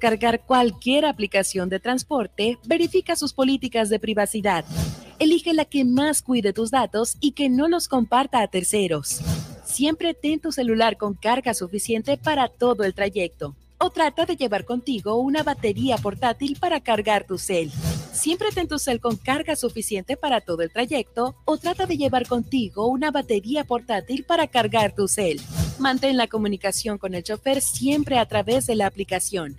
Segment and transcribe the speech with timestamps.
[0.00, 4.64] descargar cualquier aplicación de transporte, verifica sus políticas de privacidad.
[5.18, 9.20] Elige la que más cuide tus datos y que no los comparta a terceros.
[9.62, 13.54] Siempre ten tu celular con carga suficiente para todo el trayecto.
[13.76, 17.70] O trata de llevar contigo una batería portátil para cargar tu cel.
[18.12, 22.26] Siempre ten tu cel con carga suficiente para todo el trayecto o trata de llevar
[22.26, 25.42] contigo una batería portátil para cargar tu cel.
[25.78, 29.58] Mantén la comunicación con el chofer siempre a través de la aplicación.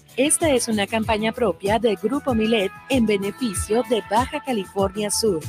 [0.17, 5.39] Esta es una campaña propia del Grupo Milet en beneficio de Baja California Sur.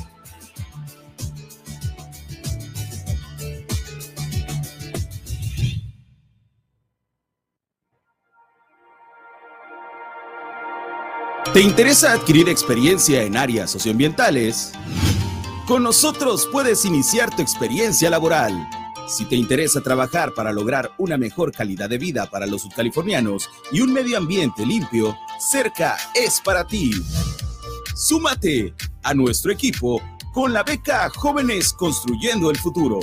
[11.53, 14.71] ¿Te interesa adquirir experiencia en áreas socioambientales?
[15.67, 18.53] Con nosotros puedes iniciar tu experiencia laboral
[19.13, 23.81] si te interesa trabajar para lograr una mejor calidad de vida para los subcalifornianos y
[23.81, 26.91] un medio ambiente limpio, Cerca es para ti.
[27.95, 30.01] Súmate a nuestro equipo
[30.33, 32.99] con la beca Jóvenes Construyendo el Futuro.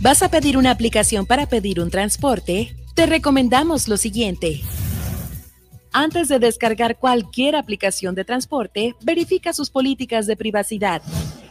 [0.00, 2.76] ¿Vas a pedir una aplicación para pedir un transporte?
[2.94, 4.62] Te recomendamos lo siguiente.
[5.92, 11.02] Antes de descargar cualquier aplicación de transporte, verifica sus políticas de privacidad.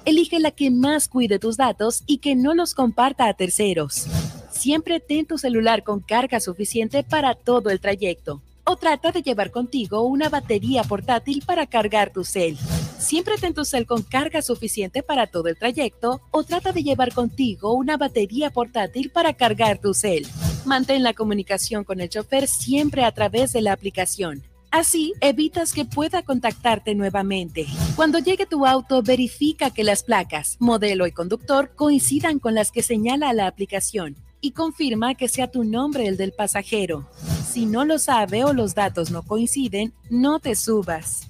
[0.06, 4.08] Elige la que más cuide tus datos y que no los comparta a terceros.
[4.52, 8.42] Siempre ten tu celular con carga suficiente para todo el trayecto.
[8.64, 12.58] O trata de llevar contigo una batería portátil para cargar tu cel.
[13.00, 17.14] Siempre ten tu cel con carga suficiente para todo el trayecto o trata de llevar
[17.14, 20.28] contigo una batería portátil para cargar tu cel.
[20.68, 24.44] Mantén la comunicación con el chofer siempre a través de la aplicación.
[24.70, 27.66] Así evitas que pueda contactarte nuevamente.
[27.96, 32.84] Cuando llegue tu auto, verifica que las placas, modelo y conductor coincidan con las que
[32.84, 37.08] señala la aplicación y confirma que sea tu nombre el del pasajero.
[37.50, 41.30] Si no lo sabe o los datos no coinciden, no te subas.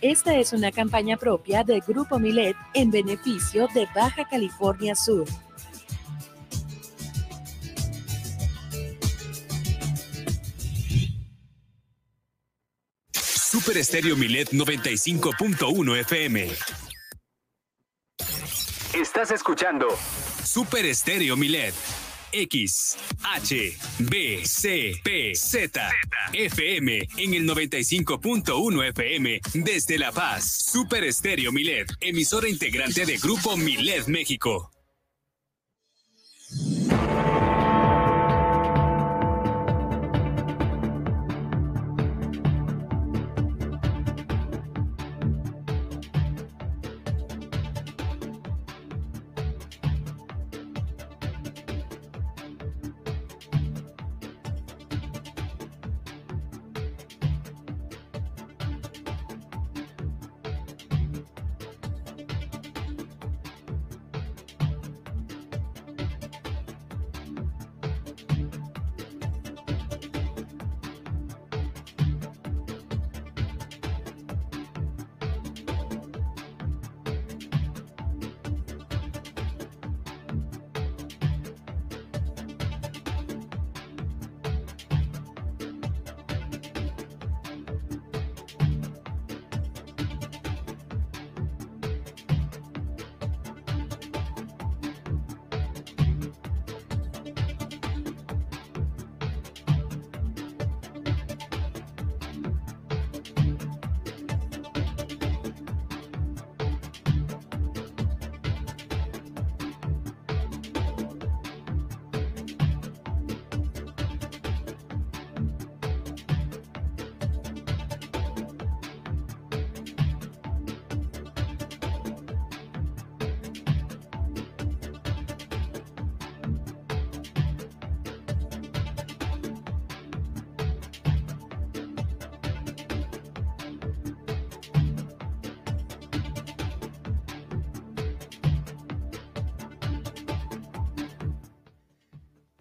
[0.00, 5.26] Esta es una campaña propia del Grupo Milet en beneficio de Baja California Sur.
[13.12, 16.48] Super Estéreo Milet 95.1 FM.
[18.94, 19.88] Estás escuchando
[20.44, 21.74] Super Estéreo Milet
[22.42, 25.90] X, H, B, C, P, Z,
[26.32, 30.66] FM en el 95.1 FM desde La Paz.
[30.70, 34.70] Super Estéreo Milet, emisora integrante de Grupo Milet México.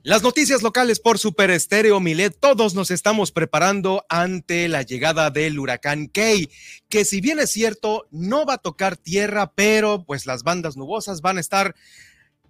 [0.08, 5.60] Las noticias locales por Super Estéreo Milet, todos nos estamos preparando ante la llegada del
[5.60, 6.50] huracán Kay,
[6.88, 11.20] que si bien es cierto, no va a tocar tierra, pero pues las bandas nubosas
[11.20, 11.76] van a estar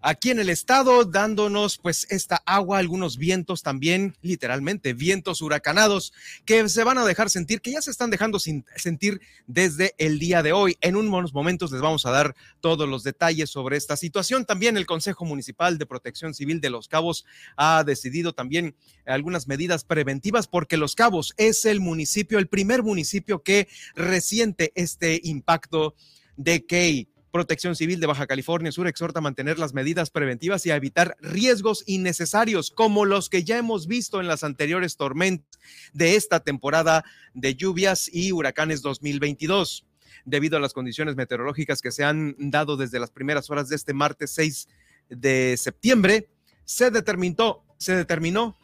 [0.07, 6.13] aquí en el estado, dándonos pues esta agua, algunos vientos también, literalmente, vientos huracanados
[6.45, 10.41] que se van a dejar sentir, que ya se están dejando sentir desde el día
[10.43, 10.77] de hoy.
[10.79, 14.45] En unos momentos les vamos a dar todos los detalles sobre esta situación.
[14.45, 17.25] También el Consejo Municipal de Protección Civil de Los Cabos
[17.57, 23.43] ha decidido también algunas medidas preventivas porque Los Cabos es el municipio, el primer municipio
[23.43, 25.95] que resiente este impacto
[26.37, 30.71] de Key Protección Civil de Baja California Sur exhorta a mantener las medidas preventivas y
[30.71, 35.59] a evitar riesgos innecesarios como los que ya hemos visto en las anteriores tormentas
[35.93, 37.03] de esta temporada
[37.33, 39.85] de lluvias y huracanes 2022.
[40.25, 43.93] Debido a las condiciones meteorológicas que se han dado desde las primeras horas de este
[43.93, 44.67] martes 6
[45.09, 46.29] de septiembre,
[46.65, 48.57] se determinó, se determinó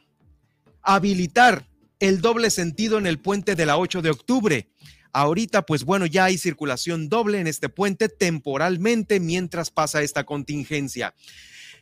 [0.81, 1.67] habilitar
[1.99, 4.69] el doble sentido en el puente de la 8 de octubre
[5.13, 11.13] Ahorita, pues bueno, ya hay circulación doble en este puente temporalmente mientras pasa esta contingencia.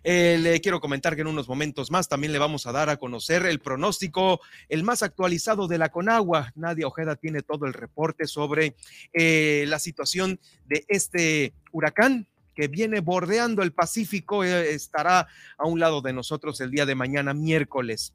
[0.04, 2.98] Eh, le quiero comentar que en unos momentos más también le vamos a dar a
[2.98, 6.52] conocer el pronóstico, el más actualizado de la Conagua.
[6.56, 8.76] Nadia Ojeda tiene todo el reporte sobre
[9.14, 14.44] eh, la situación de este huracán que viene bordeando el Pacífico.
[14.44, 18.14] Eh, estará a un lado de nosotros el día de mañana, miércoles.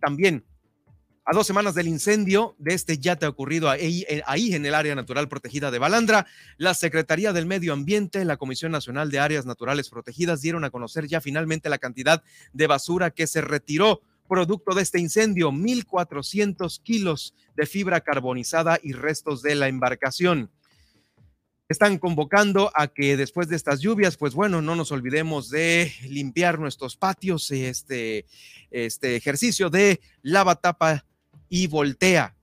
[0.00, 0.44] también
[1.24, 4.94] a dos semanas del incendio de este yate ocurrido ahí, eh, ahí, en el área
[4.94, 6.26] natural protegida de Balandra,
[6.56, 11.06] la Secretaría del Medio Ambiente, la Comisión Nacional de Áreas Naturales Protegidas dieron a conocer
[11.06, 12.22] ya finalmente la cantidad
[12.52, 18.92] de basura que se retiró producto de este incendio, 1.400 kilos de fibra carbonizada y
[18.92, 20.50] restos de la embarcación.
[21.68, 26.58] Están convocando a que después de estas lluvias, pues bueno, no nos olvidemos de limpiar
[26.58, 28.26] nuestros patios, este,
[28.70, 31.04] este ejercicio de lava tapa
[31.52, 32.34] y voltea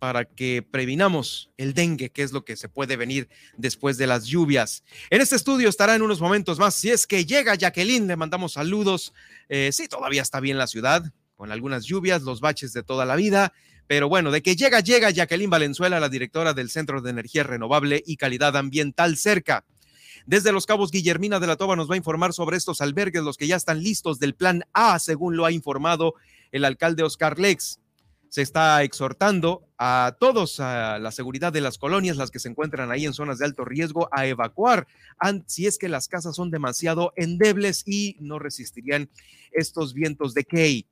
[0.00, 4.26] para que previnamos el dengue, que es lo que se puede venir después de las
[4.26, 4.82] lluvias.
[5.10, 6.74] En este estudio estará en unos momentos más.
[6.74, 9.14] Si es que llega Jacqueline, le mandamos saludos.
[9.48, 13.14] Eh, sí, todavía está bien la ciudad, con algunas lluvias, los baches de toda la
[13.14, 13.52] vida.
[13.86, 18.02] Pero bueno, de que llega, llega Jacqueline Valenzuela, la directora del Centro de Energía Renovable
[18.04, 19.64] y Calidad Ambiental cerca.
[20.26, 23.36] Desde Los Cabos, Guillermina de la Toba nos va a informar sobre estos albergues, los
[23.36, 26.14] que ya están listos del Plan A, según lo ha informado
[26.50, 27.78] el alcalde Oscar Lex
[28.28, 32.90] se está exhortando a todos a la seguridad de las colonias, las que se encuentran
[32.90, 34.86] ahí en zonas de alto riesgo, a evacuar
[35.46, 39.08] si es que las casas son demasiado endebles y no resistirían
[39.52, 40.86] estos vientos de Key.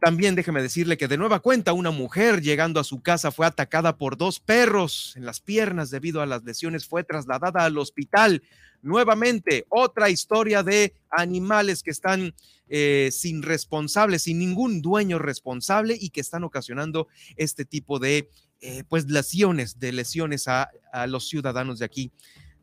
[0.00, 3.96] También déjeme decirle que de nueva cuenta una mujer llegando a su casa fue atacada
[3.96, 8.42] por dos perros en las piernas debido a las lesiones, fue trasladada al hospital.
[8.82, 12.34] Nuevamente, otra historia de animales que están
[12.68, 18.28] eh, sin responsable, sin ningún dueño responsable y que están ocasionando este tipo de
[18.60, 22.12] eh, pues lesiones, de lesiones a, a, los ciudadanos de aquí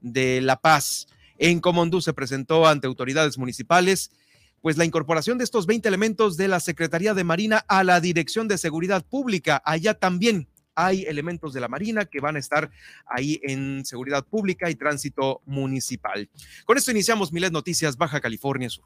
[0.01, 1.07] de La Paz.
[1.37, 4.11] En Comondú se presentó ante autoridades municipales
[4.63, 8.47] pues la incorporación de estos 20 elementos de la Secretaría de Marina a la Dirección
[8.47, 9.61] de Seguridad Pública.
[9.65, 12.71] Allá también hay elementos de la Marina que van a estar
[13.05, 16.29] ahí en seguridad pública y tránsito municipal.
[16.63, 18.85] Con esto iniciamos Miles Noticias Baja California Sur.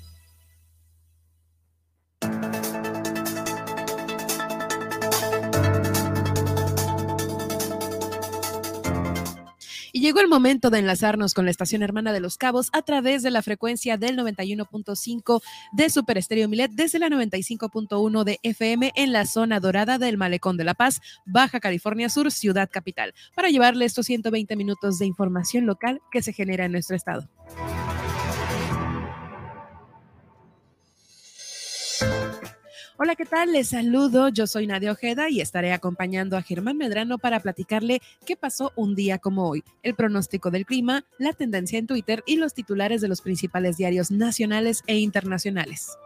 [10.01, 13.29] Llegó el momento de enlazarnos con la estación hermana de Los Cabos a través de
[13.29, 15.43] la frecuencia del 91.5
[15.73, 20.57] de Super Estéreo Milet desde la 95.1 de FM en la zona dorada del Malecón
[20.57, 25.67] de La Paz, Baja California Sur, Ciudad Capital, para llevarle estos 120 minutos de información
[25.67, 27.29] local que se genera en nuestro estado.
[33.03, 33.51] Hola, ¿qué tal?
[33.51, 34.29] Les saludo.
[34.29, 38.93] Yo soy Nadia Ojeda y estaré acompañando a Germán Medrano para platicarle qué pasó un
[38.93, 43.07] día como hoy, el pronóstico del clima, la tendencia en Twitter y los titulares de
[43.07, 45.97] los principales diarios nacionales e internacionales.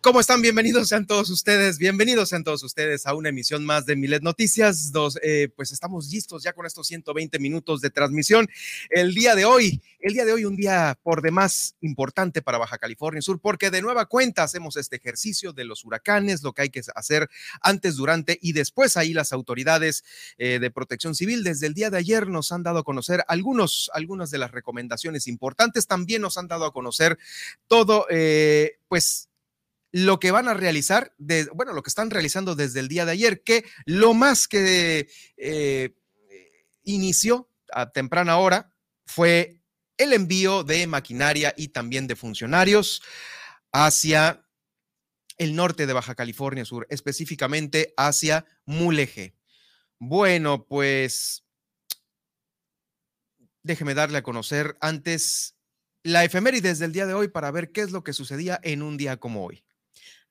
[0.04, 0.42] ¿Cómo están?
[0.42, 4.92] Bienvenidos sean todos ustedes, bienvenidos sean todos ustedes a una emisión más de Milet Noticias.
[4.92, 8.46] Dos, eh, pues estamos listos ya con estos 120 minutos de transmisión.
[8.90, 12.76] El día de hoy, el día de hoy, un día por demás importante para Baja
[12.76, 16.68] California Sur, porque de nueva cuenta hacemos este ejercicio de los huracanes, lo que hay
[16.68, 17.30] que hacer
[17.62, 18.98] antes, durante y después.
[18.98, 20.04] Ahí las autoridades
[20.36, 23.90] eh, de protección civil desde el día de ayer nos han dado a conocer algunos,
[23.94, 25.86] algunas de las recomendaciones importantes.
[25.86, 27.18] También nos han dado a conocer
[27.68, 29.30] todo, eh, pues
[29.96, 33.12] lo que van a realizar, de, bueno, lo que están realizando desde el día de
[33.12, 35.94] ayer, que lo más que eh,
[36.82, 38.74] inició a temprana hora
[39.06, 39.60] fue
[39.96, 43.02] el envío de maquinaria y también de funcionarios
[43.70, 44.44] hacia
[45.38, 49.36] el norte de Baja California Sur, específicamente hacia Mulegé.
[50.00, 51.44] Bueno, pues
[53.62, 55.54] déjeme darle a conocer antes
[56.02, 58.96] la efemérides del día de hoy para ver qué es lo que sucedía en un
[58.96, 59.64] día como hoy.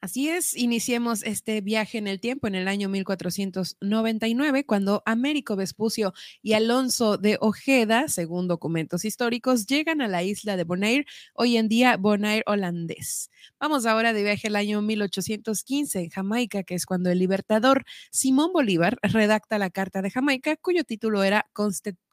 [0.03, 6.13] Así es, iniciemos este viaje en el tiempo en el año 1499, cuando Américo Vespucio
[6.41, 11.69] y Alonso de Ojeda, según documentos históricos, llegan a la isla de Bonaire, hoy en
[11.69, 13.29] día Bonaire holandés.
[13.61, 18.51] Vamos ahora de viaje al año 1815 en Jamaica, que es cuando el libertador Simón
[18.51, 21.47] Bolívar redacta la Carta de Jamaica, cuyo título era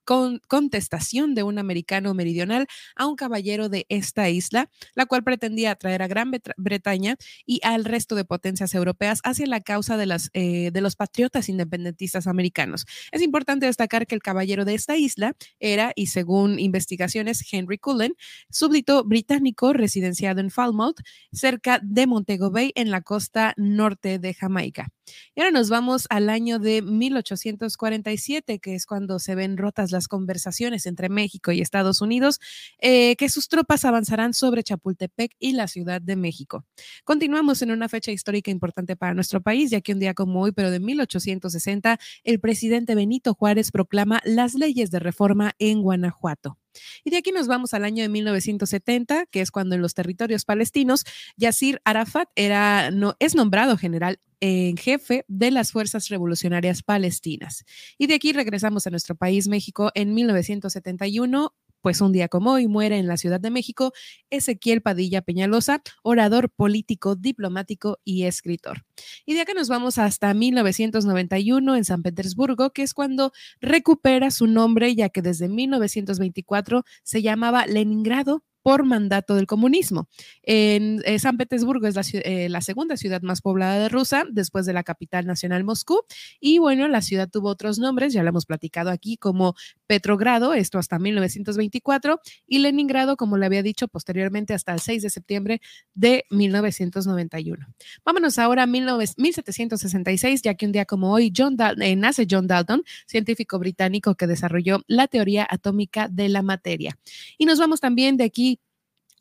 [0.04, 2.66] contestación de un americano meridional
[2.96, 7.16] a un caballero de esta isla, la cual pretendía atraer a Gran Bretaña
[7.46, 11.48] y al resto de potencias europeas hacia la causa de, las, eh, de los patriotas
[11.48, 12.86] independentistas americanos.
[13.12, 18.14] Es importante destacar que el caballero de esta isla era, y según investigaciones, Henry Cullen,
[18.50, 21.00] súbdito británico residenciado en Falmouth,
[21.32, 24.88] cerca de Montego Bay, en la costa norte de Jamaica.
[25.34, 30.08] Y ahora nos vamos al año de 1847, que es cuando se ven rotas las
[30.08, 32.40] conversaciones entre México y Estados Unidos,
[32.78, 36.64] eh, que sus tropas avanzarán sobre Chapultepec y la Ciudad de México.
[37.04, 40.52] Continuamos en una fecha histórica importante para nuestro país, ya que un día como hoy,
[40.52, 46.58] pero de 1860, el presidente Benito Juárez proclama las leyes de reforma en Guanajuato.
[47.04, 50.44] Y de aquí nos vamos al año de 1970, que es cuando en los territorios
[50.44, 51.04] palestinos,
[51.36, 57.64] Yasir Arafat era, no, es nombrado general en jefe de las Fuerzas Revolucionarias Palestinas.
[57.98, 62.68] Y de aquí regresamos a nuestro país, México, en 1971 pues un día como hoy
[62.68, 63.92] muere en la Ciudad de México
[64.28, 68.84] Ezequiel Padilla Peñalosa, orador político, diplomático y escritor.
[69.24, 74.46] Y de acá nos vamos hasta 1991 en San Petersburgo, que es cuando recupera su
[74.46, 80.08] nombre, ya que desde 1924 se llamaba Leningrado por mandato del comunismo.
[80.42, 84.66] En eh, San Petersburgo es la, eh, la, segunda ciudad más poblada de Rusia, después
[84.66, 86.00] de la capital nacional Moscú.
[86.40, 89.54] Y bueno, la ciudad tuvo otros nombres, ya lo hemos platicado aquí, como
[89.86, 95.10] Petrogrado, esto hasta 1924, y Leningrado, como le había dicho posteriormente, hasta el 6 de
[95.10, 95.60] septiembre
[95.94, 97.66] de 1991.
[98.04, 102.82] Vámonos ahora a 1766, ya que un día como hoy John eh, nace John Dalton,
[103.06, 106.98] científico británico que desarrolló la teoría atómica de la materia.
[107.38, 108.59] Y nos vamos también de aquí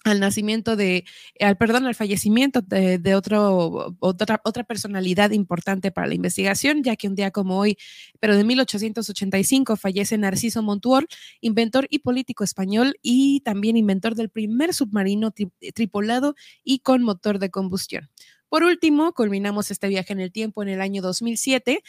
[0.05, 1.03] al nacimiento de,
[1.39, 7.07] al perdón, al fallecimiento de, otro, otra, otra personalidad importante para la investigación, ya que
[7.07, 7.77] un día como hoy,
[8.19, 11.07] pero de 1885, fallece Narciso Montuor,
[11.41, 15.33] inventor y político español y también inventor del primer submarino
[15.73, 18.09] tripulado y con motor de combustión.
[18.47, 21.83] Por último, culminamos este viaje en el tiempo en el año 2007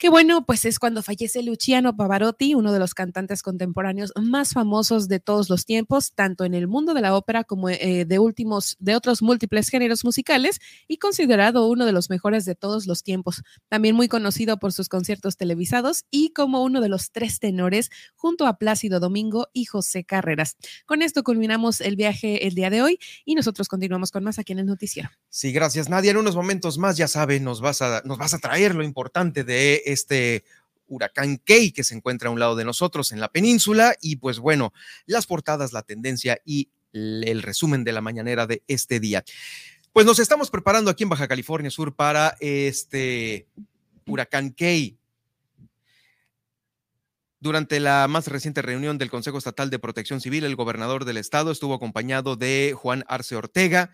[0.00, 5.08] que bueno, pues es cuando fallece Luciano Pavarotti, uno de los cantantes contemporáneos más famosos
[5.08, 8.78] de todos los tiempos, tanto en el mundo de la ópera como eh, de últimos,
[8.80, 10.58] de otros múltiples géneros musicales
[10.88, 13.42] y considerado uno de los mejores de todos los tiempos.
[13.68, 18.46] También muy conocido por sus conciertos televisados y como uno de los tres tenores junto
[18.46, 20.56] a Plácido Domingo y José Carreras.
[20.86, 24.54] Con esto culminamos el viaje el día de hoy y nosotros continuamos con más aquí
[24.54, 25.10] en el noticiero.
[25.28, 26.12] Sí, gracias Nadia.
[26.12, 29.44] En unos momentos más, ya sabes, nos vas a, nos vas a traer lo importante
[29.44, 30.44] de este
[30.86, 34.38] huracán Key que se encuentra a un lado de nosotros en la península y pues
[34.38, 34.72] bueno,
[35.06, 39.24] las portadas, la tendencia y el resumen de la mañanera de este día.
[39.92, 43.48] Pues nos estamos preparando aquí en Baja California Sur para este
[44.06, 44.96] huracán Key.
[47.38, 51.50] Durante la más reciente reunión del Consejo Estatal de Protección Civil, el gobernador del estado
[51.50, 53.90] estuvo acompañado de Juan Arce Ortega,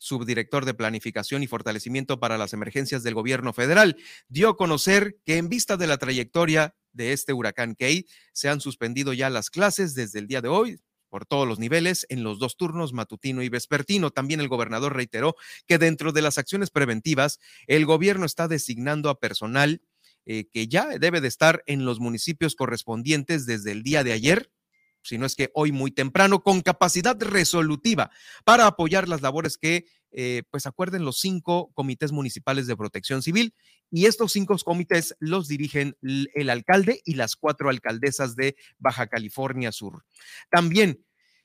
[0.00, 3.96] subdirector de Planificación y Fortalecimiento para las Emergencias del Gobierno Federal,
[4.28, 8.60] dio a conocer que en vista de la trayectoria de este huracán Kate, se han
[8.60, 12.38] suspendido ya las clases desde el día de hoy, por todos los niveles en los
[12.38, 14.10] dos turnos matutino y vespertino.
[14.10, 15.36] También el gobernador reiteró
[15.66, 19.82] que dentro de las acciones preventivas, el gobierno está designando a personal
[20.24, 24.50] eh, que ya debe de estar en los municipios correspondientes desde el día de ayer
[25.02, 28.10] si no es que hoy muy temprano, con capacidad resolutiva
[28.44, 33.54] para apoyar las labores que, eh, pues acuerden los cinco comités municipales de protección civil
[33.90, 39.72] y estos cinco comités los dirigen el alcalde y las cuatro alcaldesas de Baja California
[39.72, 40.04] Sur.
[40.50, 41.04] También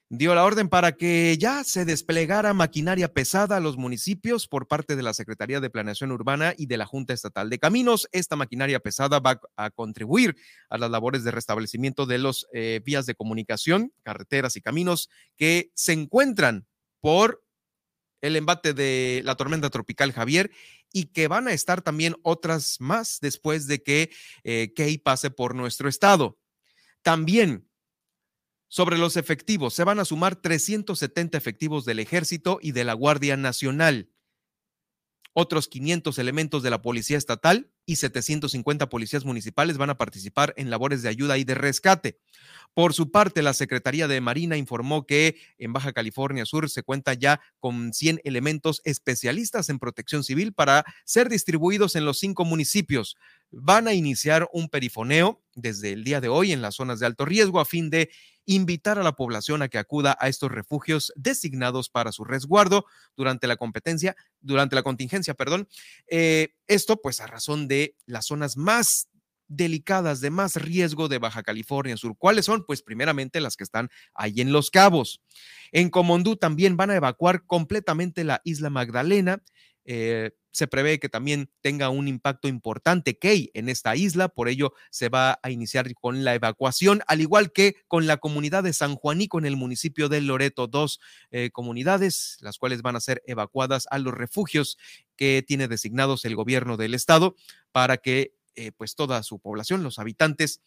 [0.10, 4.96] dio la orden para que ya se desplegara maquinaria pesada a los municipios por parte
[4.96, 8.08] de la Secretaría de Planeación Urbana y de la Junta Estatal de Caminos.
[8.12, 10.36] Esta maquinaria pesada va a contribuir
[10.70, 15.72] a las labores de restablecimiento de los eh, vías de comunicación, carreteras y caminos que
[15.74, 16.68] se encuentran
[17.02, 17.44] por
[18.22, 20.52] el embate de la tormenta tropical Javier
[20.91, 24.12] y que van a estar también otras más después de que
[24.44, 26.38] eh, Key pase por nuestro estado.
[27.02, 27.68] También
[28.67, 33.38] sobre los efectivos, se van a sumar 370 efectivos del Ejército y de la Guardia
[33.38, 34.10] Nacional,
[35.34, 40.69] otros 500 elementos de la Policía Estatal y 750 policías municipales van a participar en
[40.69, 42.19] labores de ayuda y de rescate.
[42.74, 47.13] Por su parte, la Secretaría de Marina informó que en Baja California Sur se cuenta
[47.13, 53.15] ya con 100 elementos especialistas en protección civil para ser distribuidos en los cinco municipios.
[53.52, 57.24] Van a iniciar un perifoneo desde el día de hoy en las zonas de alto
[57.24, 58.10] riesgo a fin de
[58.45, 63.48] invitar a la población a que acuda a estos refugios designados para su resguardo durante
[63.48, 65.67] la competencia, durante la contingencia, perdón.
[66.08, 67.74] Eh, esto pues a razón de
[68.05, 69.07] las zonas más
[69.47, 72.15] delicadas, de más riesgo de Baja California Sur.
[72.17, 72.65] ¿Cuáles son?
[72.65, 75.21] Pues primeramente las que están ahí en Los Cabos.
[75.71, 79.43] En Comondú también van a evacuar completamente la isla Magdalena.
[79.85, 84.73] Eh, se prevé que también tenga un impacto importante Key en esta isla, por ello
[84.89, 88.95] se va a iniciar con la evacuación, al igual que con la comunidad de San
[88.95, 93.85] Juanico en el municipio de Loreto, dos eh, comunidades, las cuales van a ser evacuadas
[93.91, 94.77] a los refugios
[95.15, 97.36] que tiene designados el gobierno del estado
[97.71, 100.62] para que eh, pues toda su población, los habitantes,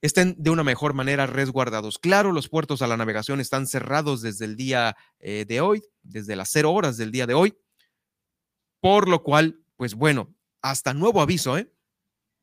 [0.00, 1.98] estén de una mejor manera resguardados.
[1.98, 6.36] Claro, los puertos a la navegación están cerrados desde el día eh, de hoy, desde
[6.36, 7.56] las cero horas del día de hoy,
[8.80, 11.70] por lo cual, pues bueno, hasta nuevo aviso, ¿eh?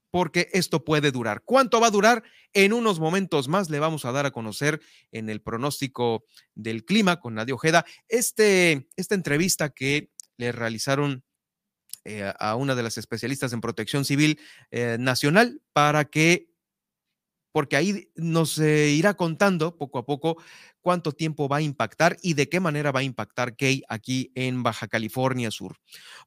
[0.10, 1.44] Porque esto puede durar.
[1.46, 2.24] ¿Cuánto va a durar?
[2.52, 4.82] En unos momentos más le vamos a dar a conocer
[5.12, 11.24] en el pronóstico del clima con Nadia Ojeda este, esta entrevista que le realizaron
[12.04, 14.40] eh, a una de las especialistas en protección civil
[14.72, 16.50] eh, nacional para que
[17.52, 20.38] porque ahí nos eh, irá contando poco a poco
[20.80, 24.64] cuánto tiempo va a impactar y de qué manera va a impactar Key aquí en
[24.64, 25.78] Baja California Sur.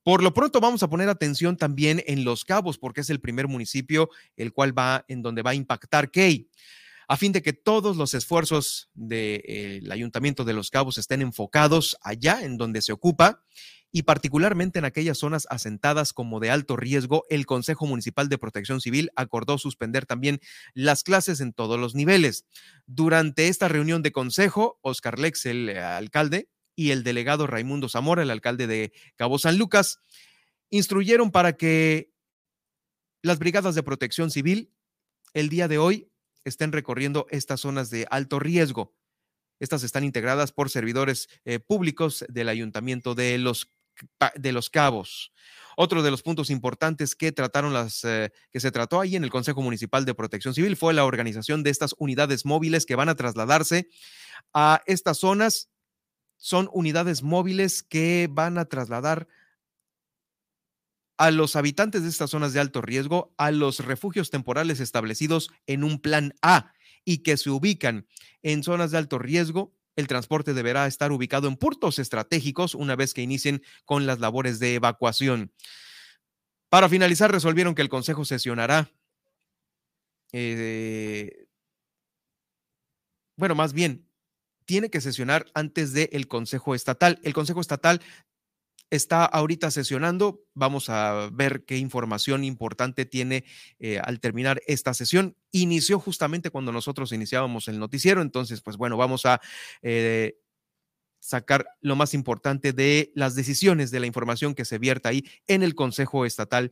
[0.04, 3.48] Por lo pronto vamos a poner atención también en Los Cabos, porque es el primer
[3.48, 6.50] municipio el cual va en donde va a impactar Key.
[7.08, 12.44] a fin de que todos los esfuerzos del Ayuntamiento de Los Cabos estén enfocados allá
[12.44, 13.42] en donde se ocupa
[13.96, 18.80] y particularmente en aquellas zonas asentadas como de alto riesgo, el Consejo Municipal de Protección
[18.80, 20.40] Civil acordó suspender también
[20.74, 22.44] las clases en todos los niveles.
[22.86, 28.24] Durante esta reunión de consejo, Oscar Lex, el eh, alcalde, y el delegado Raimundo Zamora,
[28.24, 30.00] el alcalde de Cabo San Lucas,
[30.70, 32.10] instruyeron para que
[33.22, 34.72] las brigadas de protección civil
[35.34, 36.10] el día de hoy
[36.42, 38.92] estén recorriendo estas zonas de alto riesgo.
[39.60, 43.70] Estas están integradas por servidores eh, públicos del Ayuntamiento de Los
[44.36, 45.32] de los Cabos.
[45.76, 49.30] Otro de los puntos importantes que trataron las eh, que se trató ahí en el
[49.30, 53.16] Consejo Municipal de Protección Civil fue la organización de estas unidades móviles que van a
[53.16, 53.88] trasladarse
[54.52, 55.70] a estas zonas.
[56.36, 59.26] Son unidades móviles que van a trasladar
[61.16, 65.84] a los habitantes de estas zonas de alto riesgo a los refugios temporales establecidos en
[65.84, 66.72] un plan A
[67.04, 68.06] y que se ubican
[68.42, 73.14] en zonas de alto riesgo el transporte deberá estar ubicado en puntos estratégicos una vez
[73.14, 75.52] que inicien con las labores de evacuación.
[76.68, 78.90] Para finalizar, resolvieron que el Consejo sesionará.
[80.32, 81.46] Eh,
[83.36, 84.08] bueno, más bien,
[84.64, 87.20] tiene que sesionar antes del Consejo Estatal.
[87.22, 88.00] El Consejo Estatal
[88.94, 90.42] está ahorita sesionando.
[90.54, 93.44] Vamos a ver qué información importante tiene
[93.78, 95.36] eh, al terminar esta sesión.
[95.50, 99.40] Inició justamente cuando nosotros iniciábamos el noticiero, entonces, pues bueno, vamos a
[99.82, 100.38] eh,
[101.20, 105.62] sacar lo más importante de las decisiones de la información que se vierta ahí en
[105.62, 106.70] el Consejo Estatal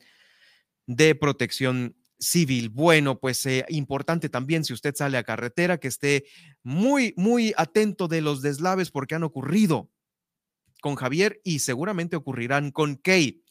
[0.87, 2.69] de Protección Civil.
[2.69, 6.25] Bueno, pues eh, importante también si usted sale a carretera que esté
[6.63, 9.91] muy, muy atento de los deslaves porque han ocurrido
[10.83, 13.43] con Javier y seguramente ocurrirán con Kay.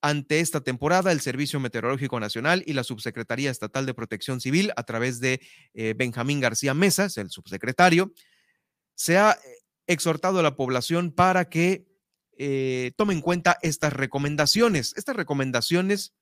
[0.00, 4.82] Ante esta temporada, el Servicio Meteorológico Nacional y la Subsecretaría Estatal de Protección Civil, a
[4.84, 5.40] través de
[5.74, 8.12] eh, Benjamín García Mesas, el subsecretario,
[8.94, 9.36] se ha eh,
[9.86, 11.86] exhortado a la población para que
[12.38, 14.94] eh, tome en cuenta estas recomendaciones.
[14.96, 16.14] Estas recomendaciones,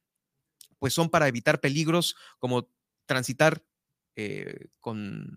[0.79, 2.69] pues, son para evitar peligros como
[3.07, 3.63] transitar
[4.81, 5.37] con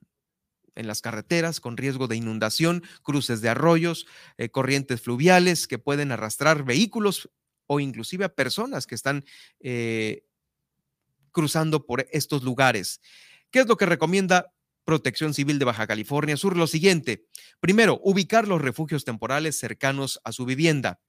[0.76, 4.06] en las carreteras con riesgo de inundación, cruces de arroyos,
[4.38, 7.30] eh, corrientes fluviales que pueden arrastrar vehículos
[7.68, 9.26] o inclusive a personas que están
[9.60, 10.24] eh,
[11.32, 13.02] cruzando por estos lugares.
[13.52, 14.54] ¿Qué es lo que recomienda
[14.86, 16.58] Protección Civil de Baja California Sur?
[16.58, 17.28] Lo siguiente.
[17.60, 21.00] Primero, ubicar los refugios temporales cercanos a su vivienda.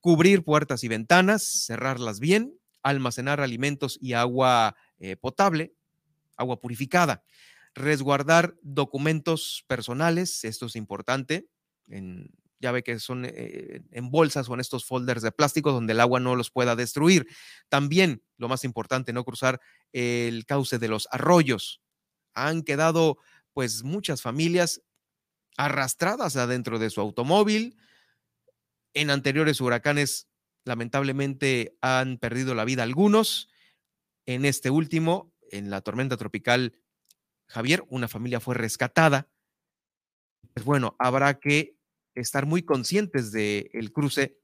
[0.00, 5.74] Cubrir puertas y ventanas, cerrarlas bien, almacenar alimentos y agua eh, potable,
[6.36, 7.24] agua purificada
[7.76, 11.46] resguardar documentos personales, esto es importante,
[12.58, 16.00] ya ve que son eh, en bolsas o en estos folders de plástico donde el
[16.00, 17.26] agua no los pueda destruir.
[17.68, 19.60] También, lo más importante, no cruzar
[19.92, 21.82] el cauce de los arroyos.
[22.34, 23.18] Han quedado
[23.52, 24.82] pues muchas familias
[25.58, 27.76] arrastradas adentro de su automóvil.
[28.94, 30.28] En anteriores huracanes,
[30.64, 33.48] lamentablemente, han perdido la vida algunos.
[34.24, 36.72] En este último, en la tormenta tropical
[37.46, 39.28] Javier, una familia fue rescatada.
[40.54, 41.76] Pues bueno, habrá que
[42.14, 44.38] estar muy conscientes del el cruce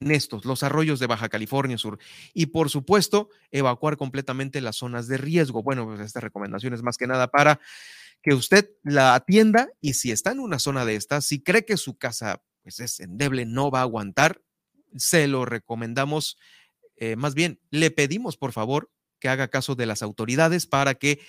[0.00, 1.98] en estos, los arroyos de Baja California Sur.
[2.34, 5.62] Y por supuesto, evacuar completamente las zonas de riesgo.
[5.62, 7.60] Bueno, pues esta recomendación es más que nada para
[8.22, 11.76] que usted la atienda y si está en una zona de estas, si cree que
[11.76, 14.40] su casa pues, es endeble, no va a aguantar,
[14.96, 16.36] se lo recomendamos.
[16.96, 21.20] Eh, más bien, le pedimos por favor que haga caso de las autoridades para que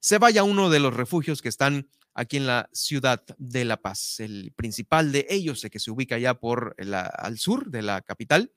[0.00, 3.76] se vaya a uno de los refugios que están aquí en la ciudad de La
[3.76, 4.20] Paz.
[4.20, 8.52] El principal de ellos, que se ubica ya por al sur de la capital,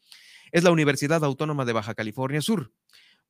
[0.51, 2.71] es la Universidad Autónoma de Baja California Sur.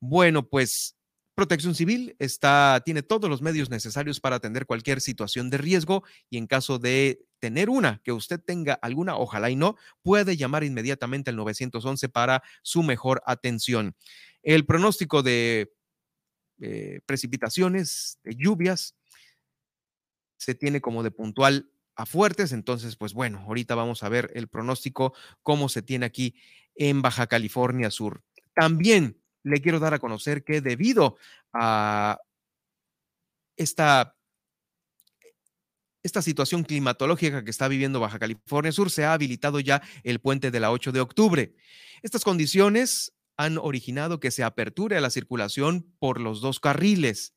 [0.00, 0.96] Bueno, pues
[1.34, 6.38] Protección Civil está, tiene todos los medios necesarios para atender cualquier situación de riesgo y
[6.38, 11.30] en caso de tener una, que usted tenga alguna, ojalá y no, puede llamar inmediatamente
[11.30, 13.96] al 911 para su mejor atención.
[14.42, 15.73] El pronóstico de
[16.64, 18.96] eh, precipitaciones, de lluvias,
[20.38, 22.52] se tiene como de puntual a fuertes.
[22.52, 26.34] Entonces, pues bueno, ahorita vamos a ver el pronóstico, cómo se tiene aquí
[26.74, 28.22] en Baja California Sur.
[28.54, 31.18] También le quiero dar a conocer que debido
[31.52, 32.18] a
[33.56, 34.16] esta,
[36.02, 40.50] esta situación climatológica que está viviendo Baja California Sur, se ha habilitado ya el puente
[40.50, 41.54] de la 8 de octubre.
[42.02, 47.34] Estas condiciones han originado que se aperture la circulación por los dos carriles.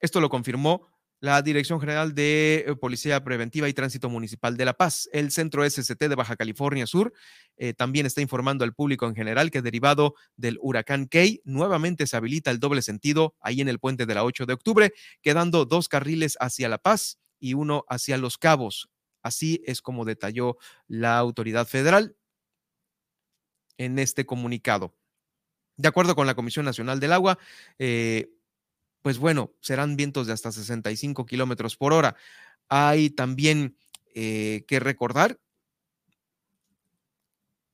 [0.00, 0.88] Esto lo confirmó
[1.22, 5.08] la Dirección General de eh, Policía Preventiva y Tránsito Municipal de La Paz.
[5.12, 7.12] El Centro SST de Baja California Sur
[7.56, 12.16] eh, también está informando al público en general que derivado del huracán Key, nuevamente se
[12.16, 15.88] habilita el doble sentido ahí en el puente de la 8 de octubre, quedando dos
[15.88, 18.90] carriles hacia La Paz y uno hacia Los Cabos.
[19.22, 20.56] Así es como detalló
[20.88, 22.16] la autoridad federal
[23.84, 24.94] en este comunicado.
[25.76, 27.38] De acuerdo con la Comisión Nacional del Agua,
[27.78, 28.30] eh,
[29.02, 32.16] pues bueno, serán vientos de hasta 65 kilómetros por hora.
[32.68, 33.76] Hay también
[34.14, 35.38] eh, que recordar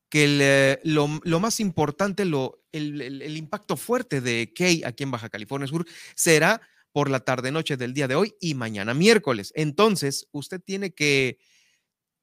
[0.08, 1.08] que lo,
[1.40, 7.10] más importante, lo, el, impacto fuerte de Key aquí en Baja California Sur será por
[7.10, 9.52] la tarde-noche del día de hoy y mañana miércoles.
[9.54, 11.38] Entonces, usted tiene que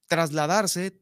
[0.07, 0.99] trasladarse,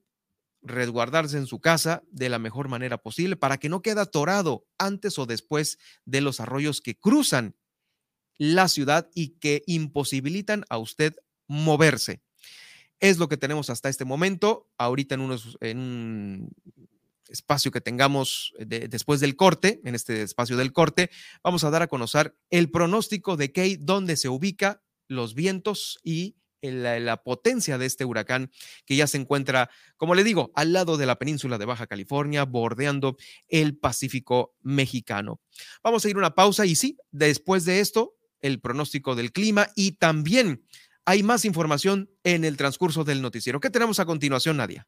[0.64, 5.20] resguardarse en su casa de la mejor manera posible para que no quede atorado antes
[5.20, 7.56] o después de los arroyos que cruzan
[8.38, 11.16] la ciudad y que imposibilitan a usted
[11.48, 12.22] moverse.
[13.00, 14.70] Es lo que tenemos hasta este momento.
[14.78, 16.50] Ahorita en, un
[17.28, 21.10] espacio que tengamos después del corte, en este espacio del corte,
[21.44, 26.38] vamos a dar a conocer el pronóstico de Key, dónde se ubica los vientos y
[26.72, 28.52] la, potencia de este huracán
[28.86, 32.46] que ya se encuentra, como le digo, al lado de la península de Baja California,
[32.46, 35.42] bordeando el Pacífico mexicano.
[35.84, 39.70] Vamos a ir a una pausa y sí, después de esto el pronóstico del clima
[39.76, 40.66] y también
[41.06, 43.60] hay más información en el transcurso del noticiero.
[43.60, 44.88] ¿Qué tenemos a continuación, Nadia?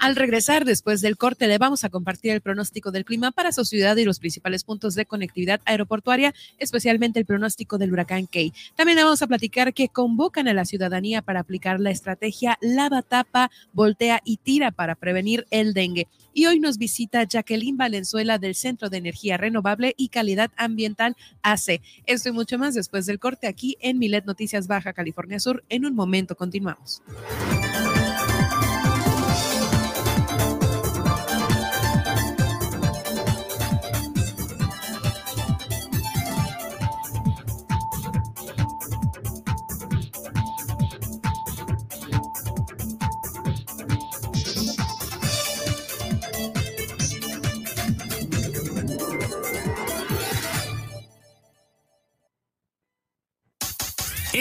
[0.00, 3.66] Al regresar después del corte, le vamos a compartir el pronóstico del clima para su
[3.66, 8.54] ciudad y los principales puntos de conectividad aeroportuaria, especialmente el pronóstico del huracán Key.
[8.76, 13.02] También le vamos a platicar que convocan a la ciudadanía para aplicar la estrategia lava,
[13.02, 16.08] tapa, voltea y tira para prevenir el dengue.
[16.32, 21.82] Y hoy nos visita Jacqueline Valenzuela del Centro de Energía Renovable y Calidad Ambiental AC.
[22.06, 25.62] Esto y mucho más después del corte aquí en Milet Noticias Baja California Sur.
[25.68, 27.02] En un momento continuamos.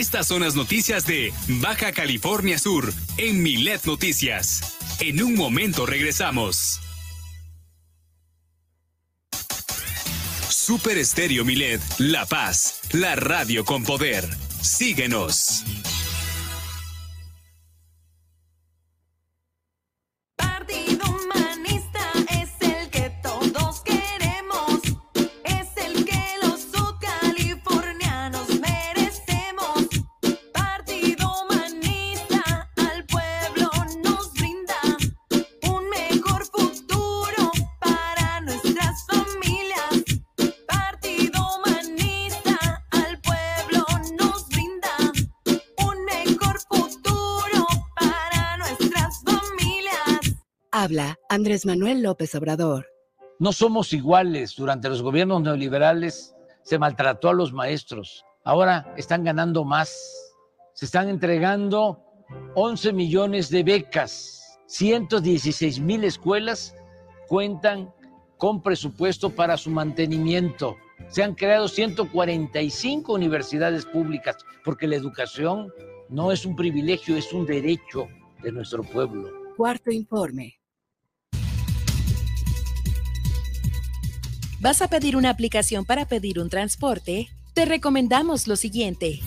[0.10, 4.76] Estas son las noticias de Baja California Sur en Milet Noticias.
[5.00, 6.80] En un momento regresamos.
[10.50, 14.28] Super Estéreo Milet, La Paz, la radio con poder.
[14.63, 15.63] Síguenos.
[51.30, 52.88] Andrés Manuel López Obrador.
[53.39, 54.56] No somos iguales.
[54.56, 58.25] Durante los gobiernos neoliberales se maltrató a los maestros.
[58.43, 59.95] Ahora están ganando más.
[60.73, 62.04] Se están entregando
[62.56, 64.60] 11 millones de becas.
[64.65, 66.75] 116 mil escuelas
[67.28, 67.93] cuentan
[68.38, 70.78] con presupuesto para su mantenimiento.
[71.10, 75.71] Se han creado 145 universidades públicas porque la educación
[76.10, 78.08] no es un privilegio, es un derecho
[78.41, 79.30] de nuestro pueblo.
[79.56, 80.59] Cuarto informe.
[84.62, 87.30] ¿Vas a pedir una aplicación para pedir un transporte?
[87.54, 89.22] Te recomendamos lo siguiente.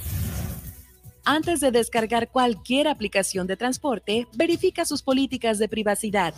[1.25, 6.35] Antes de descargar cualquier aplicación de transporte, verifica sus políticas de privacidad.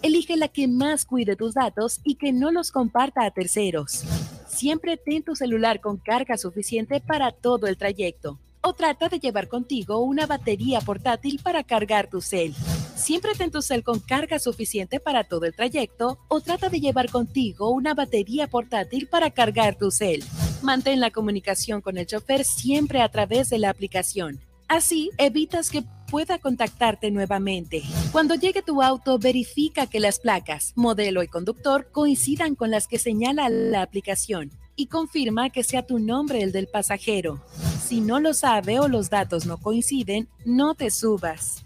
[0.00, 4.04] Elige la que más cuide tus datos y que no los comparta a terceros.
[4.46, 9.48] Siempre ten tu celular con carga suficiente para todo el trayecto o trata de llevar
[9.48, 12.54] contigo una batería portátil para cargar tu cel.
[12.96, 17.10] Siempre ten tu cel con carga suficiente para todo el trayecto o trata de llevar
[17.10, 20.24] contigo una batería portátil para cargar tu cel.
[20.62, 24.40] Mantén la comunicación con el chofer siempre a través de la aplicación.
[24.66, 27.82] Así evitas que pueda contactarte nuevamente.
[28.12, 32.98] Cuando llegue tu auto, verifica que las placas, modelo y conductor coincidan con las que
[32.98, 37.42] señala la aplicación y confirma que sea tu nombre el del pasajero.
[37.84, 41.65] Si no lo sabe o los datos no coinciden, no te subas.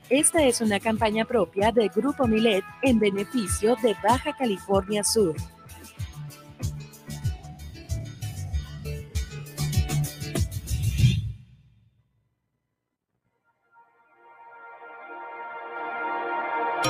[0.11, 5.33] Esta es una campaña propia de Grupo Milet en beneficio de Baja California Sur.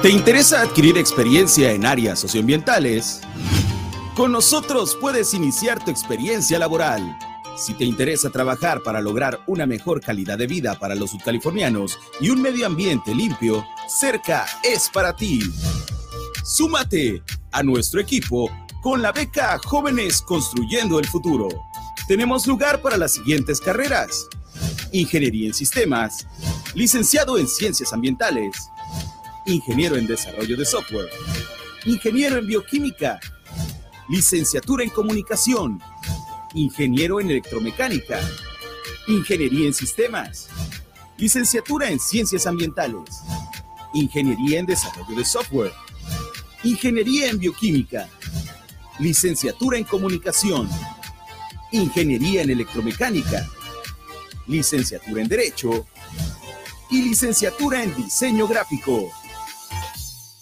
[0.01, 3.21] ¿Te interesa adquirir experiencia en áreas socioambientales?
[4.15, 7.15] Con nosotros puedes iniciar tu experiencia laboral
[7.57, 12.29] si te interesa trabajar para lograr una mejor calidad de vida para los subcalifornianos y
[12.29, 15.41] un medio ambiente limpio, Cerca es para ti.
[16.43, 18.49] Súmate a nuestro equipo
[18.81, 21.47] con la beca Jóvenes Construyendo el Futuro.
[22.07, 24.27] Tenemos lugar para las siguientes carreras.
[24.91, 26.27] Ingeniería en Sistemas,
[26.73, 28.55] licenciado en Ciencias Ambientales,
[29.45, 31.09] ingeniero en Desarrollo de Software,
[31.85, 33.19] ingeniero en Bioquímica,
[34.09, 35.81] licenciatura en Comunicación,
[36.53, 38.19] ingeniero en electromecánica,
[39.07, 40.49] ingeniería en sistemas,
[41.17, 43.21] licenciatura en ciencias ambientales,
[43.93, 45.73] ingeniería en desarrollo de software,
[46.63, 48.07] ingeniería en bioquímica,
[48.99, 50.69] licenciatura en comunicación,
[51.71, 53.47] ingeniería en electromecánica,
[54.47, 55.85] licenciatura en derecho.
[56.89, 59.11] Y licenciatura en diseño gráfico.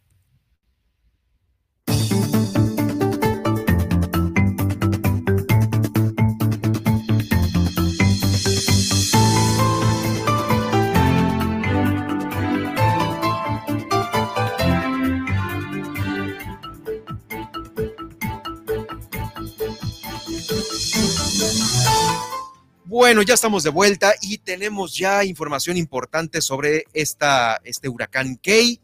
[22.91, 28.81] Bueno, ya estamos de vuelta y tenemos ya información importante sobre esta, este huracán Key.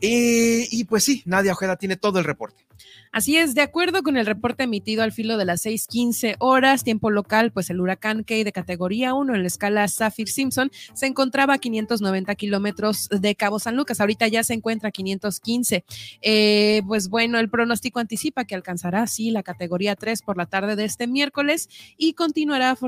[0.00, 2.66] Eh, y pues sí, Nadia Ojeda tiene todo el reporte.
[3.12, 7.10] Así es, de acuerdo con el reporte emitido al filo de las 6:15 horas, tiempo
[7.10, 11.58] local, pues el huracán Key de categoría 1 en la escala Saffir-Simpson se encontraba a
[11.58, 14.00] 590 kilómetros de Cabo San Lucas.
[14.00, 15.84] Ahorita ya se encuentra a 515.
[16.22, 20.76] Eh, pues bueno, el pronóstico anticipa que alcanzará así la categoría 3 por la tarde
[20.76, 22.78] de este miércoles y continuará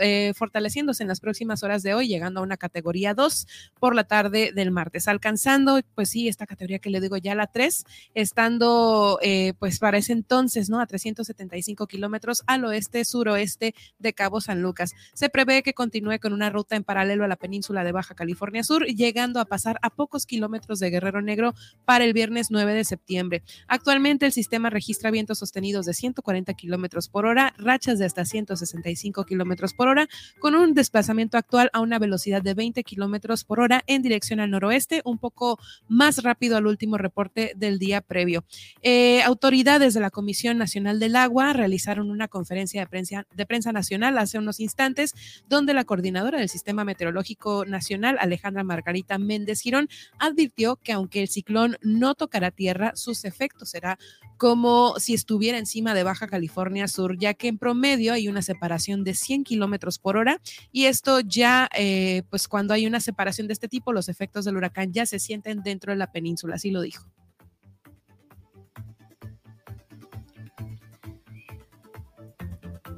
[0.00, 3.46] eh, fortaleciéndose en las próximas horas de hoy, llegando a una categoría 2
[3.78, 7.46] por la tarde del martes, alcanzando, pues sí, esta categoría que le digo ya la
[7.46, 7.84] 3,
[8.14, 9.20] estando.
[9.22, 10.80] Eh, pues para ese entonces, ¿no?
[10.80, 14.92] A 375 kilómetros al oeste-suroeste de Cabo San Lucas.
[15.14, 18.64] Se prevé que continúe con una ruta en paralelo a la península de Baja California
[18.64, 22.84] Sur, llegando a pasar a pocos kilómetros de Guerrero Negro para el viernes 9 de
[22.84, 23.42] septiembre.
[23.68, 29.24] Actualmente el sistema registra vientos sostenidos de 140 kilómetros por hora, rachas de hasta 165
[29.24, 33.82] kilómetros por hora, con un desplazamiento actual a una velocidad de 20 kilómetros por hora
[33.86, 38.44] en dirección al noroeste, un poco más rápido al último reporte del día previo.
[38.82, 43.72] Eh, autoridades de la Comisión Nacional del Agua realizaron una conferencia de prensa, de prensa
[43.72, 45.14] nacional hace unos instantes,
[45.48, 49.88] donde la coordinadora del Sistema Meteorológico Nacional, Alejandra Margarita Méndez Girón,
[50.20, 53.98] advirtió que aunque el ciclón no tocará tierra, sus efectos será
[54.36, 59.02] como si estuviera encima de Baja California Sur, ya que en promedio hay una separación
[59.02, 60.40] de 100 kilómetros por hora
[60.70, 64.56] y esto ya, eh, pues cuando hay una separación de este tipo, los efectos del
[64.56, 67.10] huracán ya se sienten dentro de la península, así lo dijo.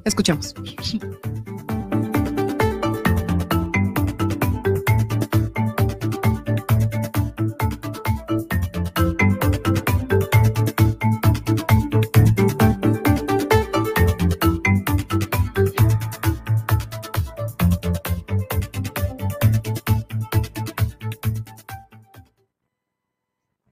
[0.04, 0.54] Escuchemos.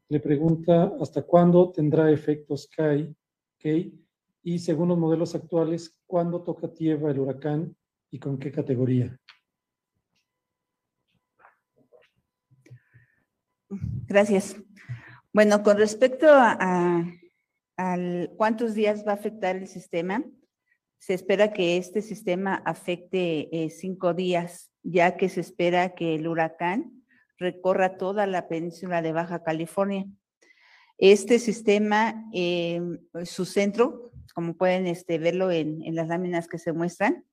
[0.09, 3.17] Le pregunta hasta cuándo tendrá efectos CAI,
[4.43, 7.77] y según los modelos actuales, ¿cuándo toca tierra el huracán
[8.11, 9.17] y con qué categoría?
[14.07, 14.57] Gracias.
[15.33, 17.07] Bueno, con respecto a,
[18.37, 20.23] cuántos días va a afectar el sistema,
[20.99, 26.29] se espera que este sistema afecte eh, cinco días, ya que se espera que el
[26.29, 27.05] huracán
[27.39, 30.07] recorra toda la península de Baja California.
[30.99, 32.81] Este sistema, eh,
[33.25, 37.25] su centro, como pueden este, verlo en, las láminas que se muestran,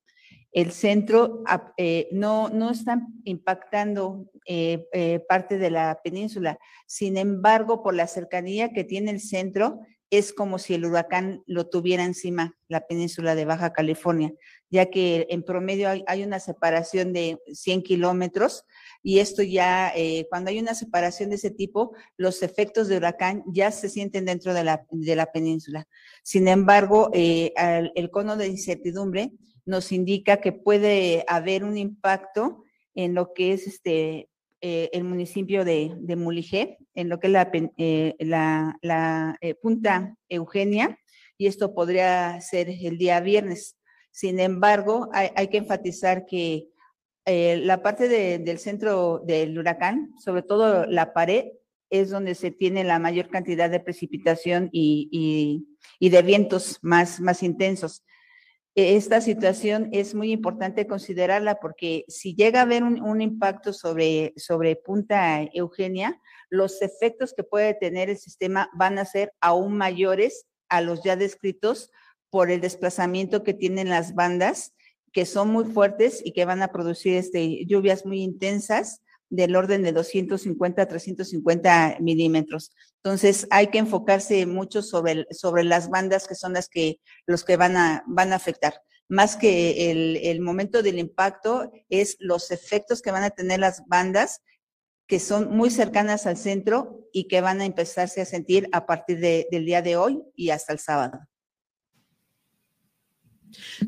[0.51, 1.43] el centro
[1.77, 6.57] eh, no, no está impactando eh, eh, parte de la península.
[6.87, 9.79] Sin embargo, por la cercanía que tiene el centro,
[10.11, 14.33] es como si el huracán lo tuviera encima, la península de Baja California,
[14.69, 18.65] ya que en promedio hay, una separación de 100 kilómetros
[19.03, 19.93] y esto ya,
[20.29, 24.53] cuando hay una separación de ese tipo, los efectos de huracán ya se sienten dentro
[24.53, 25.87] de la, de la península.
[26.23, 29.31] Sin embargo, el cono de incertidumbre
[29.65, 32.63] nos indica que puede haber un impacto
[32.95, 34.28] en lo que es este
[34.61, 40.15] eh, el municipio de, de, Muligé, en lo que es la, eh, la, eh, punta
[40.27, 40.97] Eugenia,
[41.37, 43.77] y esto podría ser el día viernes.
[44.11, 46.67] Sin embargo, hay, que enfatizar que
[47.25, 51.45] la parte del centro del huracán, sobre todo la pared,
[51.89, 57.21] es donde se tiene la mayor cantidad de precipitación y, y, y de vientos más,
[57.21, 58.03] más intensos
[58.79, 64.75] esta situación es muy importante considerarla porque si llega a haber un, impacto sobre, sobre
[64.75, 70.81] Punta Eugenia, los efectos que puede tener el sistema van a ser aún mayores a
[70.81, 71.91] los ya descritos
[72.29, 74.75] por el desplazamiento que tienen las bandas,
[75.11, 79.83] que son muy fuertes y que van a producir este, lluvias muy intensas del orden
[79.83, 82.73] de 250 a 350 milímetros.
[83.03, 87.57] Entonces hay que enfocarse mucho sobre, sobre las bandas que son las que los que
[87.57, 88.81] van a, van a afectar.
[89.07, 94.41] Más que el, momento del impacto, es los efectos que van a tener las bandas
[95.07, 99.19] que son muy cercanas al centro y que van a empezarse a sentir a partir
[99.19, 101.21] del día de hoy y hasta el sábado.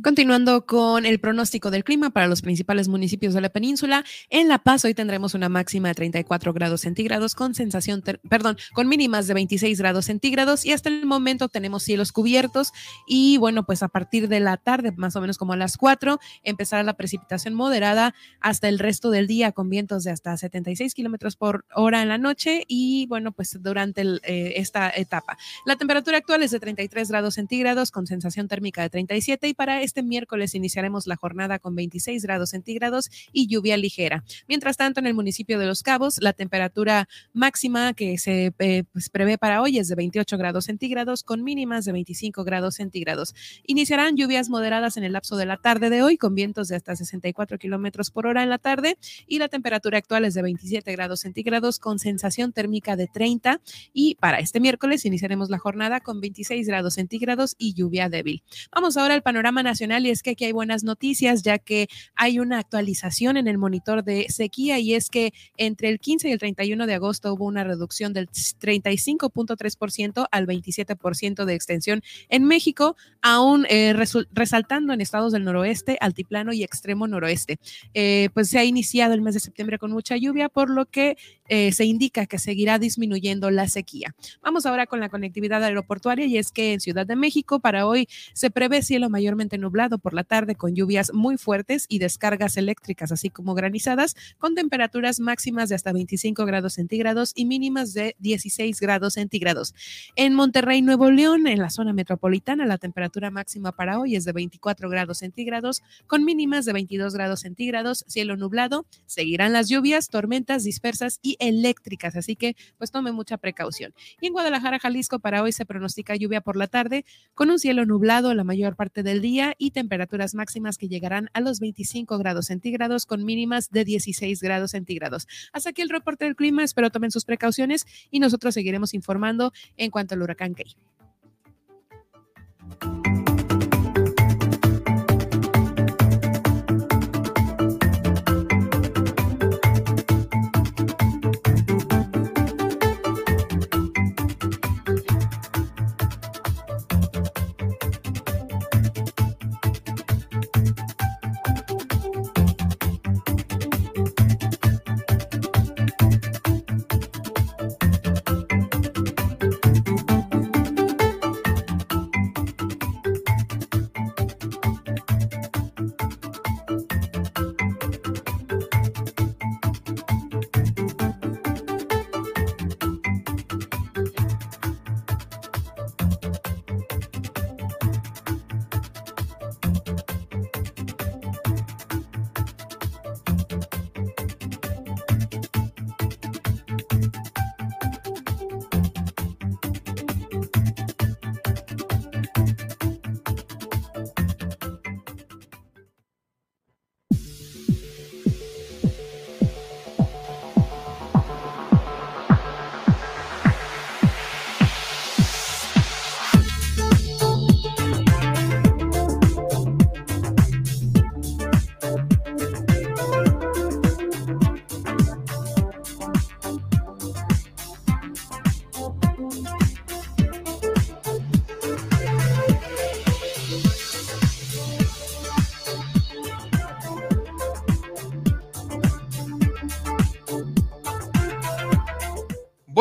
[0.04, 4.60] Continuando con el pronóstico del clima para los principales municipios de la península, en La
[4.60, 9.34] Paz hoy tendremos una máxima de 34 grados centígrados con sensación, perdón, con mínimas de
[9.34, 12.72] 26 grados centígrados y hasta el momento tenemos cielos cubiertos
[13.08, 16.20] y bueno, pues a partir de la tarde, más o menos como a las 4,
[16.44, 21.36] empezará la precipitación moderada hasta el resto del día con vientos de hasta 76 kilómetros
[21.36, 25.38] por hora en la noche y bueno, pues durante eh, esta etapa.
[25.66, 29.82] La temperatura actual es de 33 grados centígrados con sensación térmica de 37 y para
[29.82, 34.24] este miércoles iniciaremos la jornada con 26 grados centígrados y lluvia ligera.
[34.48, 39.10] Mientras tanto, en el municipio de Los Cabos, la temperatura máxima que se eh, pues,
[39.10, 43.36] prevé para hoy es de 28 grados centígrados con mínimas de 25 grados centígrados.
[43.66, 46.96] Iniciarán lluvias moderadas en el lapso de la tarde de hoy con vientos de hasta
[46.96, 48.98] 64 kilómetros por hora en la tarde
[49.28, 53.60] y la temperatura actual es de 27 grados centígrados con sensación térmica de 30
[53.92, 58.44] y para este miércoles iniciaremos la jornada con 26 grados centígrados y lluvia débil.
[58.72, 62.40] Vamos ahora al panorama nacional y es que aquí hay buenas noticias ya que hay
[62.40, 66.40] una actualización en el monitor de sequía y es que entre el 15 y el
[66.40, 73.66] 31 de agosto hubo una reducción del 35.3% al 27% de extensión en México, aún
[73.70, 73.94] eh,
[74.32, 77.60] resaltando en estados del noroeste, altiplano y extremo noroeste.
[77.94, 81.18] Eh, pues se ha iniciado el mes de septiembre con mucha lluvia, por lo que
[81.54, 84.16] eh, se indica que seguirá disminuyendo la sequía.
[84.42, 88.08] Vamos ahora con la conectividad aeroportuaria y es que en Ciudad de México para hoy
[88.34, 93.12] se prevé cielo mayor nublado por la tarde con lluvias muy fuertes y descargas eléctricas,
[93.12, 98.80] así como granizadas, con temperaturas máximas de hasta 25 grados centígrados y mínimas de 16
[98.80, 99.76] grados centígrados.
[100.16, 104.32] En Monterrey, Nuevo León, en la zona metropolitana, la temperatura máxima para hoy es de
[104.32, 108.86] 24 grados centígrados, con mínimas de 22 grados centígrados, cielo nublado.
[109.06, 113.94] Seguirán las lluvias, tormentas dispersas y eléctricas, así que pues tome mucha precaución.
[114.22, 117.86] Y en Guadalajara, Jalisco, para hoy se pronostica lluvia por la tarde, con un cielo
[117.86, 122.46] nublado la mayor parte del día y temperaturas máximas que llegarán a los 25 grados
[122.46, 125.28] centígrados con mínimas de 16 grados centígrados.
[125.52, 129.92] Hasta aquí el reporte del clima, espero tomen sus precauciones y nosotros seguiremos informando en
[129.92, 130.76] cuanto al huracán Key.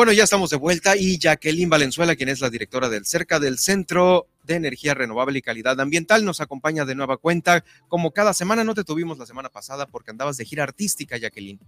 [0.01, 3.59] Bueno, ya estamos de vuelta y Jacqueline Valenzuela, quien es la directora del CERCA del
[3.59, 7.63] Centro de Energía Renovable y Calidad Ambiental, nos acompaña de nueva cuenta.
[7.87, 11.59] Como cada semana, no te tuvimos la semana pasada porque andabas de gira artística, Jacqueline.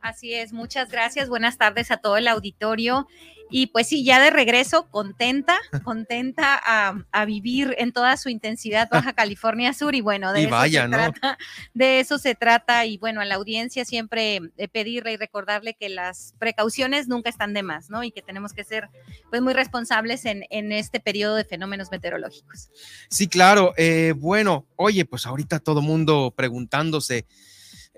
[0.00, 1.28] Así es, muchas gracias.
[1.28, 3.06] Buenas tardes a todo el auditorio.
[3.48, 9.12] Y pues sí, ya de regreso, contenta, contenta a, vivir en toda su intensidad Baja
[9.14, 9.94] California Sur.
[9.94, 11.38] Y bueno, de, eso se trata,
[11.74, 12.86] de eso se trata.
[12.86, 17.54] Y bueno, a la audiencia siempre eh, pedirle y recordarle que las precauciones nunca están
[17.54, 18.02] de más, ¿no?
[18.04, 18.88] Y que tenemos que ser
[19.30, 22.70] pues muy responsables en, en este periodo de fenómenos meteorológicos.
[23.10, 23.74] Sí, claro.
[23.76, 27.26] Eh, bueno, oye, pues ahorita todo mundo preguntándose.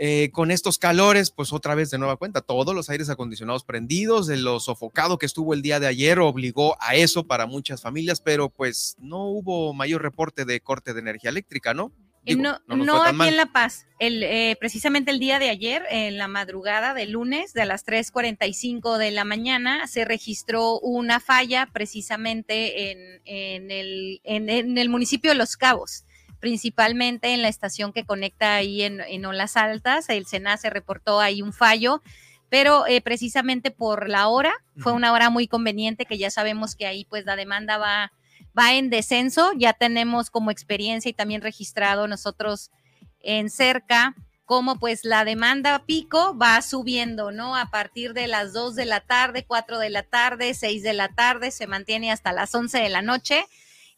[0.00, 4.28] Eh, con estos calores, pues otra vez de nueva cuenta, todos los aires acondicionados prendidos,
[4.28, 8.20] de lo sofocado que estuvo el día de ayer obligó a eso para muchas familias,
[8.20, 11.92] pero pues no hubo mayor reporte de corte de energía eléctrica, ¿no?
[12.26, 13.86] No, no, aquí en La Paz.
[13.98, 18.98] El, eh, precisamente el día de ayer, en la madrugada del lunes, de las 3.45
[18.98, 25.36] de la mañana, se registró una falla precisamente en, en, el, en el municipio de
[25.36, 26.04] Los Cabos
[26.40, 30.08] principalmente en la estación que conecta ahí en, Olas Altas.
[30.08, 32.02] El SENA se reportó ahí un fallo,
[32.48, 36.86] pero eh, precisamente por la hora, fue una hora muy conveniente que ya sabemos que
[36.86, 38.12] ahí pues la demanda va,
[38.58, 39.52] va en descenso.
[39.56, 42.70] Ya tenemos como experiencia y también registrado nosotros
[43.20, 44.14] en cerca
[44.48, 47.54] como pues la demanda pico va subiendo, ¿no?
[47.54, 51.10] A partir de las 2 de la tarde, 4 de la tarde, 6 de la
[51.10, 53.44] tarde, se mantiene hasta las 11 de la noche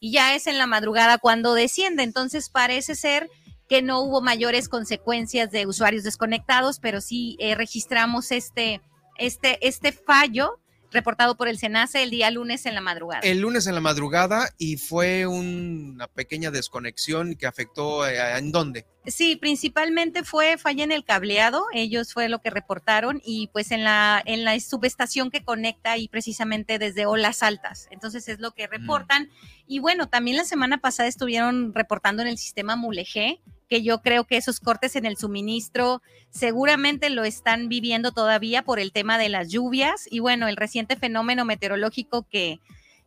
[0.01, 2.03] y ya es en la madrugada cuando desciende.
[2.03, 3.29] Entonces parece ser
[3.69, 8.81] que no hubo mayores consecuencias de usuarios desconectados, pero sí eh, registramos este,
[9.17, 10.59] este, este fallo
[10.91, 13.21] reportado por el SENACE el día lunes en la madrugada.
[13.21, 18.85] El lunes en la madrugada y fue una pequeña desconexión que afectó eh, en dónde?
[19.07, 23.83] Sí, principalmente fue falla en el cableado, ellos fue lo que reportaron y pues en
[23.83, 27.87] la en la subestación que conecta y precisamente desde olas altas.
[27.89, 28.71] Entonces es lo que mm.
[28.71, 29.29] reportan
[29.65, 34.25] y bueno, también la semana pasada estuvieron reportando en el sistema Mulegé que yo creo
[34.25, 39.29] que esos cortes en el suministro seguramente lo están viviendo todavía por el tema de
[39.29, 42.59] las lluvias y bueno, el reciente fenómeno meteorológico que,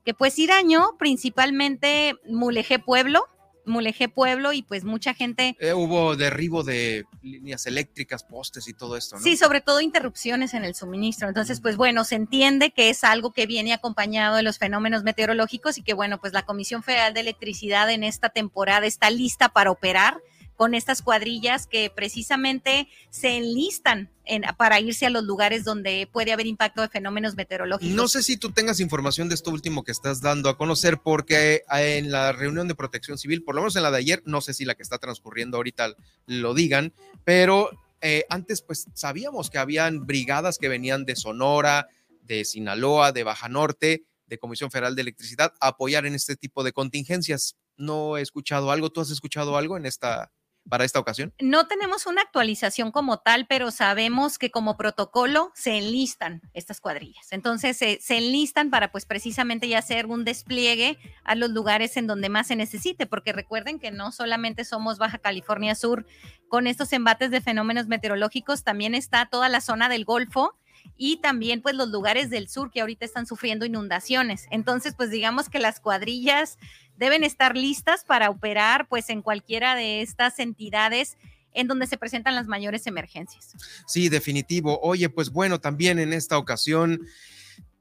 [0.07, 3.27] que pues sí dañó principalmente Mulegé Pueblo,
[3.67, 5.55] Mulegé Pueblo y pues mucha gente.
[5.61, 9.23] Eh, hubo derribo de líneas eléctricas, postes y todo esto, ¿no?
[9.23, 11.29] Sí, sobre todo interrupciones en el suministro.
[11.29, 15.77] Entonces, pues bueno, se entiende que es algo que viene acompañado de los fenómenos meteorológicos
[15.77, 19.71] y que bueno, pues la Comisión Federal de Electricidad en esta temporada está lista para
[19.71, 20.23] operar
[20.57, 24.11] con estas cuadrillas que precisamente se enlistan
[24.57, 27.95] para irse a los lugares donde puede haber impacto de fenómenos meteorológicos.
[27.95, 31.63] No sé si tú tengas información de esto último que estás dando a conocer, porque
[31.71, 34.55] en la reunión de protección civil, por lo menos en la de ayer, no sé
[34.55, 35.95] si la que está transcurriendo ahorita
[36.27, 36.95] lo digan,
[37.25, 41.89] pero eh, antes pues sabíamos que habían brigadas que venían de Sonora,
[42.23, 46.65] de Sinaloa, de Baja Norte, de Comisión Federal de Electricidad, a apoyar en este tipo
[46.65, 47.57] de contingencias.
[47.77, 50.33] No he escuchado algo, ¿tú has escuchado algo en esta
[50.69, 51.33] para esta ocasión?
[51.41, 57.33] No tenemos una actualización como tal, pero sabemos que como protocolo se enlistan estas cuadrillas.
[57.33, 62.29] Entonces se, enlistan para pues precisamente ya hacer un despliegue a los lugares en donde
[62.29, 66.07] más se necesite, porque recuerden que no solamente somos Baja California Sur
[66.49, 70.57] con estos embates de fenómenos meteorológicos, también está toda la zona del Golfo
[70.97, 74.47] y también pues los lugares del sur que ahorita están sufriendo inundaciones.
[74.51, 76.59] Entonces, pues digamos que las cuadrillas
[76.97, 81.17] deben estar listas para operar pues en cualquiera de estas entidades
[81.55, 83.55] en donde se presentan las mayores emergencias.
[83.87, 84.81] Sí, definitivo.
[84.83, 87.01] Oye, pues bueno, también en esta ocasión,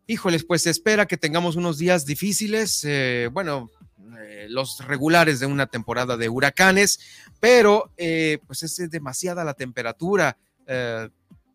[0.08, 3.72] híjoles, pues se espera que tengamos unos días difíciles, eh, bueno,
[4.20, 6.99] eh, los regulares de una temporada de huracanes,
[7.39, 10.38] pero eh, pues es demasiada la temperatura.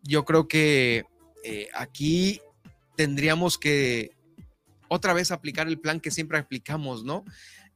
[0.03, 1.05] yo creo que
[1.73, 2.41] aquí
[2.95, 4.11] tendríamos que
[4.89, 7.23] otra vez aplicar el plan que siempre aplicamos, ¿no?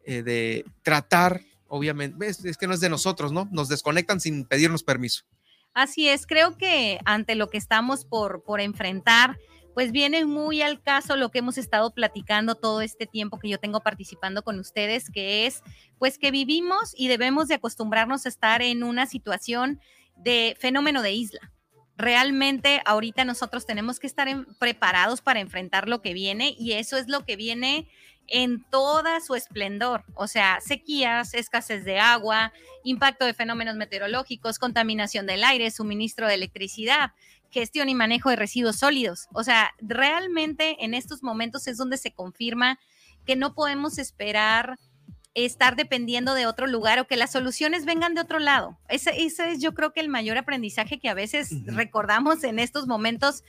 [0.06, 3.48] Eh, de tratar, obviamente, es, que no es de nosotros, ¿no?
[3.52, 5.24] Nos desconectan sin pedirnos permiso.
[5.74, 9.38] Así es, creo que ante lo que estamos por, por enfrentar,
[9.74, 13.58] pues viene muy al caso lo que hemos estado platicando todo este tiempo que yo
[13.60, 15.62] tengo participando con ustedes, que es
[15.98, 19.80] pues que vivimos y debemos de acostumbrarnos a estar en una situación
[20.18, 21.53] de fenómeno de isla
[21.98, 24.28] realmente ahorita nosotros tenemos que estar
[24.60, 27.88] preparados para enfrentar lo que viene y eso es lo que viene
[28.28, 35.26] en toda su esplendor, o sea, sequías, escasez de agua, impacto de fenómenos meteorológicos, contaminación
[35.26, 37.12] del aire, suministro de electricidad,
[37.50, 39.28] gestión y manejo de residuos sólidos.
[39.34, 42.80] O sea, realmente en estos momentos es donde se confirma
[43.26, 44.78] que no podemos esperar
[45.36, 48.78] estar dependiendo de otro lugar o que las soluciones vengan de otro lado.
[48.88, 53.44] Ese, es yo creo que el mayor aprendizaje que a veces recordamos en estos momentos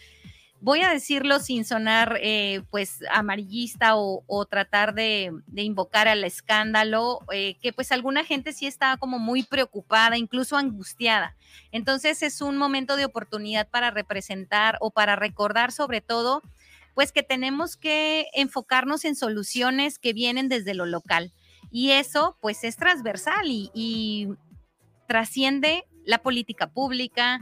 [0.65, 7.59] voy a decirlo sin sonar eh, pues amarillista o, tratar de, invocar al escándalo, eh,
[7.61, 11.37] que pues alguna gente sí está como muy preocupada, incluso angustiada.
[11.71, 16.41] Entonces es un momento de oportunidad para representar o para recordar sobre todo
[16.95, 21.33] pues que tenemos que enfocarnos en soluciones que vienen desde lo local.
[21.75, 24.29] Y eso pues es transversal y
[25.09, 27.41] trasciende la política pública,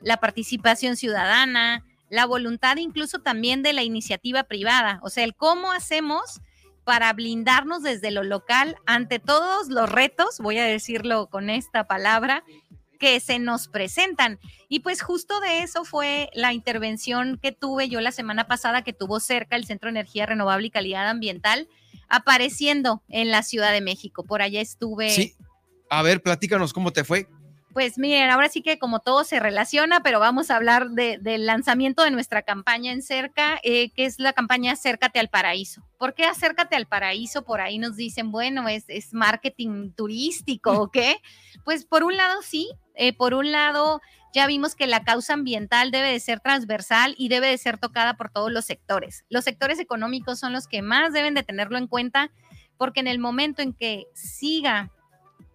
[0.00, 5.70] la participación ciudadana, la voluntad incluso también de la iniciativa privada, o sea, el cómo
[5.70, 6.40] hacemos
[6.82, 12.42] para blindarnos desde lo local ante todos los retos, voy a decirlo con esta palabra,
[12.98, 14.40] que se nos presentan.
[14.68, 18.92] Y pues justo de eso fue la intervención que tuve yo la semana pasada, que
[18.92, 21.68] tuvo cerca el Centro de Energía Renovable y Calidad Ambiental,
[22.08, 24.24] apareciendo en la Ciudad de México.
[24.24, 25.10] Por allá estuve.
[25.10, 25.34] Sí.
[25.90, 27.28] A ver, platícanos cómo te fue.
[27.72, 32.02] Pues miren, ahora sí que como todo se relaciona, pero vamos a hablar del lanzamiento
[32.02, 35.82] de nuestra campaña en cerca, eh, que es la campaña Acércate al Paraíso.
[35.98, 37.44] ¿Por qué Acércate al Paraíso?
[37.44, 41.20] Por ahí nos dicen, bueno, es, es marketing turístico o qué.
[41.64, 44.00] Pues por un lado sí, eh, por un lado
[44.34, 48.14] ya vimos que la causa ambiental debe de ser transversal y debe de ser tocada
[48.14, 49.24] por todos los sectores.
[49.28, 52.30] Los sectores económicos son los que más deben de tenerlo en cuenta
[52.76, 54.90] porque en el momento en que siga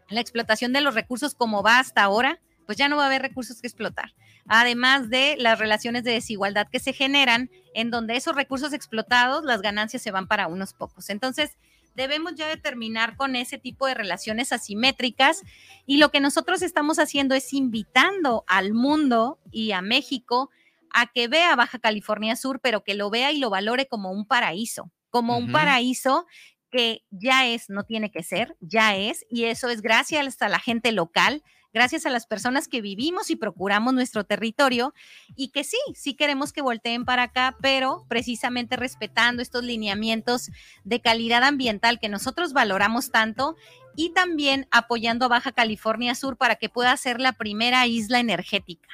[0.10, 3.22] la explotación de los recursos como va hasta ahora, pues ya no va a haber
[3.22, 4.14] recursos que explotar.
[4.48, 9.62] Además de las relaciones de desigualdad que se generan, en donde esos recursos explotados, las
[9.62, 11.10] ganancias se van para unos pocos.
[11.10, 11.58] Entonces,
[11.96, 15.44] debemos ya determinar con ese tipo de relaciones asimétricas
[15.86, 20.50] y lo que nosotros estamos haciendo es invitando al mundo y a México
[20.94, 24.26] a que vea Baja California Sur, pero que lo vea y lo valore como un
[24.28, 26.26] paraíso, como un paraíso
[26.72, 30.60] que ya es, no tiene que ser, ya es, y eso es gracias a la
[30.60, 31.44] gente local,
[31.74, 34.94] gracias a las personas que vivimos y procuramos nuestro territorio
[35.36, 40.52] y que sí, sí queremos que volteen para acá, pero precisamente respetando estos lineamientos
[40.84, 43.56] de calidad ambiental que nosotros valoramos tanto
[43.96, 48.88] y también apoyando a Baja California Sur para que pueda ser la primera isla energética.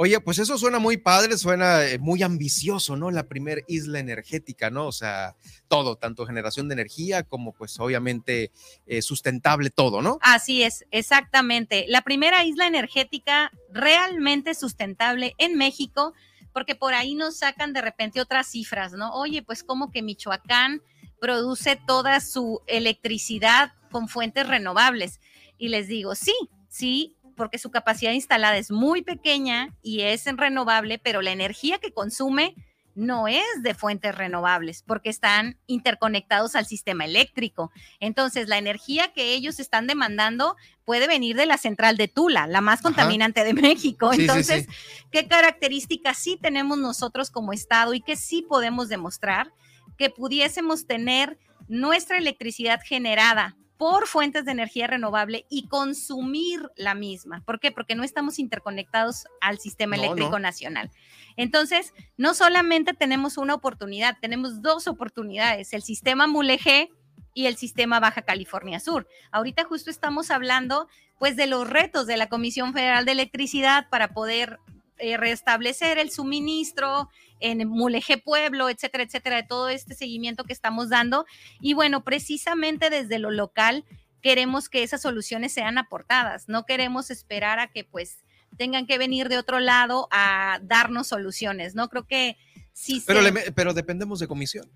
[0.00, 3.10] Oye, pues eso suena muy padre, suena eh, muy ambicioso, ¿no?
[3.10, 4.86] La primera isla energética, ¿no?
[4.86, 5.34] O sea,
[5.66, 8.52] todo, tanto generación de energía como pues obviamente
[8.86, 10.20] eh, sustentable todo, ¿no?
[10.20, 11.84] Así es, exactamente.
[11.88, 16.14] La primera isla energética realmente sustentable en México,
[16.52, 19.12] porque por ahí nos sacan de repente otras cifras, ¿no?
[19.14, 20.80] Oye, pues como que Michoacán
[21.20, 25.18] produce toda su electricidad con fuentes renovables.
[25.58, 26.36] Y les digo, sí,
[26.68, 31.94] sí, porque su capacidad instalada es muy pequeña y es renovable, pero la energía que
[31.94, 32.54] consume
[32.98, 37.70] no es de fuentes renovables porque están interconectados al sistema eléctrico.
[38.00, 42.60] Entonces, la energía que ellos están demandando puede venir de la central de Tula, la
[42.60, 44.12] más contaminante de México.
[44.12, 44.66] Entonces,
[45.12, 49.52] ¿qué características sí tenemos nosotros como Estado y que sí podemos demostrar
[49.96, 57.42] que pudiésemos tener nuestra electricidad generada por fuentes de energía renovable y consumir la misma.
[57.46, 57.70] ¿Por qué?
[57.70, 60.90] Porque no estamos interconectados al sistema eléctrico nacional.
[61.36, 66.90] Entonces, no solamente tenemos una oportunidad, tenemos dos oportunidades, el sistema Mulegé
[67.34, 69.06] y el sistema Baja California Sur.
[69.30, 70.88] Ahorita justo estamos hablando
[71.20, 74.58] pues de los retos de la Comisión Federal de Electricidad para poder
[74.98, 77.08] eh, restablecer el suministro
[77.40, 81.26] en Mulegé Pueblo, etcétera, etcétera, de todo este seguimiento que estamos dando.
[81.60, 83.84] Y bueno, precisamente desde lo local
[84.20, 88.24] queremos que esas soluciones sean aportadas, no queremos esperar a que pues
[88.56, 91.88] tengan que venir de otro lado a darnos soluciones, ¿no?
[91.88, 92.36] Creo que
[92.72, 93.02] sí.
[93.06, 93.20] Pero,
[93.54, 94.68] pero dependemos de comisión.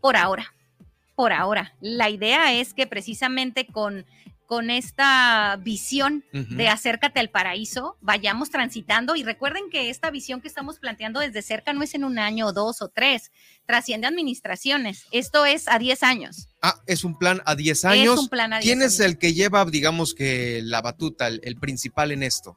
[0.00, 0.54] Por ahora,
[1.14, 1.74] por ahora.
[1.80, 4.06] La idea es que precisamente con
[4.46, 10.48] con esta visión de acércate al paraíso, vayamos transitando y recuerden que esta visión que
[10.48, 13.32] estamos planteando desde cerca no es en un año, dos o tres,
[13.66, 15.04] trasciende administraciones.
[15.10, 16.48] Esto es a 10 años.
[16.62, 18.14] Ah, es un plan a 10 años.
[18.14, 21.56] Es un plan a 10 ¿Quién es el que lleva, digamos que la batuta, el
[21.56, 22.56] principal en esto?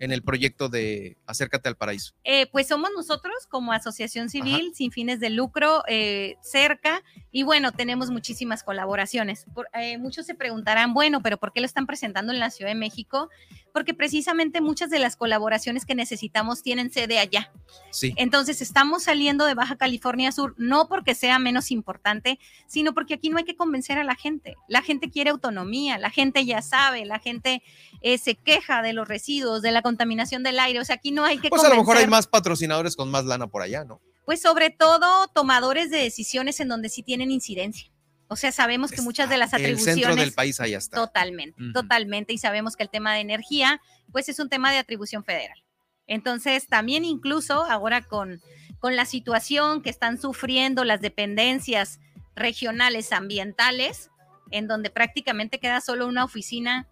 [0.00, 2.14] En el proyecto de Acércate al Paraíso?
[2.24, 7.70] Eh, pues somos nosotros como asociación civil sin fines de lucro eh, cerca y bueno,
[7.70, 9.46] tenemos muchísimas colaboraciones.
[9.74, 12.74] Eh, muchos se preguntarán, bueno, pero ¿por qué lo están presentando en la Ciudad de
[12.74, 13.28] México?
[13.72, 17.52] Porque precisamente muchas de las colaboraciones que necesitamos tienen sede allá.
[17.90, 18.12] Sí.
[18.16, 23.30] Entonces estamos saliendo de Baja California Sur, no porque sea menos importante, sino porque aquí
[23.30, 24.56] no hay que convencer a la gente.
[24.68, 27.62] La gente quiere autonomía, la gente ya sabe, la gente
[28.18, 30.80] se queja de los residuos, de la contaminación del aire.
[30.80, 31.48] O sea, aquí no hay que.
[31.48, 34.00] Pues a lo mejor hay más patrocinadores con más lana por allá, ¿no?
[34.24, 37.90] Pues sobre todo tomadores de decisiones en donde sí tienen incidencia.
[38.32, 39.88] O sea, sabemos que muchas de las atribuciones.
[39.88, 40.96] El centro del país allá está.
[40.96, 42.32] Totalmente, totalmente.
[42.32, 43.80] Y sabemos que el tema de energía,
[44.12, 45.64] pues es un tema de atribución federal.
[46.06, 48.40] Entonces, también incluso ahora con,
[48.78, 51.98] con la situación que están sufriendo las dependencias
[52.36, 54.10] regionales ambientales,
[54.52, 56.86] en donde prácticamente queda solo una oficina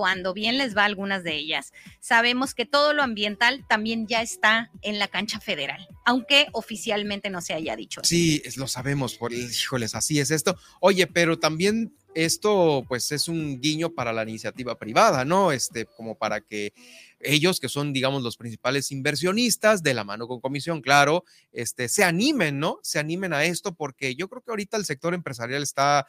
[0.00, 1.74] cuando bien les va a algunas de ellas.
[2.00, 7.42] Sabemos que todo lo ambiental también ya está en la cancha federal, aunque oficialmente no
[7.42, 8.00] se haya dicho.
[8.02, 10.56] Sí, lo sabemos, por, híjoles, así es esto.
[10.80, 15.52] Oye, pero también esto pues es un guiño para la iniciativa privada, ¿no?
[15.52, 16.72] Este, como para que
[17.20, 22.04] ellos que son, digamos, los principales inversionistas de la mano con comisión, claro, este, se
[22.04, 22.78] animen, ¿no?
[22.82, 26.06] Se animen a esto porque yo creo que ahorita el sector empresarial está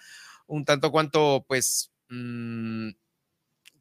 [0.47, 2.91] un tanto cuanto, pues, mmm,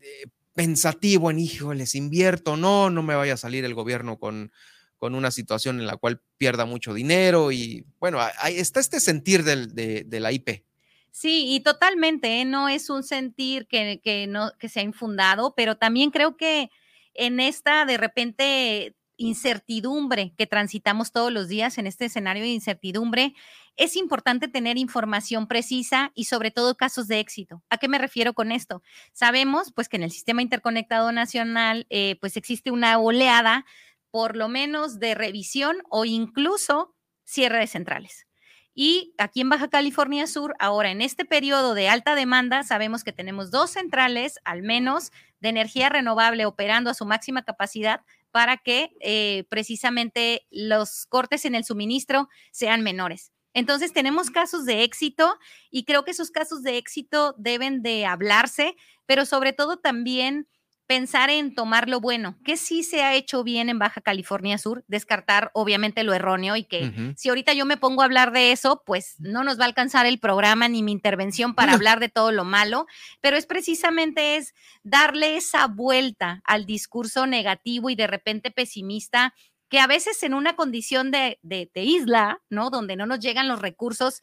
[0.00, 4.52] eh, pensativo en, hijo, les invierto, no, no me vaya a salir el gobierno con,
[4.98, 9.44] con una situación en la cual pierda mucho dinero y bueno, ahí está este sentir
[9.44, 10.64] del, de, la IP.
[11.10, 12.44] Sí, y totalmente, ¿eh?
[12.44, 16.70] no es un sentir que, que, no, que se ha infundado, pero también creo que
[17.14, 23.34] en esta de repente incertidumbre que transitamos todos los días en este escenario de incertidumbre,
[23.76, 27.62] es importante tener información precisa y sobre todo casos de éxito.
[27.68, 28.82] ¿A qué me refiero con esto?
[29.12, 33.66] Sabemos pues que en el sistema interconectado nacional eh, pues existe una oleada
[34.10, 38.26] por lo menos de revisión o incluso cierre de centrales.
[38.74, 43.12] Y aquí en Baja California Sur, ahora en este periodo de alta demanda, sabemos que
[43.12, 48.92] tenemos dos centrales al menos de energía renovable operando a su máxima capacidad para que
[49.00, 53.32] eh, precisamente los cortes en el suministro sean menores.
[53.52, 55.36] Entonces tenemos casos de éxito
[55.70, 58.76] y creo que esos casos de éxito deben de hablarse,
[59.06, 60.46] pero sobre todo también
[60.90, 64.82] pensar en tomar lo bueno, que sí se ha hecho bien en Baja California Sur,
[64.88, 68.82] descartar obviamente lo erróneo y que si ahorita yo me pongo a hablar de eso,
[68.84, 72.32] pues no nos va a alcanzar el programa ni mi intervención para hablar de todo
[72.32, 72.88] lo malo,
[73.20, 79.32] pero es precisamente es darle esa vuelta al discurso negativo y de repente pesimista
[79.68, 82.70] que a veces en una condición de, de, de isla, ¿no?
[82.70, 84.22] Donde no nos llegan los recursos,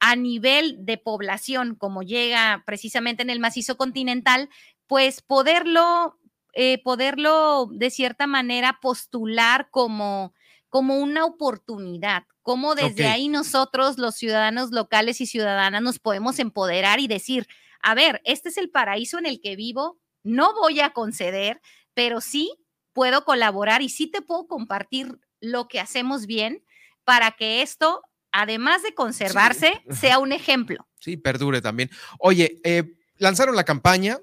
[0.00, 4.48] a nivel de población, como llega precisamente en el macizo continental,
[4.88, 6.18] pues poderlo,
[6.54, 10.34] eh, poderlo de cierta manera postular como,
[10.68, 16.98] como una oportunidad, como desde ahí nosotros, los ciudadanos locales y ciudadanas, nos podemos empoderar
[16.98, 17.46] y decir,
[17.80, 21.60] a ver, este es el paraíso en el que vivo, no voy a conceder,
[21.94, 22.50] pero sí
[22.94, 26.64] puedo colaborar y sí te puedo compartir lo que hacemos bien
[27.04, 30.88] para que esto, además de conservarse, sea un ejemplo.
[30.98, 31.90] Sí, perdure también.
[32.18, 34.18] Oye, eh, lanzaron la campaña,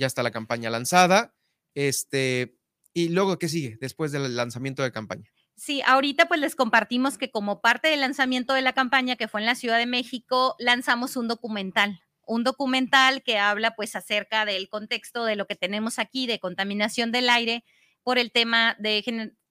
[0.00, 1.34] ya está la campaña lanzada.
[1.74, 2.56] Este,
[2.92, 5.30] y luego, ¿qué sigue después del lanzamiento de campaña?
[5.56, 9.42] Sí, ahorita pues les compartimos que como parte del lanzamiento de la campaña que fue
[9.42, 14.70] en la Ciudad de México, lanzamos un documental, un documental que habla pues acerca del
[14.70, 17.62] contexto de lo que tenemos aquí de contaminación del aire
[18.02, 19.02] por el tema de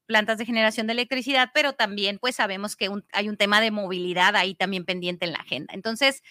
[0.10, 4.36] plantas de generación de electricidad, pero también pues sabemos que hay un tema de movilidad
[4.36, 5.72] ahí también pendiente en la agenda.
[5.76, 6.24] Entonces,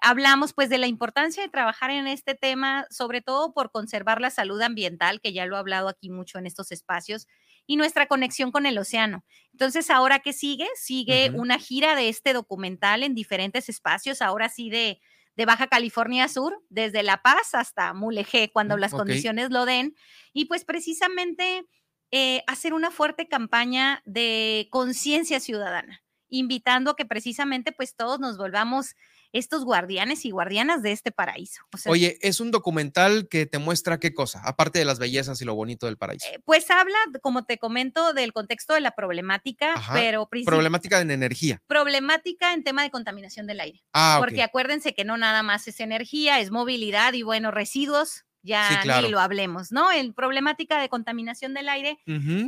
[0.00, 4.30] hablamos pues de la importancia de trabajar en este tema, sobre todo por conservar la
[4.30, 7.28] salud ambiental, que ya lo he hablado aquí mucho en estos espacios,
[7.66, 9.22] y nuestra conexión con el océano.
[9.52, 14.70] Entonces, ahora que sigue, sigue una gira de este documental en diferentes espacios, ahora sí
[14.70, 14.98] de,
[15.36, 19.94] de Baja California Sur, desde La Paz hasta Mulegé, cuando mm, las condiciones lo den.
[20.32, 21.66] Y pues precisamente
[22.10, 28.38] eh, hacer una fuerte campaña de conciencia ciudadana, invitando a que precisamente pues todos nos
[28.38, 28.94] volvamos
[29.32, 31.62] estos guardianes y guardianas de este paraíso.
[31.86, 35.54] Oye, es un documental que te muestra qué cosa, aparte de las bellezas y lo
[35.54, 36.26] bonito del paraíso.
[36.28, 41.62] Eh, pues habla, como te comento, del contexto de la problemática, pero problemática en energía.
[41.66, 43.82] Problemática en tema de contaminación del aire.
[43.92, 49.02] Ah, Porque acuérdense que no nada más es energía, es movilidad y bueno, residuos ya
[49.02, 49.90] ni lo hablemos, ¿no?
[49.90, 51.98] El problemática de contaminación del aire,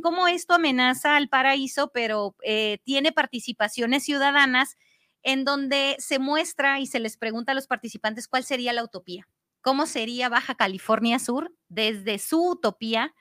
[0.03, 4.77] cómo esto amenaza al paraíso, pero eh, tiene participaciones ciudadanas
[5.23, 9.29] en donde se muestra y se les pregunta a los participantes cuál sería la utopía,
[9.61, 13.15] cómo sería Baja California Sur desde su utopía,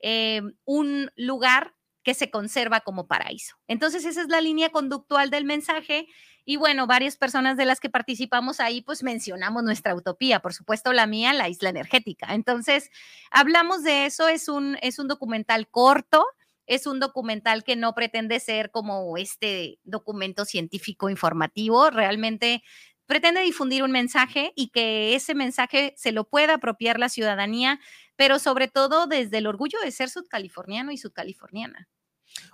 [0.00, 1.74] eh, un lugar
[2.08, 3.56] que se conserva como paraíso.
[3.66, 6.06] Entonces, esa es la línea conductual del mensaje.
[6.46, 10.94] Y bueno, varias personas de las que participamos ahí, pues mencionamos nuestra utopía, por supuesto
[10.94, 12.32] la mía, la isla energética.
[12.32, 12.88] Entonces,
[13.30, 16.24] hablamos de eso, es un, es un documental corto,
[16.64, 22.62] es un documental que no pretende ser como este documento científico informativo, realmente
[23.04, 27.78] pretende difundir un mensaje y que ese mensaje se lo pueda apropiar la ciudadanía,
[28.16, 31.86] pero sobre todo desde el orgullo de ser sudcaliforniano y sudcaliforniana.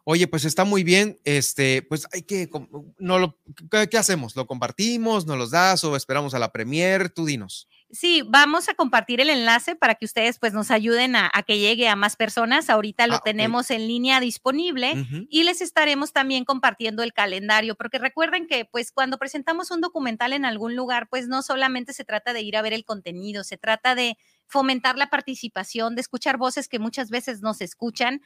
[0.04, 1.18] Oye, pues está muy bien.
[1.24, 2.50] Este, pues hay que,
[2.98, 3.38] no lo,
[3.70, 4.36] ¿qué, hacemos?
[4.36, 5.26] ¿Lo compartimos?
[5.26, 7.10] ¿Nos los das o esperamos a la premier?
[7.10, 7.68] Tú dinos.
[7.90, 11.88] Sí, vamos a compartir el enlace para que ustedes pues nos ayuden a, que llegue
[11.88, 12.68] a más personas.
[12.68, 17.98] Ahorita lo ah, tenemos en línea disponible y les estaremos también compartiendo el calendario, porque
[17.98, 22.32] recuerden que pues cuando presentamos un documental en algún lugar, pues no solamente se trata
[22.32, 26.68] de ir a ver el contenido, se trata de fomentar la participación, de escuchar voces
[26.68, 28.22] que muchas veces no se escuchan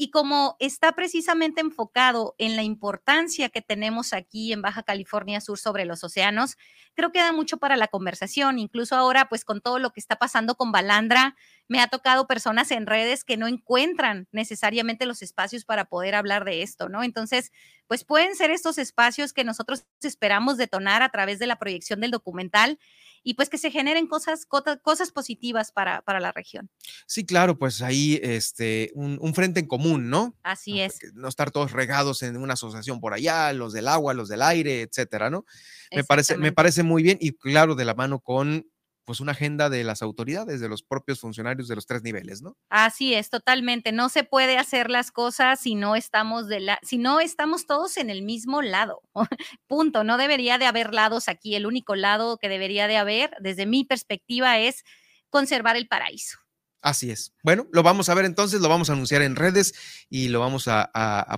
[0.00, 5.58] y como está precisamente enfocado en la importancia que tenemos aquí en Baja California Sur
[5.58, 6.56] sobre los océanos,
[6.94, 8.58] creo que da mucho para la conversación.
[8.58, 11.36] Incluso ahora, pues con todo lo que está pasando con Balandra,
[11.70, 16.44] me ha tocado personas en redes que no encuentran necesariamente los espacios para poder hablar
[16.44, 17.04] de esto, ¿no?
[17.04, 17.52] Entonces,
[17.86, 22.10] pues pueden ser estos espacios que nosotros esperamos detonar a través de la proyección del
[22.10, 22.80] documental
[23.22, 26.68] y pues que se generen cosas, cosas positivas para, para la región.
[27.06, 30.36] Sí, claro, pues ahí este, un, frente en común, ¿no?
[30.42, 30.98] Así es.
[31.14, 34.82] No estar todos regados en una asociación por allá, los del agua, los del aire,
[34.82, 35.46] etcétera, ¿no?
[35.94, 38.66] Me parece, me parece muy bien y claro, de la mano con
[39.04, 42.56] pues una agenda de las autoridades, de los propios funcionarios de los tres niveles, ¿no?
[42.68, 43.92] Así es, totalmente.
[43.92, 47.96] No se puede hacer las cosas si no estamos de la, si no estamos todos
[47.96, 49.02] en el mismo lado.
[49.66, 50.04] Punto.
[50.04, 51.54] No debería de haber lados aquí.
[51.54, 54.84] El único lado que debería de haber, desde mi perspectiva, es
[55.28, 56.38] conservar el paraíso.
[56.82, 57.34] Así es.
[57.42, 59.74] Bueno, lo vamos a ver entonces, lo vamos a anunciar en redes
[60.08, 60.90] y lo vamos a,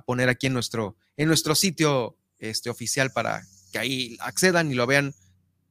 [0.07, 3.43] poner aquí en nuestro, en nuestro sitio este, oficial para
[3.73, 5.15] que ahí accedan y lo vean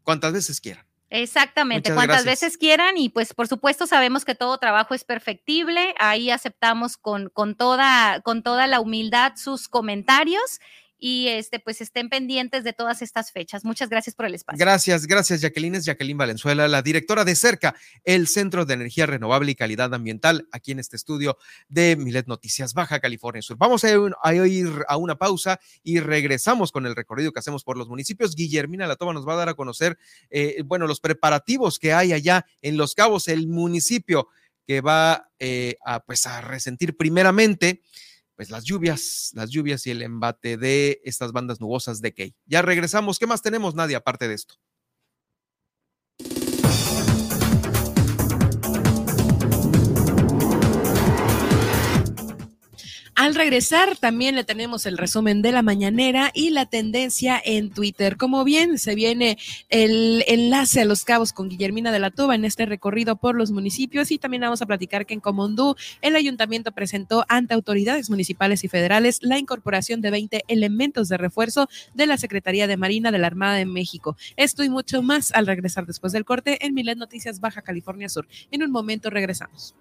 [0.04, 0.86] cuantas veces quieran.
[1.14, 6.32] Exactamente, cuantas veces quieran y pues por supuesto sabemos que todo trabajo es perfectible, ahí
[6.32, 10.62] aceptamos con, con, toda, con toda la humildad sus comentarios
[11.04, 13.66] y este, pues estén pendientes de todas estas fechas.
[13.66, 14.60] Muchas gracias por el espacio.
[14.60, 15.74] Gracias, gracias Jacqueline.
[15.74, 20.48] Es Jacqueline Valenzuela, la directora de CERCA, el Centro de Energía Renovable y Calidad Ambiental,
[20.52, 23.58] aquí en este estudio de Milet Noticias, Baja California Sur.
[23.58, 23.90] Vamos a
[24.46, 28.36] ir a una pausa y regresamos con el recorrido que hacemos por los municipios.
[28.36, 29.98] Guillermina La Toma nos va a dar a conocer,
[30.30, 34.28] eh, bueno, los preparativos que hay allá en Los Cabos, el municipio
[34.68, 37.82] que va eh, a, pues, a resentir primeramente
[38.42, 42.36] pues las lluvias, las lluvias y el embate de estas bandas nubosas de Key.
[42.48, 43.20] Ya regresamos.
[43.20, 44.56] ¿Qué más tenemos, Nadia, aparte de esto?
[53.22, 58.18] Al regresar también le tenemos el resumen de la mañanera y la tendencia en Twitter.
[58.18, 59.38] Como bien se viene
[59.70, 63.52] el enlace a los cabos con Guillermina de la Tuba en este recorrido por los
[63.52, 68.64] municipios y también vamos a platicar que en Comondú el ayuntamiento presentó ante autoridades municipales
[68.64, 73.20] y federales la incorporación de 20 elementos de refuerzo de la Secretaría de Marina de
[73.20, 74.18] la Armada de México.
[74.36, 78.28] Esto y mucho más al regresar después del corte en Milet Noticias Baja California Sur.
[78.50, 79.76] En un momento regresamos.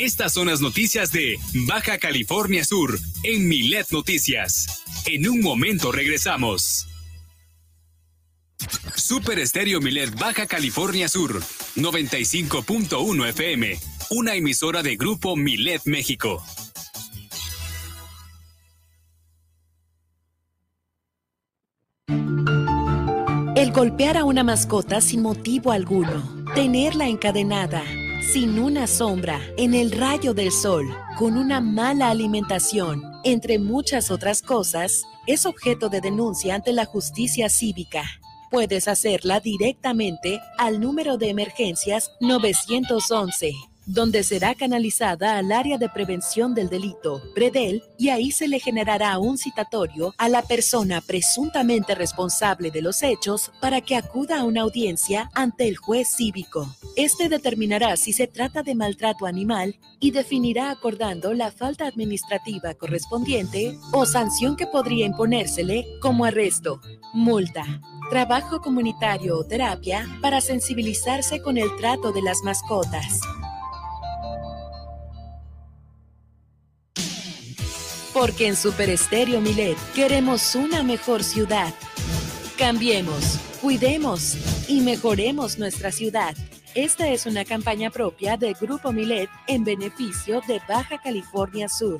[0.00, 4.82] Estas son las noticias de Baja California Sur en Milet Noticias.
[5.04, 6.86] En un momento regresamos.
[8.96, 11.42] Super Estéreo Milet Baja California Sur,
[11.76, 13.78] 95.1 FM,
[14.08, 16.42] una emisora de Grupo Milet México.
[23.54, 27.84] El golpear a una mascota sin motivo alguno, tenerla encadenada
[28.32, 30.86] sin una sombra, en el rayo del sol,
[31.18, 37.48] con una mala alimentación, entre muchas otras cosas, es objeto de denuncia ante la justicia
[37.48, 38.04] cívica.
[38.48, 46.54] Puedes hacerla directamente al número de emergencias 911 donde será canalizada al área de prevención
[46.54, 52.70] del delito, PREDEL, y ahí se le generará un citatorio a la persona presuntamente responsable
[52.70, 56.72] de los hechos para que acuda a una audiencia ante el juez cívico.
[56.96, 63.76] Este determinará si se trata de maltrato animal y definirá acordando la falta administrativa correspondiente
[63.92, 66.80] o sanción que podría imponérsele como arresto,
[67.12, 67.64] multa,
[68.08, 73.20] trabajo comunitario o terapia para sensibilizarse con el trato de las mascotas.
[78.12, 81.72] Porque en Super Estéreo Milet queremos una mejor ciudad.
[82.58, 84.36] Cambiemos, cuidemos
[84.68, 86.34] y mejoremos nuestra ciudad.
[86.74, 91.98] Esta es una campaña propia de Grupo Milet en beneficio de Baja California Sur.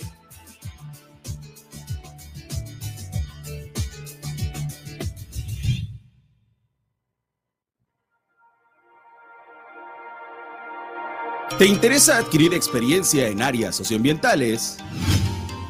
[11.60, 14.78] ¿Te interesa adquirir experiencia en áreas socioambientales?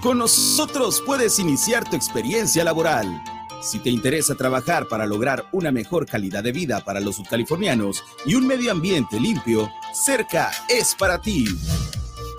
[0.02, 3.22] Con nosotros puedes iniciar tu experiencia laboral.
[3.62, 8.34] Si te interesa trabajar para lograr una mejor calidad de vida para los subcalifornianos y
[8.34, 11.44] un medio ambiente limpio, Cerca es para ti.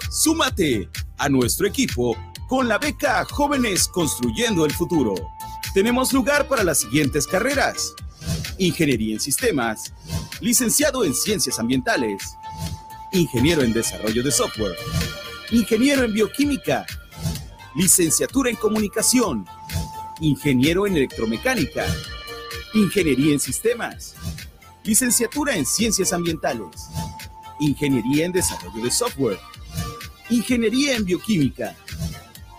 [0.10, 0.90] Súmate
[1.20, 5.14] a nuestro equipo con la beca Jóvenes Construyendo el Futuro.
[5.76, 7.94] Tenemos lugar para las siguientes carreras.
[8.58, 9.94] Ingeniería en Sistemas,
[10.40, 12.24] licenciado en Ciencias Ambientales,
[13.12, 14.76] ingeniero en Desarrollo de Software,
[15.52, 16.88] ingeniero en Bioquímica,
[17.76, 19.46] licenciatura en Comunicación,
[20.20, 21.86] ingeniero en Electromecánica,
[22.74, 24.16] Ingeniería en Sistemas,
[24.84, 26.90] licenciatura en Ciencias Ambientales,
[27.60, 29.40] Ingeniería en Desarrollo de Software,
[30.30, 31.76] Ingeniería en Bioquímica,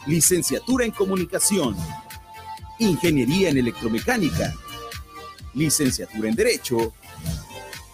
[0.07, 1.77] licenciatura en Comunicación,
[2.79, 4.55] Ingeniería en Electromecánica,
[5.55, 6.95] licenciatura en Derecho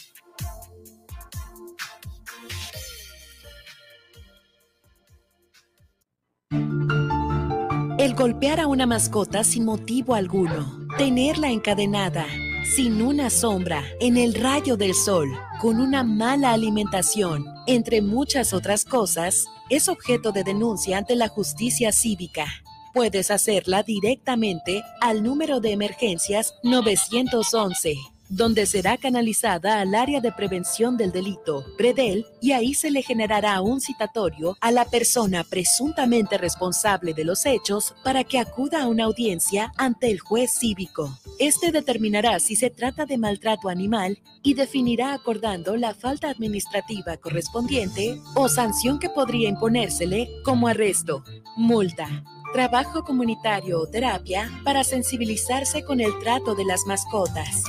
[7.98, 12.28] El golpear a una mascota sin motivo alguno, tenerla encadenada,
[12.76, 15.28] sin una sombra, en el rayo del sol,
[15.60, 21.92] con una mala alimentación, entre muchas otras cosas, es objeto de denuncia ante la justicia
[21.92, 22.46] cívica.
[22.92, 30.96] Puedes hacerla directamente al número de emergencias 911 donde será canalizada al área de prevención
[30.96, 37.14] del delito, PREDEL, y ahí se le generará un citatorio a la persona presuntamente responsable
[37.14, 41.16] de los hechos para que acuda a una audiencia ante el juez cívico.
[41.38, 48.20] Este determinará si se trata de maltrato animal y definirá acordando la falta administrativa correspondiente
[48.34, 51.22] o sanción que podría imponérsele como arresto,
[51.56, 57.62] multa, trabajo comunitario o terapia para sensibilizarse con el trato de las mascotas.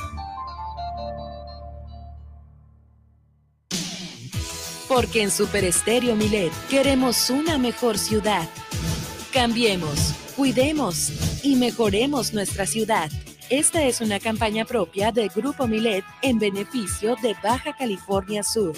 [4.88, 8.48] Porque en Super Estéreo Milet queremos una mejor ciudad.
[9.32, 11.12] Cambiemos, cuidemos
[11.42, 13.10] y mejoremos nuestra ciudad.
[13.50, 18.74] Esta es una campaña propia de Grupo Milet en beneficio de Baja California Sur.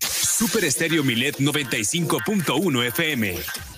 [0.00, 3.77] Super Estéreo Milet 95.1 FM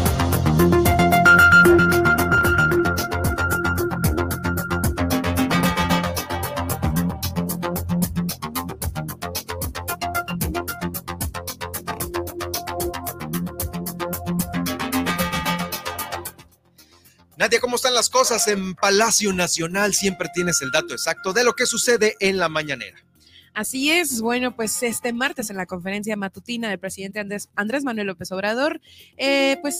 [18.09, 19.93] Cosas en Palacio Nacional?
[19.93, 22.97] Siempre tienes el dato exacto de lo que sucede en la mañanera.
[23.53, 28.07] Así es, bueno, pues este martes en la conferencia matutina del presidente Andrés, Andrés Manuel
[28.07, 28.79] López Obrador,
[29.17, 29.77] eh, pues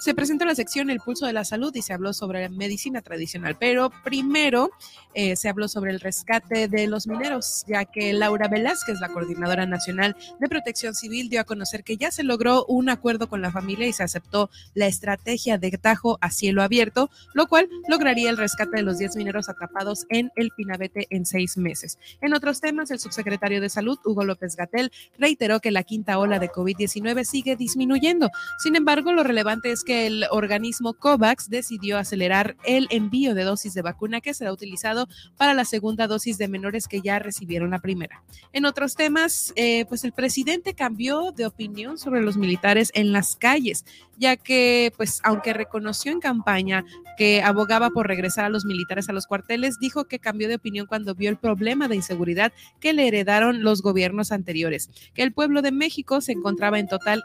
[0.00, 3.56] se presentó la sección El Pulso de la Salud y se habló sobre medicina tradicional,
[3.58, 4.70] pero primero
[5.14, 9.66] eh, se habló sobre el rescate de los mineros, ya que Laura Velázquez, la coordinadora
[9.66, 13.50] nacional de protección civil, dio a conocer que ya se logró un acuerdo con la
[13.50, 18.36] familia y se aceptó la estrategia de Tajo a cielo abierto, lo cual lograría el
[18.36, 21.98] rescate de los 10 mineros atrapados en el Pinabete en seis meses.
[22.20, 26.38] En otros temas, el subsecretario de Salud, Hugo López Gatel, reiteró que la quinta ola
[26.38, 28.30] de COVID-19 sigue disminuyendo.
[28.58, 33.74] Sin embargo, lo relevante es que el organismo COVAX decidió acelerar el envío de dosis
[33.74, 37.78] de vacuna que será utilizado para la segunda dosis de menores que ya recibieron la
[37.78, 38.22] primera.
[38.52, 43.36] En otros temas, eh, pues el presidente cambió de opinión sobre los militares en las
[43.36, 43.84] calles,
[44.16, 46.84] ya que, pues, aunque reconoció en campaña
[47.16, 50.86] que abogaba por regresar a los militares a los cuarteles, dijo que cambió de opinión
[50.86, 55.62] cuando vio el problema de inseguridad que le heredaron los gobiernos anteriores, que el pueblo
[55.62, 57.24] de México se encontraba en total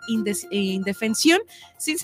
[0.51, 1.39] indefensión,
[1.77, 1.97] sin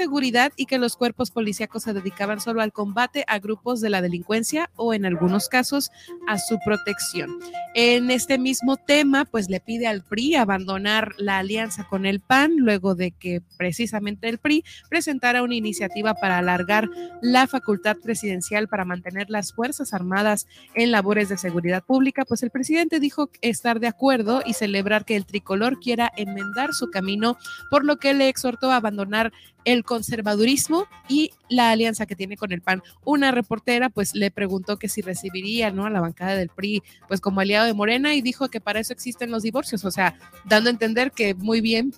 [0.55, 4.69] y que los cuerpos policíacos se dedicaban solo al combate a grupos de la delincuencia
[4.75, 5.91] o en algunos casos
[6.27, 7.39] a su protección.
[7.73, 12.53] En este mismo tema, pues le pide al PRI abandonar la alianza con el PAN
[12.57, 16.89] luego de que precisamente el PRI presentara una iniciativa para alargar
[17.21, 22.51] la facultad presidencial para mantener las Fuerzas Armadas en labores de seguridad pública, pues el
[22.51, 27.37] presidente dijo estar de acuerdo y celebrar que el tricolor quiera enmendar su camino,
[27.69, 29.31] por lo que le exhortó a abandonar
[29.65, 32.81] el conservadurismo y la alianza que tiene con el PAN.
[33.03, 35.85] Una reportera pues le preguntó que si recibiría ¿no?
[35.85, 38.93] a la bancada del PRI pues como aliado de Morena y dijo que para eso
[38.93, 41.93] existen los divorcios, o sea, dando a entender que muy bien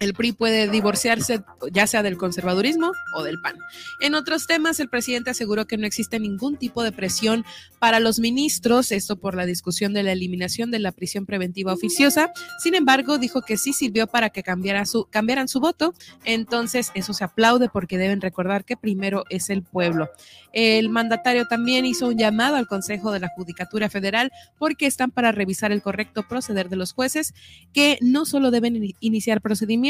[0.00, 1.42] el PRI puede divorciarse
[1.72, 3.56] ya sea del conservadurismo o del PAN.
[4.00, 7.44] En otros temas, el presidente aseguró que no existe ningún tipo de presión
[7.78, 12.32] para los ministros, esto por la discusión de la eliminación de la prisión preventiva oficiosa.
[12.58, 15.94] Sin embargo, dijo que sí sirvió para que cambiaran su voto.
[16.24, 20.08] Entonces, eso se aplaude porque deben recordar que primero es el pueblo.
[20.52, 25.32] El mandatario también hizo un llamado al Consejo de la Judicatura Federal porque están para
[25.32, 27.34] revisar el correcto proceder de los jueces,
[27.72, 29.83] que no solo deben iniciar procedimientos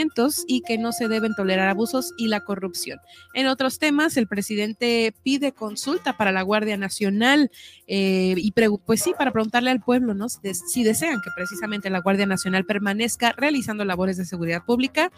[0.47, 2.99] y que no se deben tolerar abusos y la corrupción.
[3.35, 7.51] En otros temas, el presidente pide consulta para la Guardia Nacional
[7.87, 8.53] eh, y
[8.87, 10.29] pues sí, para preguntarle al pueblo, ¿no?
[10.29, 15.13] Si, desean que precisamente la Guardia Nacional permanezca realizando labores de seguridad pública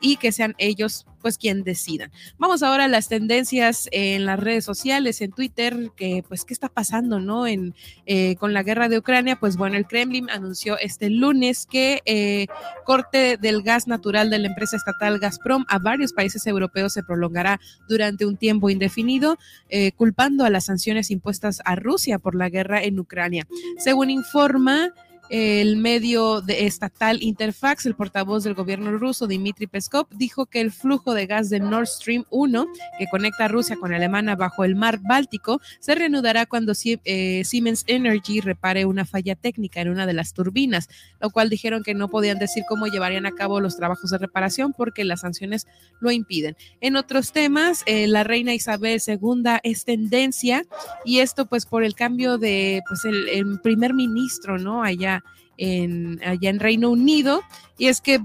[0.00, 2.10] y que sean ellos pues quien decidan.
[2.38, 6.68] Vamos ahora a las tendencias en las redes sociales, en Twitter, que pues qué está
[6.68, 7.46] pasando, ¿no?
[7.46, 7.74] En,
[8.06, 12.46] eh, con la guerra de Ucrania, pues bueno, el Kremlin anunció este lunes que eh,
[12.84, 17.60] corte del gas natural de la empresa estatal Gazprom a varios países europeos se prolongará
[17.88, 22.82] durante un tiempo indefinido, eh, culpando a las sanciones impuestas a Rusia por la guerra
[22.82, 23.46] en Ucrania.
[23.78, 24.92] Según informa
[25.30, 30.72] el medio de estatal Interfax, el portavoz del gobierno ruso, Dmitry Peskov, dijo que el
[30.72, 32.66] flujo de gas de Nord Stream 1,
[32.98, 36.72] que conecta Rusia con Alemania bajo el mar Báltico, se reanudará cuando
[37.04, 40.88] eh, Siemens Energy repare una falla técnica en una de las turbinas,
[41.20, 44.72] lo cual dijeron que no podían decir cómo llevarían a cabo los trabajos de reparación
[44.76, 45.68] porque las sanciones
[46.00, 46.56] lo impiden.
[46.80, 50.64] En otros temas, eh, la reina Isabel II es tendencia
[51.04, 54.82] y esto pues por el cambio de pues el primer ministro, ¿no?
[54.82, 55.19] Allá
[55.60, 57.42] en, allá en Reino Unido.
[57.78, 58.20] Y es que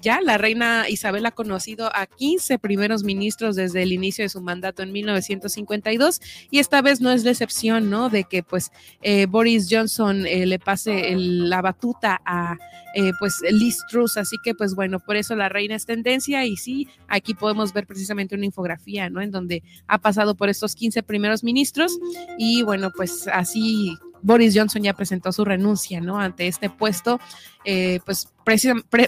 [0.00, 4.40] ya la reina Isabel ha conocido a 15 primeros ministros desde el inicio de su
[4.40, 6.20] mandato en 1952
[6.50, 8.10] y esta vez no es la excepción, ¿no?
[8.10, 8.70] De que pues
[9.00, 12.56] eh, Boris Johnson eh, le pase la batuta a
[12.94, 16.56] eh, pues Liz Truss, así que pues bueno, por eso la reina es tendencia y
[16.56, 19.20] sí, aquí podemos ver precisamente una infografía, ¿no?
[19.22, 21.98] En donde ha pasado por estos 15 primeros ministros
[22.38, 26.18] y bueno, pues así Boris Johnson ya presentó su renuncia, ¿no?
[26.18, 27.20] Ante este puesto,
[27.64, 28.28] eh, pues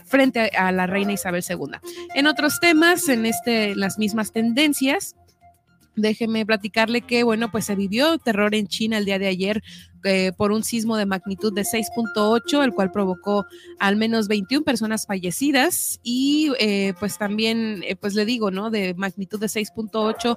[0.05, 1.79] frente a la reina Isabel II.
[2.15, 5.17] En otros temas, en este, las mismas tendencias,
[5.97, 9.63] déjeme platicarle que, bueno, pues se vivió terror en China el día de ayer
[10.03, 13.47] eh, por un sismo de magnitud de 6.8, el cual provocó
[13.79, 18.71] al menos 21 personas fallecidas y eh, pues también, pues le digo, ¿no?
[18.71, 20.37] De magnitud de 6.8,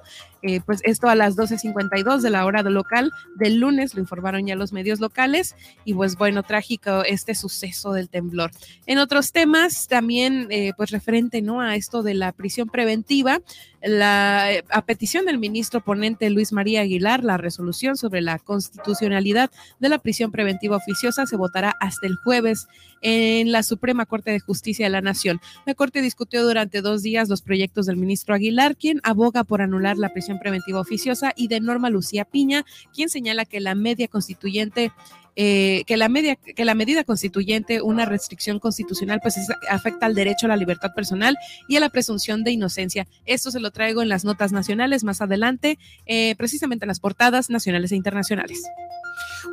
[0.64, 4.72] pues esto a las 12.52 de la hora local del lunes, lo informaron ya los
[4.72, 8.50] medios locales y pues bueno, trágico este suceso del temblor.
[8.86, 11.60] En otros temas, también pues referente, ¿no?
[11.60, 13.40] A esto de la prisión preventiva,
[13.82, 19.88] la, a petición del ministro ponente Luis María Aguilar, la resolución sobre la constitucionalidad de
[19.88, 22.66] la prisión preventiva oficiosa se votará hasta el jueves
[23.02, 25.40] en la Suprema Corte de Justicia de la Nación.
[25.66, 29.96] La Corte discutió durante dos días los proyectos del ministro Aguilar, quien aboga por anular
[29.96, 32.64] la prisión preventiva oficiosa, y de Norma Lucía Piña,
[32.94, 34.92] quien señala que la media constituyente
[35.40, 39.36] eh, que, la media, que la medida constituyente, una restricción constitucional, pues
[39.70, 41.38] afecta al derecho a la libertad personal
[41.68, 43.06] y a la presunción de inocencia.
[43.24, 47.50] Esto se lo traigo en las notas nacionales más adelante, eh, precisamente en las portadas
[47.50, 48.64] nacionales e internacionales.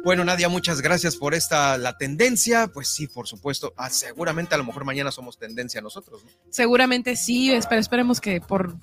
[0.04, 2.66] Bueno, Nadia, muchas gracias por esta, la tendencia.
[2.68, 3.76] Pues sí, por supuesto.
[3.78, 6.24] Ah, seguramente a lo mejor mañana somos tendencia nosotros.
[6.50, 8.76] Seguramente sí, pero esperemos que por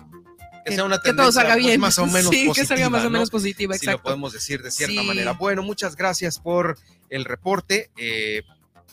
[0.65, 1.81] que, sea una tendencia todo salga pues, bien.
[1.81, 2.55] más o menos sí, positiva.
[2.55, 3.91] Que salga más o menos positiva, exacto.
[3.91, 5.33] Si lo podemos decir de cierta manera.
[5.33, 6.79] Bueno, muchas gracias por
[7.11, 7.91] el reporte.
[7.97, 8.43] Eh,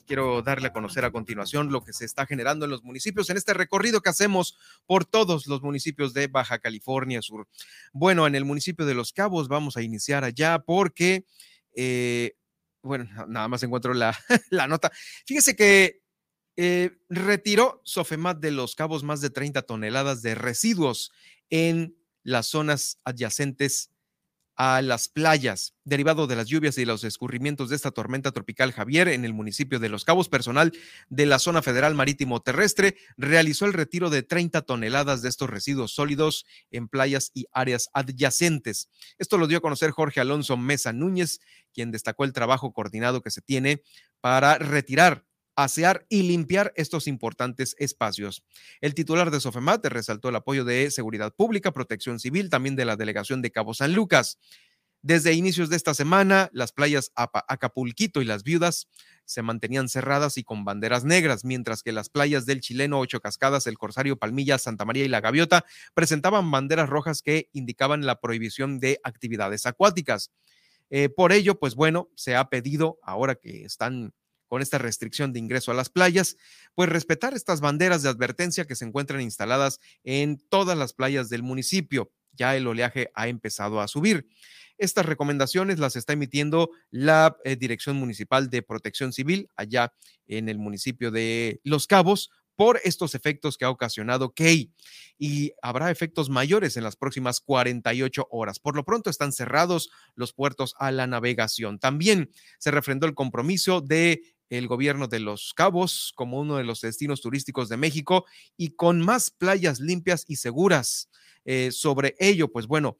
[0.06, 3.38] quiero darle a conocer a continuación lo que se está generando en los municipios en
[3.38, 7.48] este recorrido que hacemos por todos los municipios de Baja California Sur.
[7.94, 11.26] Bueno, en el municipio de Los Cabos vamos a iniciar allá porque
[11.76, 12.34] eh,
[12.82, 14.18] bueno, nada más encuentro la,
[14.50, 14.92] la nota.
[15.26, 16.02] Fíjese que
[16.62, 21.14] eh, retiró Sofemat de los cabos más de 30 toneladas de residuos
[21.50, 23.92] en las zonas adyacentes
[24.58, 29.08] a las playas, derivado de las lluvias y los escurrimientos de esta tormenta tropical Javier
[29.08, 30.74] en el municipio de Los Cabos, personal
[31.08, 35.94] de la zona federal marítimo terrestre realizó el retiro de 30 toneladas de estos residuos
[35.94, 38.90] sólidos en playas y áreas adyacentes.
[39.18, 41.40] Esto lo dio a conocer Jorge Alonso Mesa Núñez,
[41.74, 43.82] quien destacó el trabajo coordinado que se tiene
[44.20, 45.29] para retirar
[45.64, 48.44] asear y limpiar estos importantes espacios.
[48.82, 52.96] El titular de Sofemate resaltó el apoyo de Seguridad Pública, Protección Civil, también de la
[52.96, 54.40] Delegación de Cabo San Lucas.
[55.02, 58.90] Desde inicios de esta semana, las playas Acapulquito y las Viudas
[59.24, 63.66] se mantenían cerradas y con banderas negras, mientras que las playas del Chileno, Ocho Cascadas,
[63.68, 68.80] El Corsario, Palmilla, Santa María y La Gaviota presentaban banderas rojas que indicaban la prohibición
[68.80, 70.32] de actividades acuáticas.
[70.90, 74.14] Eh, por ello, pues bueno, se ha pedido, ahora que están
[74.50, 76.36] con esta restricción de ingreso a las playas,
[76.76, 81.44] pues respetar estas banderas de advertencia que se encuentran instaladas en todas las playas del
[81.44, 82.12] municipio.
[82.34, 84.28] Ya el oleaje ha empezado a subir.
[84.78, 89.94] Estas recomendaciones las está emitiendo la eh, Dirección Municipal de Protección Civil allá
[90.26, 94.74] en el municipio de Los Cabos por estos efectos que ha ocasionado Key
[95.18, 98.60] y habrá efectos mayores en las próximas 48 horas.
[98.60, 101.80] Por lo pronto están cerrados los puertos a la navegación.
[101.80, 106.82] También se refrendó el compromiso de el gobierno de Los Cabos como uno de los
[106.82, 108.26] destinos turísticos de México
[108.58, 111.10] y con más playas limpias y seguras.
[111.46, 112.98] Eh, sobre ello, pues bueno,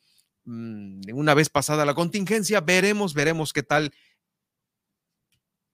[0.50, 3.94] Mm, una vez pasada la contingencia, veremos, veremos qué tal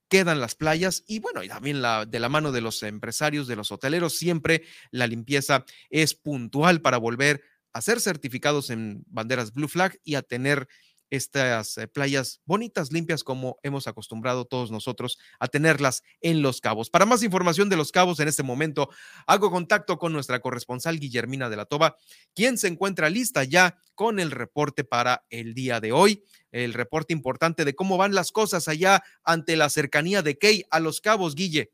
[0.09, 3.55] quedan las playas y bueno, y también la, de la mano de los empresarios, de
[3.55, 7.41] los hoteleros, siempre la limpieza es puntual para volver
[7.71, 10.67] a ser certificados en banderas Blue Flag y a tener
[11.09, 16.89] estas eh, playas bonitas, limpias, como hemos acostumbrado todos nosotros a tenerlas en Los Cabos.
[16.89, 18.89] Para más información de Los Cabos, en este momento
[19.27, 21.97] hago contacto con nuestra corresponsal Guillermina de la Toba,
[22.33, 27.13] quien se encuentra lista ya con el reporte para el día de hoy, el reporte
[27.13, 31.35] importante de cómo van las cosas allá ante la cercanía de Key a Los Cabos,
[31.35, 31.71] Guille.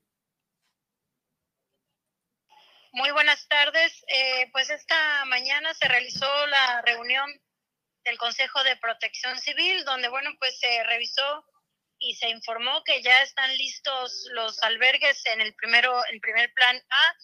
[2.93, 4.03] Muy buenas tardes.
[4.07, 7.25] Eh, pues esta mañana se realizó la reunión
[8.03, 11.45] del Consejo de Protección Civil, donde, bueno, pues se revisó
[11.99, 16.75] y se informó que ya están listos los albergues en el primero, el primer plan
[16.77, 17.15] A,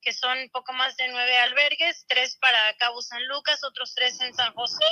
[0.00, 4.34] que son poco más de nueve albergues, tres para Cabo San Lucas, otros tres en
[4.34, 4.84] San José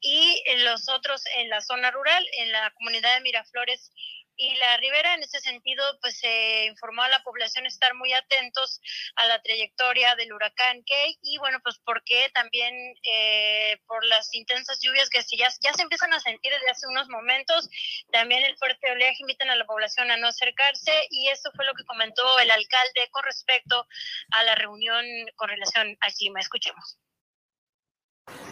[0.00, 3.90] y los otros en la zona rural, en la comunidad de Miraflores
[4.36, 8.80] y la Ribera en ese sentido pues se informó a la población estar muy atentos
[9.16, 14.80] a la trayectoria del huracán Key y bueno pues porque también eh, por las intensas
[14.80, 17.68] lluvias que ya, ya se empiezan a sentir desde hace unos momentos.
[18.10, 21.74] También el fuerte oleaje invitan a la población a no acercarse y esto fue lo
[21.74, 23.86] que comentó el alcalde con respecto
[24.30, 25.04] a la reunión
[25.36, 26.40] con relación al clima.
[26.40, 26.98] Escuchemos.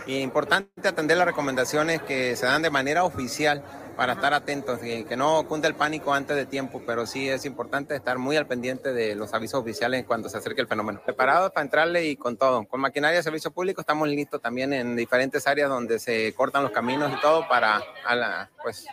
[0.06, 3.64] Importante atender las recomendaciones que se dan de manera oficial
[3.96, 7.44] para estar atentos y que no cunde el pánico antes de tiempo, pero sí es
[7.44, 11.00] importante estar muy al pendiente de los avisos oficiales cuando se acerque el fenómeno.
[11.04, 12.64] Preparados para entrarle y con todo.
[12.64, 16.72] Con maquinaria de servicio público estamos listos también en diferentes áreas donde se cortan los
[16.72, 17.82] caminos y todo para
[18.62, 18.86] pues,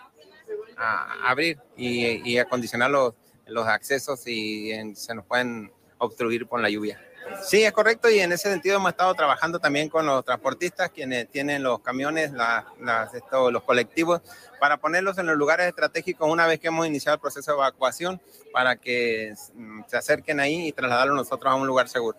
[0.77, 3.13] abrir y, acondicionar los,
[3.45, 6.99] los accesos y se nos pueden obstruir con la lluvia.
[7.43, 11.29] Sí, es correcto y en ese sentido hemos estado trabajando también con los transportistas, quienes
[11.29, 14.21] tienen los camiones, los colectivos,
[14.59, 18.21] para ponerlos en los lugares estratégicos una vez que hemos iniciado el proceso de evacuación,
[18.51, 22.17] para que mm, se acerquen ahí y trasladarlos nosotros a un lugar seguro.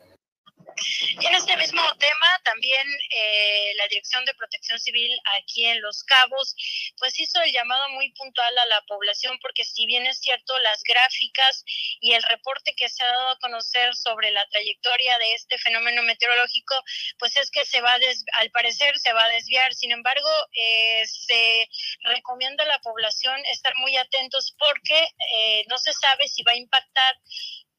[1.21, 6.03] Y en este mismo tema, también eh, la Dirección de Protección Civil aquí en Los
[6.05, 6.55] Cabos,
[6.99, 10.83] pues hizo el llamado muy puntual a la población, porque si bien es cierto, las
[10.83, 11.65] gráficas
[12.01, 16.03] y el reporte que se ha dado a conocer sobre la trayectoria de este fenómeno
[16.03, 16.75] meteorológico,
[17.19, 17.99] pues es que se va,
[18.39, 19.75] al parecer, se va a desviar.
[19.75, 21.69] Sin embargo, eh, se
[22.05, 26.57] recomienda a la población estar muy atentos porque eh, no se sabe si va a
[26.57, 27.15] impactar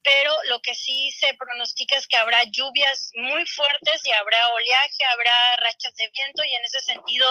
[0.04, 5.04] pero lo que sí se pronostica es que habrá lluvias muy fuertes y habrá oleaje,
[5.14, 5.32] habrá
[5.64, 7.26] rachas de viento y en ese sentido,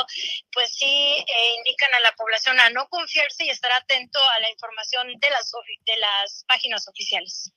[0.53, 4.51] pues sí eh, indican a la población a no confiarse y estar atento a la
[4.51, 5.51] información de las,
[5.87, 7.53] de las páginas oficiales.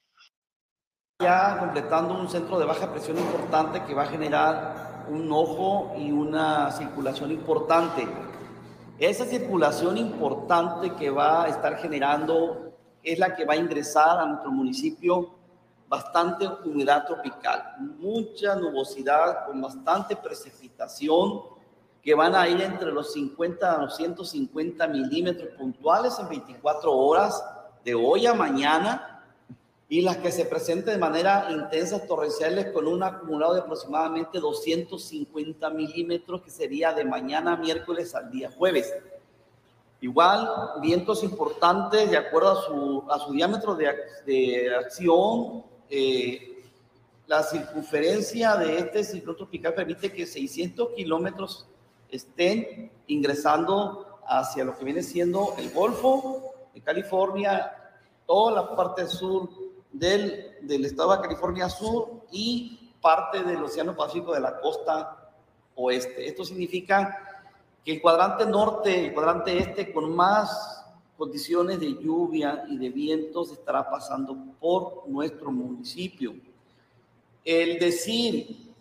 [1.19, 6.11] Ya completando un centro de baja presión importante que va a generar un ojo y
[6.11, 8.07] una circulación importante.
[8.99, 12.72] Esa circulación importante que va a estar generando
[13.03, 15.35] es la que va a ingresar a nuestro municipio
[15.88, 21.41] bastante humedad tropical, mucha nubosidad con bastante precipitación
[22.01, 27.43] que van a ir entre los 50 a los 150 milímetros puntuales en 24 horas
[27.85, 29.13] de hoy a mañana
[29.88, 35.69] y las que se presenten de manera intensa torrenciales con un acumulado de aproximadamente 250
[35.69, 38.91] milímetros que sería de mañana miércoles al día jueves.
[40.03, 40.49] Igual,
[40.81, 45.63] vientos importantes de acuerdo a su, a su diámetro de, de acción.
[45.89, 46.61] Eh,
[47.25, 51.69] la circunferencia de este ciclón tropical permite que 600 kilómetros
[52.09, 57.71] estén ingresando hacia lo que viene siendo el Golfo de California,
[58.27, 59.47] toda la parte sur
[59.89, 65.31] del, del estado de California Sur y parte del Océano Pacífico de la costa
[65.75, 66.27] oeste.
[66.27, 67.32] Esto significa
[67.84, 70.85] que el cuadrante norte, el cuadrante este con más
[71.18, 76.34] condiciones de lluvia y de vientos estará pasando por nuestro municipio.
[77.43, 78.73] El decir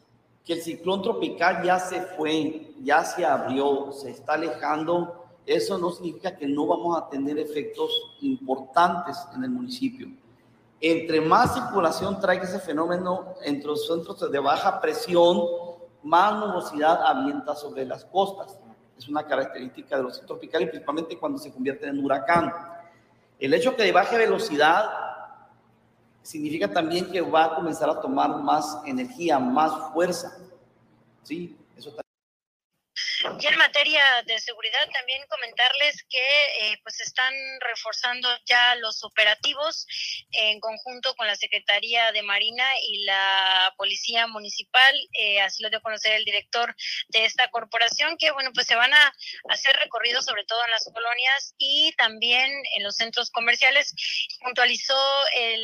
[0.44, 5.90] que el ciclón tropical ya se fue, ya se abrió, se está alejando, eso no
[5.90, 10.08] significa que no vamos a tener efectos importantes en el municipio.
[10.80, 15.42] Entre más circulación traiga ese fenómeno entre los centros de baja presión,
[16.02, 18.58] más nubosidad avienta sobre las costas.
[19.02, 22.52] Es una característica de los tropicales, principalmente cuando se convierten en huracán.
[23.36, 24.84] El hecho que de baja velocidad
[26.22, 30.38] significa también que va a comenzar a tomar más energía, más fuerza.
[31.24, 31.56] ¿Sí?
[33.40, 39.86] Y en materia de seguridad, también comentarles que eh, pues están reforzando ya los operativos
[40.32, 44.94] en conjunto con la Secretaría de Marina y la Policía Municipal.
[45.12, 46.74] Eh, así lo dio a conocer el director
[47.08, 49.12] de esta corporación, que bueno, pues se van a
[49.50, 53.94] hacer recorridos sobre todo en las colonias y también en los centros comerciales.
[54.40, 54.98] Puntualizó
[55.36, 55.62] el,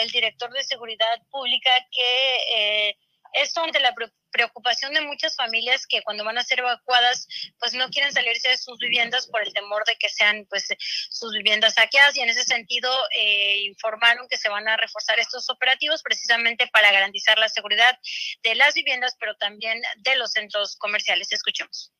[0.00, 2.96] el director de Seguridad Pública que eh,
[3.36, 3.94] esto ante la
[4.30, 7.26] preocupación de muchas familias que cuando van a ser evacuadas,
[7.58, 10.68] pues no quieren salirse de sus viviendas por el temor de que sean pues
[11.10, 15.48] sus viviendas saqueadas y en ese sentido eh, informaron que se van a reforzar estos
[15.50, 17.98] operativos precisamente para garantizar la seguridad
[18.42, 21.32] de las viviendas, pero también de los centros comerciales.
[21.32, 21.92] Escuchemos.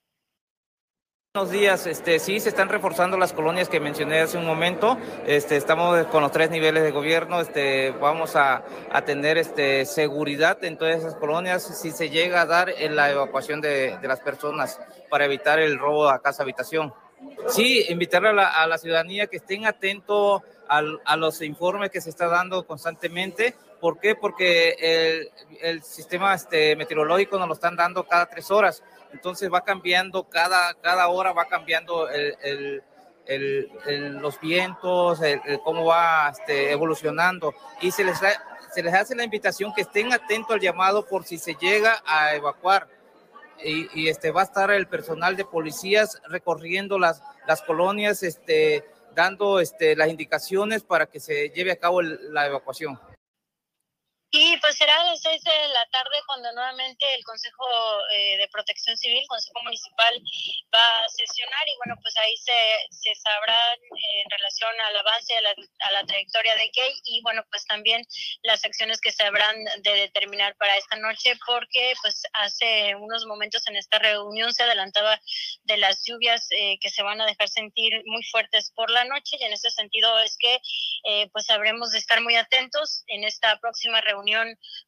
[1.37, 4.97] Buenos días, este, sí, se están reforzando las colonias que mencioné hace un momento.
[5.27, 7.43] Este, estamos con los tres niveles de gobierno.
[7.43, 12.47] Este, vamos a, a tener este, seguridad en todas esas colonias si se llega a
[12.47, 14.81] dar en la evacuación de, de las personas
[15.11, 16.95] para evitar el robo a casa habitación.
[17.49, 22.09] Sí, invitar a la, a la ciudadanía que estén atentos a los informes que se
[22.09, 23.55] está dando constantemente.
[23.79, 24.15] ¿Por qué?
[24.15, 25.31] Porque el,
[25.61, 30.75] el sistema este, meteorológico nos lo están dando cada tres horas entonces va cambiando, cada,
[30.75, 32.83] cada hora va cambiando el,
[33.27, 35.21] el, los vientos,
[35.65, 37.55] cómo va este, evolucionando.
[37.81, 38.19] Y se les,
[38.73, 42.35] se les hace la invitación que estén atentos al llamado por si se llega a
[42.35, 42.89] evacuar.
[43.65, 48.85] Y, y, este va a estar el personal de policías recorriendo las, las colonias, este,
[49.15, 53.01] dando este, las indicaciones para que se lleve a cabo la evacuación.
[54.39, 57.65] Y pues será a las seis de la tarde cuando nuevamente el Consejo
[58.13, 60.13] eh, de Protección Civil, Consejo Municipal,
[60.75, 61.67] va a sesionar.
[61.67, 62.53] Y bueno, pues ahí se,
[62.91, 65.55] se sabrá eh, en relación al avance, a la,
[65.89, 68.05] a la trayectoria de Key y bueno, pues también
[68.43, 73.67] las acciones que se habrán de determinar para esta noche porque pues hace unos momentos
[73.69, 75.19] en esta reunión se adelantaba
[75.63, 79.39] de las lluvias eh, que se van a dejar sentir muy fuertes por la noche.
[79.41, 80.61] Y en ese sentido es que
[81.33, 84.26] pues habremos de estar muy atentos en esta próxima reunión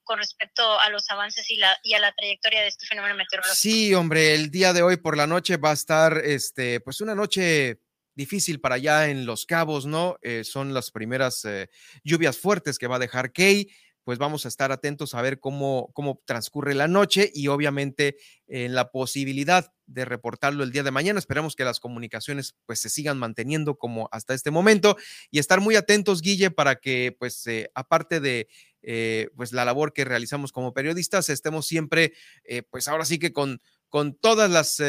[0.05, 3.55] con respecto a los avances y, la, y a la trayectoria de este fenómeno meteorológico.
[3.55, 7.15] Sí, hombre, el día de hoy por la noche va a estar, este, pues una
[7.15, 7.81] noche
[8.15, 10.19] difícil para allá en Los Cabos, ¿no?
[10.23, 11.69] Eh, son las primeras eh,
[12.03, 13.69] lluvias fuertes que va a dejar Key
[14.09, 18.17] pues vamos a estar atentos a ver cómo, cómo transcurre la noche y obviamente
[18.47, 21.19] en la posibilidad de reportarlo el día de mañana.
[21.19, 24.97] Esperamos que las comunicaciones pues se sigan manteniendo como hasta este momento
[25.31, 28.49] y estar muy atentos, Guille, para que pues eh, aparte de
[28.83, 32.13] eh, pues la labor que realizamos como periodistas, estemos siempre
[32.45, 34.83] eh, pues ahora sí que con, con todas las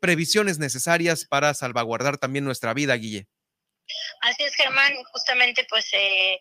[0.00, 3.28] previsiones necesarias para salvaguardar también nuestra vida, Guille.
[4.20, 6.40] Así es, Germán, justamente pues eh,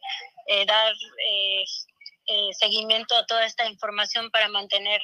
[0.66, 0.94] dar
[2.28, 5.02] eh, eh, seguimiento a toda esta información para mantener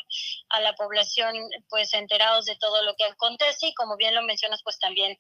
[0.49, 1.35] a la población
[1.69, 5.17] pues enterados de todo lo que acontece y como bien lo mencionas pues también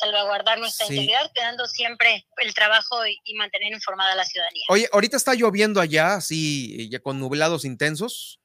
[0.00, 4.64] salvaguardar nuestra integridad quedando siempre el trabajo y, y, mantener informada a la ciudadanía.
[4.68, 8.40] Oye, ahorita está lloviendo allá, así ya con nublados intensos.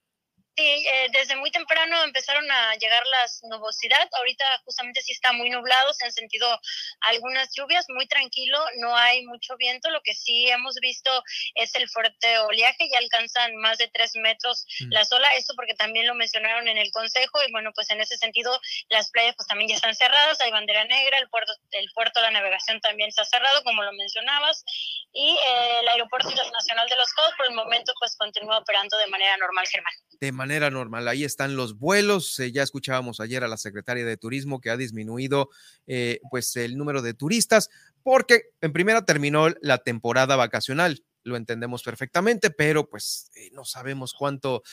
[0.57, 4.07] Sí, eh, desde muy temprano empezaron a llegar las nubosidad.
[4.11, 6.59] Ahorita justamente sí está muy nublado, se han sentido
[7.01, 9.89] algunas lluvias, muy tranquilo, no hay mucho viento.
[9.89, 11.09] Lo que sí hemos visto
[11.55, 14.91] es el fuerte oleaje, ya alcanzan más de tres metros mm.
[14.91, 15.29] la ola.
[15.35, 18.59] Esto porque también lo mencionaron en el consejo y bueno, pues en ese sentido
[18.89, 22.25] las playas pues también ya están cerradas, hay bandera negra, el puerto, el puerto de
[22.25, 24.65] la navegación también está cerrado, como lo mencionabas,
[25.13, 29.07] y eh, el aeropuerto internacional de Los Cabos por el momento pues continúa operando de
[29.07, 29.93] manera normal, Germán
[30.41, 31.07] manera normal.
[31.07, 32.39] Ahí están los vuelos.
[32.39, 35.49] Eh, ya escuchábamos ayer a la secretaria de Turismo que ha disminuido
[35.85, 37.69] eh, pues el número de turistas
[38.01, 41.03] porque en primera terminó la temporada vacacional.
[41.23, 44.63] Lo entendemos perfectamente, pero pues eh, no sabemos cuánto,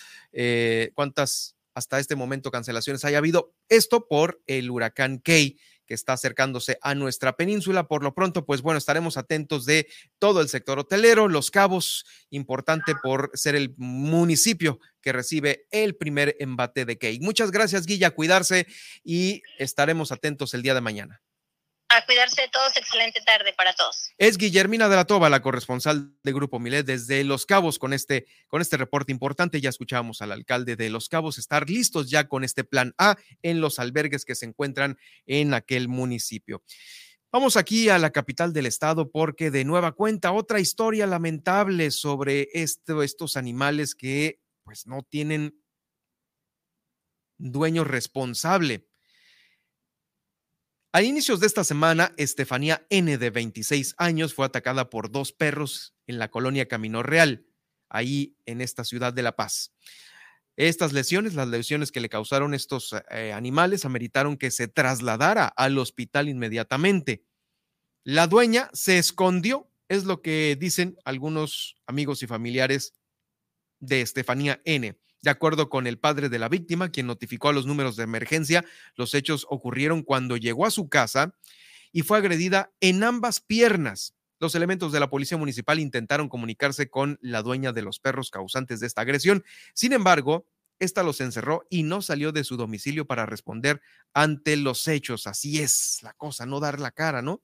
[0.94, 3.52] cuántas hasta este momento cancelaciones haya habido.
[3.68, 5.58] Esto por el huracán Key
[5.88, 7.88] que está acercándose a nuestra península.
[7.88, 9.88] Por lo pronto, pues bueno, estaremos atentos de
[10.18, 14.78] todo el sector hotelero, Los Cabos, importante por ser el municipio
[15.08, 17.18] que recibe el primer embate de Key.
[17.20, 18.66] Muchas gracias, Guilla, cuidarse
[19.02, 21.22] y estaremos atentos el día de mañana.
[21.88, 24.10] A cuidarse de todos, excelente tarde para todos.
[24.18, 28.26] Es Guillermina de la Toba, la corresponsal de Grupo Milet desde Los Cabos con este,
[28.48, 29.62] con este reporte importante.
[29.62, 33.62] Ya escuchamos al alcalde de Los Cabos estar listos ya con este plan A en
[33.62, 36.62] los albergues que se encuentran en aquel municipio.
[37.32, 42.50] Vamos aquí a la capital del estado porque de nueva cuenta otra historia lamentable sobre
[42.52, 44.38] estos animales que
[44.68, 45.58] pues no tienen
[47.38, 48.86] dueño responsable.
[50.92, 55.94] A inicios de esta semana, Estefanía N, de 26 años, fue atacada por dos perros
[56.06, 57.46] en la colonia Camino Real,
[57.88, 59.74] ahí en esta ciudad de La Paz.
[60.56, 65.78] Estas lesiones, las lesiones que le causaron estos eh, animales, ameritaron que se trasladara al
[65.78, 67.24] hospital inmediatamente.
[68.04, 72.97] La dueña se escondió, es lo que dicen algunos amigos y familiares
[73.80, 74.98] de Estefanía N.
[75.20, 78.64] De acuerdo con el padre de la víctima, quien notificó a los números de emergencia,
[78.94, 81.34] los hechos ocurrieron cuando llegó a su casa
[81.92, 84.14] y fue agredida en ambas piernas.
[84.38, 88.78] Los elementos de la policía municipal intentaron comunicarse con la dueña de los perros causantes
[88.78, 89.44] de esta agresión.
[89.74, 90.46] Sin embargo,
[90.78, 93.80] esta los encerró y no salió de su domicilio para responder
[94.14, 95.26] ante los hechos.
[95.26, 97.42] Así es la cosa, no dar la cara, ¿no?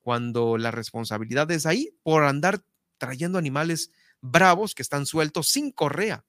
[0.00, 2.64] Cuando la responsabilidad es ahí por andar
[2.96, 3.90] trayendo animales
[4.22, 6.24] bravos que están sueltos sin correa.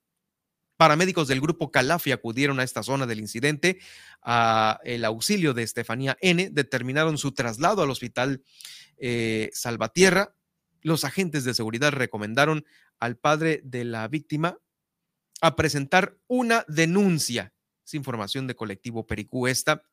[0.75, 3.79] Paramédicos del grupo Calafi acudieron a esta zona del incidente.
[4.21, 8.43] A el auxilio de Estefanía N determinaron su traslado al hospital
[8.97, 10.35] eh, Salvatierra.
[10.81, 12.65] Los agentes de seguridad recomendaron
[12.99, 14.57] al padre de la víctima
[15.41, 17.53] a presentar una denuncia.
[17.85, 19.83] Es información de colectivo Pericú esta.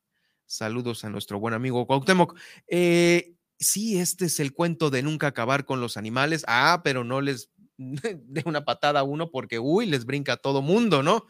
[0.45, 2.37] Saludos a nuestro buen amigo Cuauhtémoc.
[2.67, 6.43] Eh, sí, este es el cuento de nunca acabar con los animales.
[6.47, 10.61] Ah, pero no les de una patada a uno porque, uy, les brinca a todo
[10.61, 11.25] mundo, ¿no?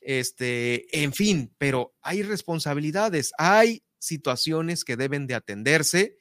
[0.00, 6.18] Este, en fin, pero hay responsabilidades, hay situaciones que deben de atenderse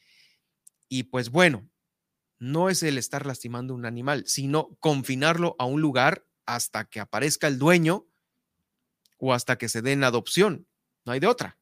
[0.88, 1.69] y pues bueno,
[2.39, 7.47] no es el estar lastimando un animal, sino confinarlo a un lugar hasta que aparezca
[7.47, 8.07] el dueño
[9.17, 10.67] o hasta que se den adopción,
[11.05, 11.57] no hay de otra.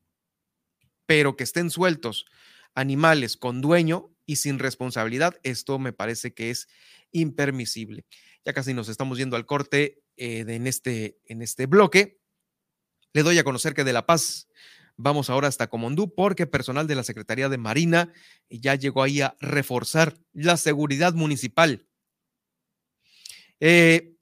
[1.05, 2.25] Pero que estén sueltos
[2.73, 6.67] animales con dueño y sin responsabilidad, esto me parece que es
[7.11, 8.05] impermisible.
[8.45, 12.19] Ya casi nos estamos yendo al corte eh, en, este, en este bloque.
[13.13, 14.47] Le doy a conocer que de La Paz
[14.97, 18.13] vamos ahora hasta Comondú porque personal de la Secretaría de Marina
[18.49, 21.87] ya llegó ahí a reforzar la seguridad municipal.
[23.59, 24.15] Eh,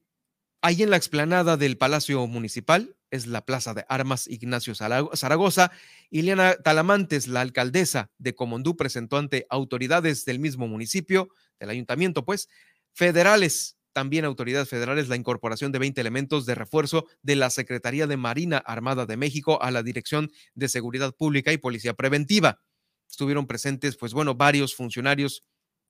[0.61, 5.71] ahí en la explanada del Palacio Municipal, es la Plaza de Armas Ignacio Zaragoza.
[6.09, 11.29] Ileana Talamantes, la alcaldesa de Comondú, presentó ante autoridades del mismo municipio,
[11.59, 12.49] del ayuntamiento, pues,
[12.93, 18.17] federales, también autoridades federales, la incorporación de 20 elementos de refuerzo de la Secretaría de
[18.17, 22.61] Marina Armada de México a la Dirección de Seguridad Pública y Policía Preventiva.
[23.09, 25.43] Estuvieron presentes, pues bueno, varios funcionarios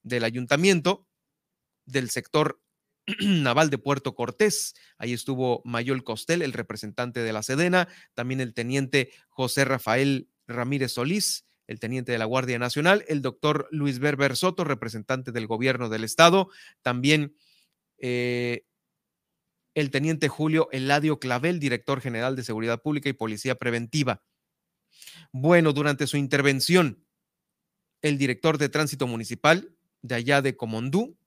[0.04, 1.08] del ayuntamiento,
[1.86, 2.62] del sector
[3.20, 4.76] naval de Puerto Cortés.
[4.98, 10.94] Ahí estuvo Mayol Costel, el representante de la Sedena, también el teniente José Rafael Ramírez
[10.94, 15.88] Solís, el teniente de la Guardia Nacional, el doctor Luis Berber Soto, representante del gobierno
[15.88, 16.50] del estado,
[16.82, 17.36] también
[18.00, 18.66] eh,
[19.76, 24.24] el teniente Julio Eladio Clavel, director general de Seguridad Pública y Policía Preventiva.
[25.32, 27.06] Bueno, durante su intervención,
[28.02, 31.20] el director de Tránsito Municipal de allá de Comondú,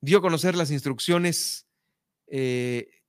[0.00, 1.66] dio a conocer las instrucciones
[2.28, 3.02] eh,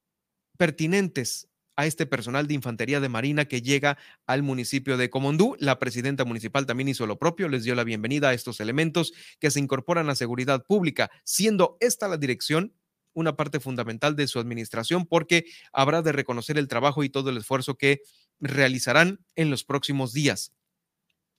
[0.58, 1.47] pertinentes
[1.78, 5.56] a este personal de infantería de marina que llega al municipio de Comondú.
[5.60, 9.52] La presidenta municipal también hizo lo propio, les dio la bienvenida a estos elementos que
[9.52, 12.74] se incorporan a seguridad pública, siendo esta la dirección
[13.14, 17.38] una parte fundamental de su administración porque habrá de reconocer el trabajo y todo el
[17.38, 18.02] esfuerzo que
[18.40, 20.54] realizarán en los próximos días.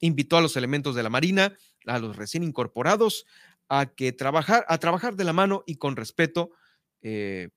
[0.01, 1.56] Invitó a los elementos de la Marina,
[1.86, 3.27] a los recién incorporados,
[3.69, 6.52] a que trabajar, a trabajar de la mano y con respeto
[7.02, 7.51] eh,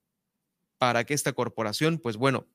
[0.77, 2.47] para que esta corporación, pues bueno,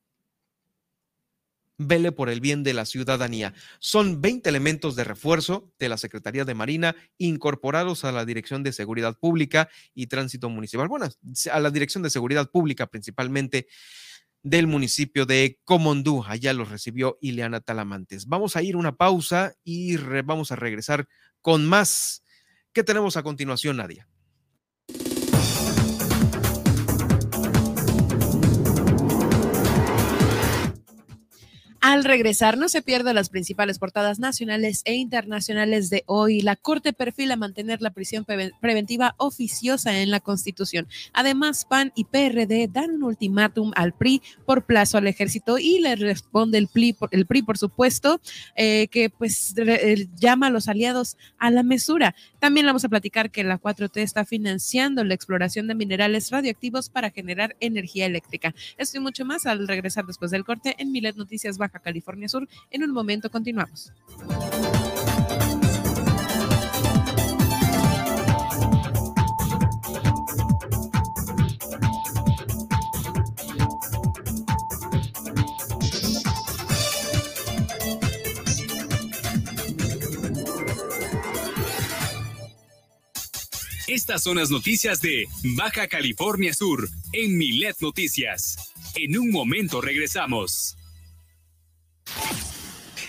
[1.79, 3.55] vele por el bien de la ciudadanía.
[3.79, 8.73] Son 20 elementos de refuerzo de la Secretaría de Marina incorporados a la Dirección de
[8.73, 11.09] Seguridad Pública y Tránsito Municipal, bueno,
[11.53, 13.67] a la Dirección de Seguridad Pública principalmente
[14.43, 16.25] del municipio de Comondú.
[16.27, 18.27] Allá los recibió Ileana Talamantes.
[18.27, 21.09] Vamos a ir una pausa y vamos a regresar
[21.41, 22.23] con más
[22.77, 24.07] ¿Qué tenemos a continuación, Nadia?
[31.89, 36.41] Al regresar, no se pierda las principales portadas nacionales e internacionales de hoy.
[36.41, 40.89] La Corte perfila mantener la prisión preventiva oficiosa en la Constitución.
[41.13, 45.95] Además, PAN y PRD dan un ultimátum al PRI por plazo al ejército y le
[45.95, 48.21] responde el PRI, el PRI por supuesto,
[48.57, 49.55] eh, que pues
[50.17, 52.17] llama a los aliados a la mesura.
[52.41, 57.11] También vamos a platicar que la 4T está financiando la exploración de minerales radioactivos para
[57.11, 58.57] generar energía eléctrica.
[58.77, 62.49] Esto y mucho más al regresar después del corte en Milet Noticias Baja California Sur.
[62.71, 63.93] En un momento continuamos.
[83.89, 85.27] Estas son las noticias de
[85.57, 88.73] Baja California Sur en Milet Noticias.
[88.95, 90.76] En un momento regresamos.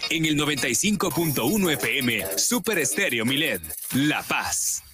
[0.09, 3.61] En el 95.1 FM, Super Estéreo Milet,
[3.93, 4.86] La Paz.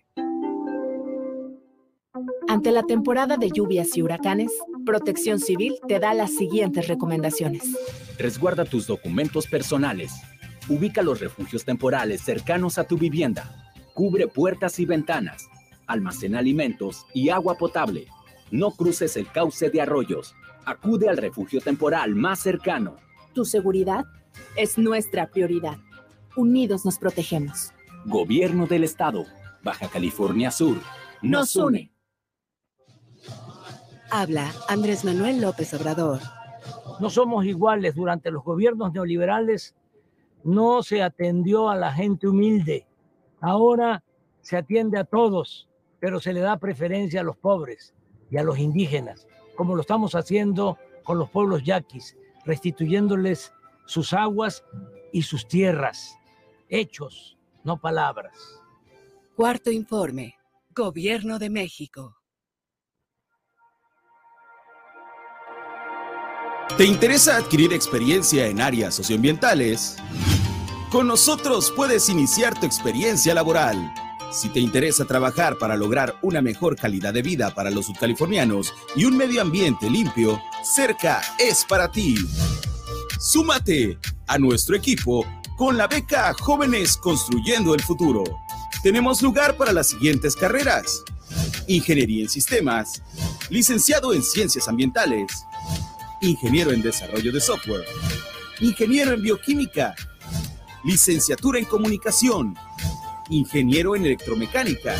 [2.51, 4.51] Ante la temporada de lluvias y huracanes,
[4.85, 7.63] Protección Civil te da las siguientes recomendaciones.
[8.19, 10.11] Resguarda tus documentos personales.
[10.67, 13.71] Ubica los refugios temporales cercanos a tu vivienda.
[13.93, 15.47] Cubre puertas y ventanas.
[15.87, 18.07] Almacena alimentos y agua potable.
[18.51, 20.35] No cruces el cauce de arroyos.
[20.65, 22.97] Acude al refugio temporal más cercano.
[23.31, 24.03] Tu seguridad
[24.57, 25.77] es nuestra prioridad.
[26.35, 27.71] Unidos nos protegemos.
[28.03, 29.25] Gobierno del Estado.
[29.63, 30.75] Baja California Sur.
[31.21, 31.90] Nos une.
[34.13, 36.19] Habla Andrés Manuel López Obrador.
[36.99, 37.95] No somos iguales.
[37.95, 39.73] Durante los gobiernos neoliberales
[40.43, 42.85] no se atendió a la gente humilde.
[43.39, 44.03] Ahora
[44.41, 45.69] se atiende a todos,
[46.01, 47.95] pero se le da preferencia a los pobres
[48.29, 53.53] y a los indígenas, como lo estamos haciendo con los pueblos yaquis, restituyéndoles
[53.85, 54.65] sus aguas
[55.13, 56.17] y sus tierras.
[56.67, 58.61] Hechos, no palabras.
[59.37, 60.35] Cuarto informe.
[60.75, 62.20] Gobierno de México.
[66.77, 69.97] ¿Te interesa adquirir experiencia en áreas socioambientales?
[70.89, 73.93] Con nosotros puedes iniciar tu experiencia laboral.
[74.31, 79.05] Si te interesa trabajar para lograr una mejor calidad de vida para los subcalifornianos y
[79.05, 82.15] un medio ambiente limpio, Cerca es para ti.
[83.19, 85.25] Súmate a nuestro equipo
[85.57, 88.23] con la beca Jóvenes Construyendo el Futuro.
[88.81, 91.03] Tenemos lugar para las siguientes carreras.
[91.67, 93.03] Ingeniería en Sistemas,
[93.49, 95.45] licenciado en Ciencias Ambientales,
[96.21, 97.85] ingeniero en desarrollo de software,
[98.59, 99.95] ingeniero en bioquímica,
[100.83, 102.55] licenciatura en comunicación,
[103.29, 104.95] ingeniero en electromecánica,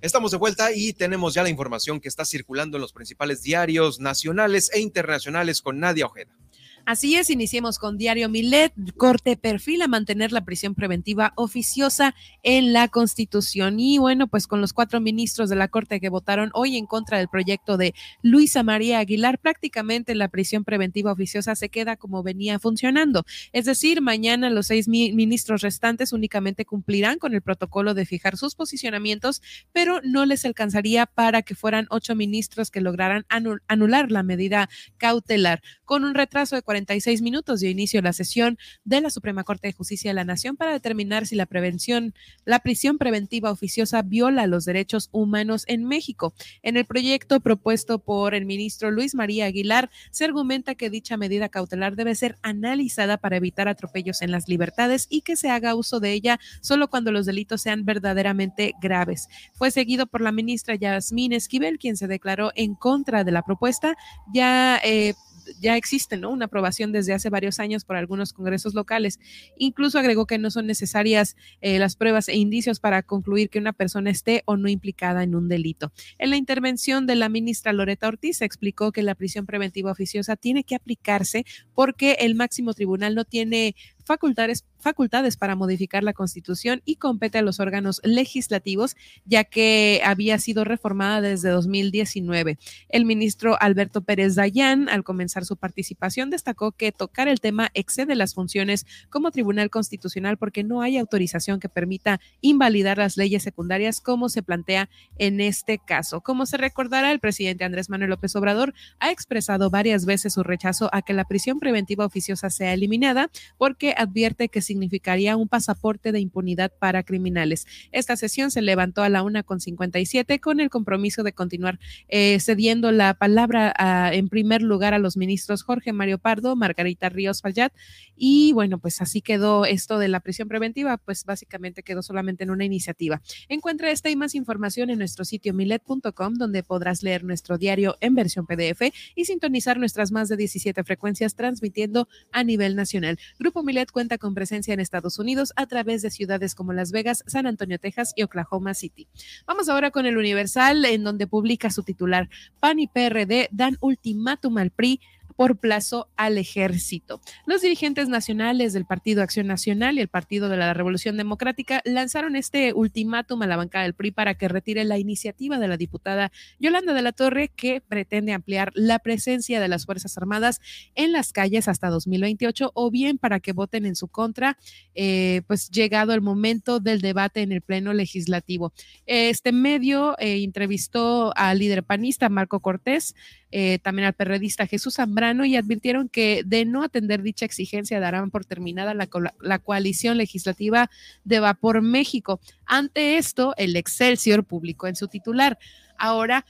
[0.00, 3.98] Estamos de vuelta y tenemos ya la información que está circulando en los principales diarios
[3.98, 6.43] nacionales e internacionales con Nadia Ojeda.
[6.86, 8.74] Así es, iniciemos con Diario Milet.
[8.98, 13.80] Corte perfil a mantener la prisión preventiva oficiosa en la Constitución.
[13.80, 17.16] Y bueno, pues con los cuatro ministros de la Corte que votaron hoy en contra
[17.16, 22.58] del proyecto de Luisa María Aguilar, prácticamente la prisión preventiva oficiosa se queda como venía
[22.58, 23.24] funcionando.
[23.52, 28.54] Es decir, mañana los seis ministros restantes únicamente cumplirán con el protocolo de fijar sus
[28.54, 29.40] posicionamientos,
[29.72, 33.24] pero no les alcanzaría para que fueran ocho ministros que lograran
[33.68, 35.62] anular la medida cautelar.
[35.86, 39.72] Con un retraso de 46 minutos dio inicio la sesión de la Suprema Corte de
[39.72, 42.14] Justicia de la Nación para determinar si la prevención,
[42.44, 46.34] la prisión preventiva oficiosa viola los derechos humanos en México.
[46.62, 51.48] En el proyecto propuesto por el ministro Luis María Aguilar, se argumenta que dicha medida
[51.48, 56.00] cautelar debe ser analizada para evitar atropellos en las libertades y que se haga uso
[56.00, 59.28] de ella solo cuando los delitos sean verdaderamente graves.
[59.52, 63.96] Fue seguido por la ministra Yasmín Esquivel, quien se declaró en contra de la propuesta.
[64.32, 65.14] Ya eh,
[65.60, 66.30] ya existe ¿no?
[66.30, 69.18] una aprobación desde hace varios años por algunos congresos locales.
[69.56, 73.72] Incluso agregó que no son necesarias eh, las pruebas e indicios para concluir que una
[73.72, 75.92] persona esté o no implicada en un delito.
[76.18, 80.64] En la intervención de la ministra Loreta Ortiz explicó que la prisión preventiva oficiosa tiene
[80.64, 81.44] que aplicarse
[81.74, 83.74] porque el máximo tribunal no tiene
[84.04, 90.38] facultades, facultades para modificar la Constitución y compete a los órganos legislativos, ya que había
[90.38, 92.58] sido reformada desde 2019.
[92.88, 98.14] El ministro Alberto Pérez Dayán, al comenzar su participación, destacó que tocar el tema excede
[98.14, 104.00] las funciones como Tribunal Constitucional porque no hay autorización que permita invalidar las leyes secundarias
[104.00, 106.20] como se plantea en este caso.
[106.20, 110.90] Como se recordará, el presidente Andrés Manuel López Obrador ha expresado varias veces su rechazo
[110.92, 116.20] a que la prisión preventiva oficiosa sea eliminada porque advierte que significaría un pasaporte de
[116.20, 117.66] impunidad para criminales.
[117.92, 122.38] Esta sesión se levantó a la una con 57 con el compromiso de continuar eh,
[122.40, 123.72] cediendo la palabra
[124.12, 127.72] en primer lugar a los ministros Jorge Mario Pardo, Margarita Ríos Fallat
[128.16, 132.50] y bueno, pues así quedó esto de la prisión preventiva, pues básicamente quedó solamente en
[132.50, 133.20] una iniciativa.
[133.48, 138.14] Encuentra esta y más información en nuestro sitio milet.com donde podrás leer nuestro diario en
[138.14, 138.82] versión PDF
[139.14, 143.18] y sintonizar nuestras más de 17 frecuencias transmitiendo a nivel nacional.
[143.38, 147.24] Grupo Milet cuenta con presencia en Estados Unidos a través de ciudades como Las Vegas,
[147.26, 149.08] San Antonio, Texas y Oklahoma City.
[149.46, 152.28] Vamos ahora con el Universal, en donde publica su titular,
[152.60, 155.00] PAN y PRD dan ultimátum al PRI
[155.36, 157.20] por plazo al ejército.
[157.46, 162.36] Los dirigentes nacionales del Partido Acción Nacional y el Partido de la Revolución Democrática lanzaron
[162.36, 166.32] este ultimátum a la bancada del PRI para que retire la iniciativa de la diputada
[166.58, 170.60] Yolanda de la Torre que pretende ampliar la presencia de las Fuerzas Armadas
[170.94, 174.58] en las calles hasta 2028 o bien para que voten en su contra,
[174.94, 178.72] eh, pues llegado el momento del debate en el Pleno Legislativo.
[179.06, 183.14] Este medio eh, entrevistó al líder panista Marco Cortés,
[183.56, 188.32] eh, también al perredista Jesús Zambrano y advirtieron que de no atender dicha exigencia darán
[188.32, 189.08] por terminada la,
[189.40, 190.90] la coalición legislativa
[191.22, 192.40] de Vapor México.
[192.66, 195.56] Ante esto, el Excelsior publicó en su titular.
[195.96, 196.44] Ahora,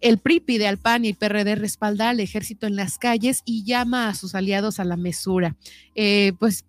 [0.00, 4.08] el PRI pide al PAN y PRD respaldar al ejército en las calles y llama
[4.08, 5.56] a sus aliados a la mesura.
[5.96, 6.64] Eh, pues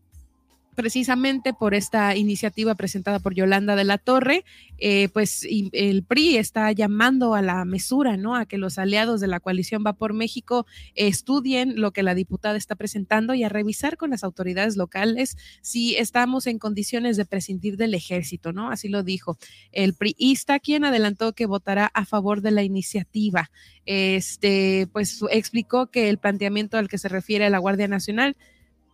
[0.76, 4.45] precisamente por esta iniciativa presentada por Yolanda de la Torre,
[4.77, 8.35] eh, pues el PRI está llamando a la mesura, ¿no?
[8.35, 10.65] A que los aliados de la coalición Va por México
[10.95, 15.95] estudien lo que la diputada está presentando y a revisar con las autoridades locales si
[15.95, 18.69] estamos en condiciones de prescindir del ejército, ¿no?
[18.69, 19.38] Así lo dijo
[19.72, 23.52] el PRIista, quien adelantó que votará a favor de la iniciativa.
[23.85, 28.35] Este, pues explicó que el planteamiento al que se refiere la Guardia Nacional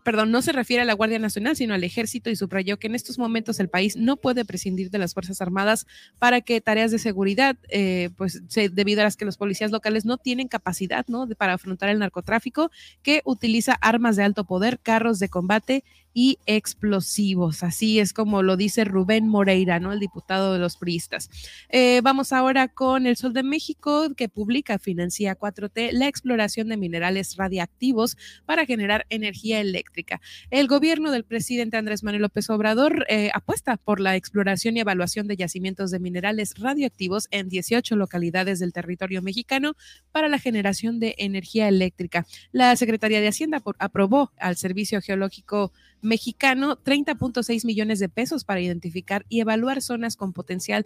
[0.04, 2.96] perdón, no se refiere a la Guardia Nacional, sino al ejército y subrayó que en
[2.96, 5.88] estos momentos el país no puede prescindir de las Fuerzas Armadas
[6.20, 8.42] para que tareas de seguridad, eh, pues
[8.72, 11.28] debido a las que los policías locales no tienen capacidad, ¿no?
[11.38, 12.72] para afrontar el narcotráfico,
[13.02, 15.84] que utiliza armas de alto poder, carros de combate
[16.14, 17.64] y explosivos.
[17.64, 19.94] Así es como lo dice Rubén Moreira, ¿no?
[19.94, 21.30] El diputado de los priistas.
[21.70, 26.78] Eh, vamos ahora con el Sol de México, que publica, financia 4T, la exploración de
[26.78, 30.22] minerales radiactivos para generar energía eléctrica.
[30.50, 35.28] El gobierno del presidente Andrés Manuel López Obrador eh, apuesta por la exploración y evaluación
[35.28, 39.76] de yacimientos de minerales radioactivos en 18 localidades del territorio mexicano
[40.12, 42.26] para la generación de energía eléctrica.
[42.52, 45.72] La Secretaría de Hacienda aprobó al Servicio Geológico
[46.02, 50.86] mexicano 30.6 millones de pesos para identificar y evaluar zonas con potencial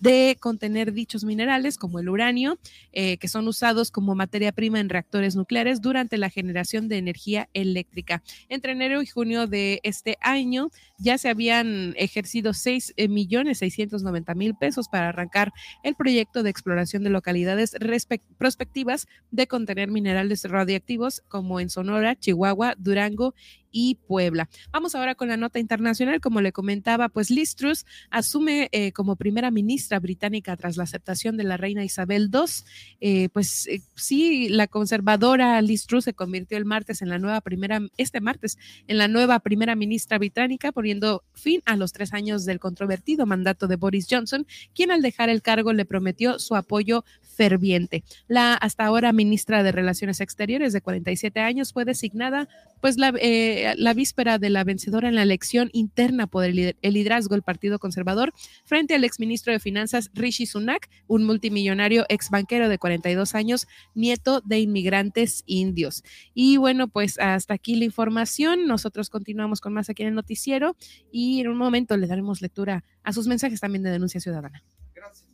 [0.00, 2.58] de contener dichos minerales como el uranio,
[2.92, 7.48] eh, que son usados como materia prima en reactores nucleares durante la generación de energía
[7.54, 8.22] eléctrica.
[8.48, 14.34] Entre enero y junio de este año ya se habían ejercido 6 eh, millones 690
[14.34, 17.76] mil pesos para arrancar el proyecto de exploración de localidades
[18.38, 23.34] prospectivas de contener minerales radioactivos como en Sonora, Chihuahua, Durango
[23.74, 24.48] y Puebla.
[24.72, 26.20] Vamos ahora con la nota internacional.
[26.20, 31.36] Como le comentaba, pues Liz Truss asume eh, como primera ministra británica tras la aceptación
[31.36, 32.40] de la reina Isabel II.
[33.00, 37.40] Eh, pues eh, sí, la conservadora Liz Truss se convirtió el martes en la nueva
[37.40, 42.44] primera, este martes, en la nueva primera ministra británica, poniendo fin a los tres años
[42.44, 47.04] del controvertido mandato de Boris Johnson, quien al dejar el cargo le prometió su apoyo
[47.34, 48.04] ferviente.
[48.28, 52.48] La hasta ahora ministra de Relaciones Exteriores de 47 años fue designada
[52.80, 53.12] pues la,
[53.76, 58.32] la víspera de la vencedora en la elección interna por el, liderazgo del Partido Conservador
[58.64, 64.40] frente al exministro de Finanzas Rishi Sunak, un multimillonario ex banquero de 42 años, nieto
[64.42, 66.02] de inmigrantes indios.
[66.34, 68.66] Y bueno, pues hasta aquí la información.
[68.66, 70.76] Nosotros continuamos con más aquí en el noticiero
[71.10, 74.62] y en un momento le daremos lectura a sus mensajes también de denuncia ciudadana.
[74.94, 75.33] Gracias,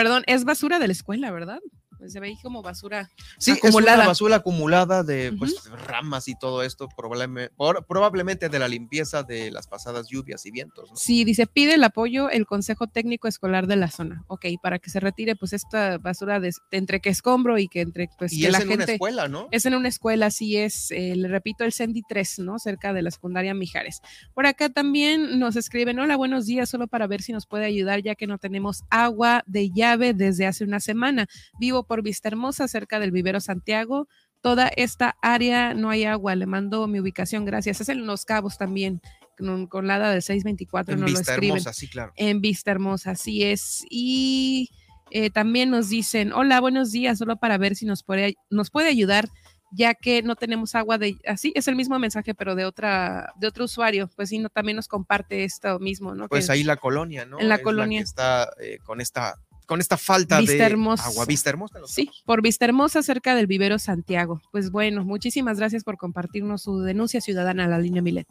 [0.00, 1.60] perdón, es basura de la escuela, ¿verdad?
[2.00, 3.92] Pues, se ve como basura sí, acumulada.
[3.92, 7.54] Es una basura acumulada de pues, ramas y todo esto, probablemente,
[7.86, 10.88] probablemente de la limpieza de las pasadas lluvias y vientos.
[10.94, 14.24] Sí, dice, pide el apoyo el Consejo Técnico Escolar de la zona.
[14.28, 18.08] Ok, para que se retire pues esta basura de, entre que escombro y que entre
[18.18, 19.48] pues y es en una escuela, ¿no?
[19.50, 22.58] Es en una escuela, sí es, eh, le repito, el Sendi 3, ¿no?
[22.58, 24.00] Cerca de la secundaria Mijares.
[24.32, 28.02] Por acá también nos escriben, hola, buenos días, solo para ver si nos puede ayudar
[28.02, 31.26] ya que no tenemos agua de llave desde hace una semana.
[31.58, 34.06] Vivo por Vista Hermosa, cerca del Vivero Santiago.
[34.42, 36.36] Toda esta área no hay agua.
[36.36, 37.80] Le mando mi ubicación, gracias.
[37.80, 39.00] Es en Los Cabos también,
[39.36, 40.94] con, la ADA de 624.
[40.94, 42.12] En Vista Hermosa, sí, claro.
[42.14, 43.84] En Vista Hermosa, así es.
[43.90, 44.70] Y
[45.10, 48.88] eh, también nos dicen, hola, buenos días, solo para ver si nos puede, nos puede
[48.88, 49.28] ayudar
[49.72, 53.46] ya que no tenemos agua de así es el mismo mensaje pero de otra de
[53.46, 57.24] otro usuario pues sí no, también nos comparte esto mismo no pues ahí la colonia
[57.24, 59.38] no en la colonia está eh, con esta
[59.70, 61.24] con esta falta de agua.
[61.26, 61.78] Vista Hermosa.
[61.86, 64.42] Sí, por Vista Hermosa, cerca del vivero Santiago.
[64.50, 68.26] Pues bueno, muchísimas gracias por compartirnos su denuncia ciudadana a la línea Milet.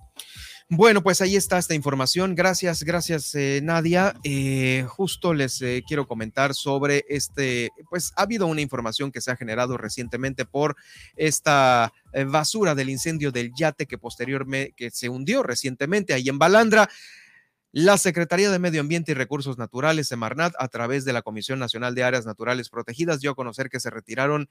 [0.67, 2.35] Bueno, pues ahí está esta información.
[2.35, 4.15] Gracias, gracias eh, Nadia.
[4.25, 9.31] Eh, justo les eh, quiero comentar sobre este, pues ha habido una información que se
[9.31, 10.75] ha generado recientemente por
[11.15, 11.93] esta
[12.27, 16.89] basura del incendio del yate que posteriormente, que se hundió recientemente ahí en Balandra.
[17.71, 21.93] La Secretaría de Medio Ambiente y Recursos Naturales, Semarnat, a través de la Comisión Nacional
[21.93, 24.49] de Áreas Naturales Protegidas, dio a conocer que se retiraron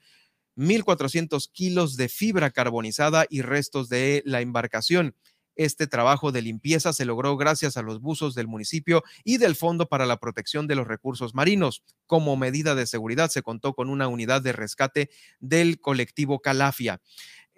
[0.55, 5.15] 1.400 kilos de fibra carbonizada y restos de la embarcación.
[5.57, 9.89] Este trabajo de limpieza se logró gracias a los buzos del municipio y del Fondo
[9.89, 11.83] para la Protección de los Recursos Marinos.
[12.05, 15.09] Como medida de seguridad se contó con una unidad de rescate
[15.41, 17.01] del colectivo Calafia.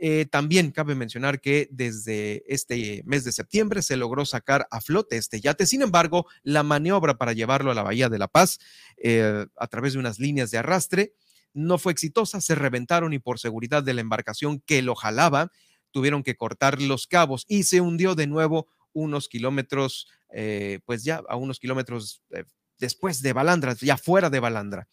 [0.04, 5.16] Eh, también cabe mencionar que desde este mes de septiembre se logró sacar a flote
[5.16, 5.68] este yate.
[5.68, 8.58] Sin embargo, la maniobra para llevarlo a la Bahía de La Paz
[8.98, 11.14] eh, a través de unas líneas de arrastre
[11.54, 12.42] no fue exitosa.
[12.42, 15.52] Se reventaron y por seguridad de la embarcación que lo jalaba,
[15.92, 21.22] tuvieron que cortar los cabos y se hundió de nuevo unos kilómetros, eh, pues ya
[21.30, 22.24] a unos kilómetros
[22.80, 24.88] después de Balandra, ya fuera de Balandra.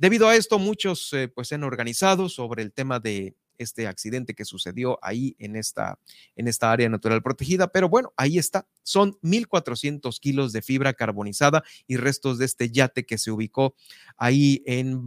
[0.00, 4.46] Debido a esto, muchos pues se han organizado sobre el tema de este accidente que
[4.46, 5.98] sucedió ahí en esta,
[6.36, 7.68] en esta área natural protegida.
[7.68, 8.66] Pero bueno, ahí está.
[8.82, 13.74] Son 1.400 kilos de fibra carbonizada y restos de este yate que se ubicó
[14.16, 15.04] ahí en,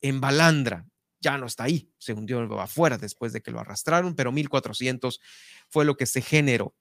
[0.00, 0.84] en Balandra.
[1.20, 5.20] Ya no está ahí, se hundió afuera después de que lo arrastraron, pero 1.400
[5.68, 6.74] fue lo que se generó.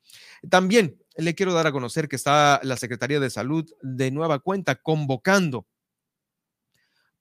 [0.49, 4.73] También le quiero dar a conocer que está la Secretaría de Salud de nueva cuenta
[4.73, 5.67] convocando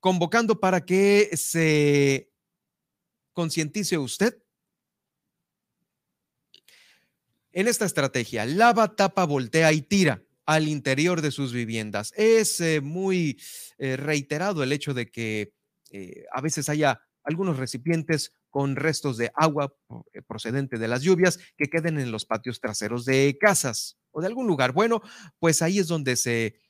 [0.07, 2.31] convocando para que se
[3.33, 4.41] concientice usted
[7.51, 8.45] en esta estrategia.
[8.45, 12.13] Lava, tapa, voltea y tira al interior de sus viviendas.
[12.15, 13.37] Es eh, muy
[13.79, 15.53] eh, reiterado el hecho de que
[15.91, 19.75] eh, a veces haya algunos recipientes con restos de agua
[20.25, 24.47] procedente de las lluvias que queden en los patios traseros de casas o de algún
[24.47, 24.71] lugar.
[24.71, 25.01] Bueno,
[25.37, 26.61] pues ahí es donde se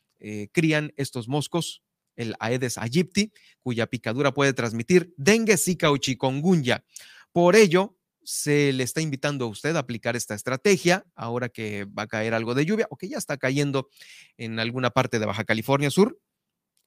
[0.51, 1.83] crían estos moscos
[2.17, 3.31] el Aedes aegypti,
[3.61, 6.83] cuya picadura puede transmitir dengue, zika o chikungunya.
[7.31, 12.03] Por ello, se le está invitando a usted a aplicar esta estrategia ahora que va
[12.03, 13.87] a caer algo de lluvia o que ya está cayendo
[14.35, 16.19] en alguna parte de Baja California Sur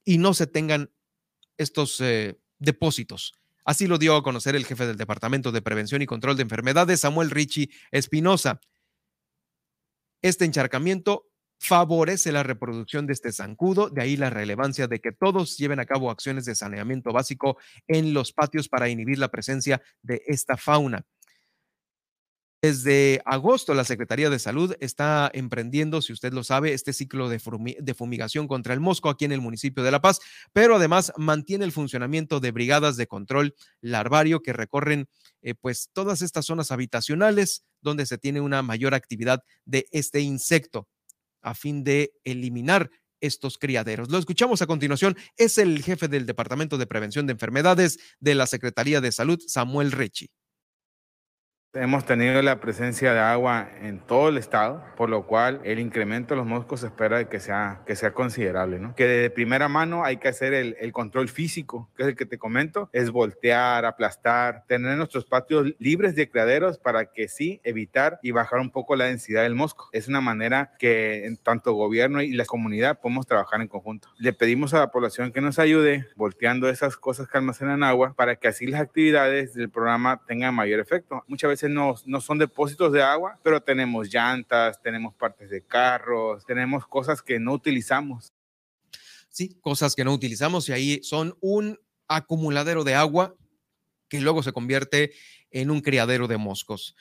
[0.05, 0.91] y no se tengan
[1.57, 3.33] estos eh, depósitos.
[3.65, 6.99] Así lo dio a conocer el jefe del Departamento de Prevención y Control de Enfermedades,
[6.99, 8.61] Samuel Richie Espinosa.
[10.21, 11.30] Este encharcamiento
[11.61, 15.85] favorece la reproducción de este zancudo, de ahí la relevancia de que todos lleven a
[15.85, 17.57] cabo acciones de saneamiento básico
[17.87, 21.05] en los patios para inhibir la presencia de esta fauna.
[22.63, 27.39] Desde agosto, la Secretaría de Salud está emprendiendo, si usted lo sabe, este ciclo de,
[27.39, 30.19] fumigación contra el mosco aquí en el municipio de La Paz,
[30.53, 35.07] pero además mantiene el funcionamiento de brigadas de control larvario que recorren
[35.43, 40.87] eh, pues todas estas zonas habitacionales donde se tiene una mayor actividad de este insecto
[41.41, 42.89] a fin de eliminar
[43.21, 44.09] estos criaderos.
[44.09, 45.15] Lo escuchamos a continuación.
[45.37, 49.91] Es el jefe del Departamento de Prevención de Enfermedades de la Secretaría de Salud, Samuel
[49.91, 50.29] Rechi.
[51.73, 56.33] Hemos tenido la presencia de agua en todo el estado, por lo cual el incremento
[56.33, 58.93] de los moscos se espera que sea, que sea considerable, ¿no?
[58.93, 62.37] Que de primera mano hay que hacer el, control físico, que es el que te
[62.37, 68.31] comento, es voltear, aplastar, tener nuestros patios libres de criaderos para que sí evitar y
[68.31, 69.87] bajar un poco la densidad del mosco.
[69.93, 74.09] Es una manera que en tanto gobierno y la comunidad podemos trabajar en conjunto.
[74.17, 78.35] Le pedimos a la población que nos ayude volteando esas cosas que almacenan agua para
[78.35, 81.23] que así las actividades del programa tengan mayor efecto.
[81.29, 86.45] Muchas veces no, no son depósitos de agua, pero tenemos llantas, tenemos partes de carros,
[86.45, 88.33] tenemos cosas que no utilizamos.
[89.29, 93.35] Sí, cosas que no utilizamos y ahí son un acumuladero de agua
[94.09, 95.13] que luego se convierte
[95.51, 96.95] en un criadero de moscos.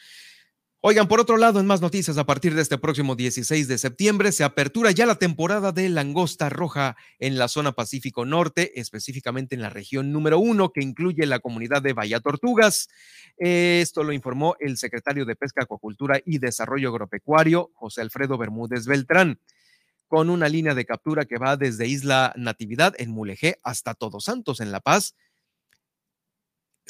[0.82, 4.32] Oigan, por otro lado, en más noticias, a partir de este próximo 16 de septiembre
[4.32, 9.60] se apertura ya la temporada de langosta roja en la zona Pacífico Norte, específicamente en
[9.60, 12.88] la región número uno, que incluye la comunidad de Bahía Tortugas.
[13.36, 19.38] Esto lo informó el secretario de Pesca, Acuacultura y Desarrollo Agropecuario, José Alfredo Bermúdez Beltrán,
[20.08, 24.60] con una línea de captura que va desde Isla Natividad en Mulegé hasta Todos Santos
[24.60, 25.14] en La Paz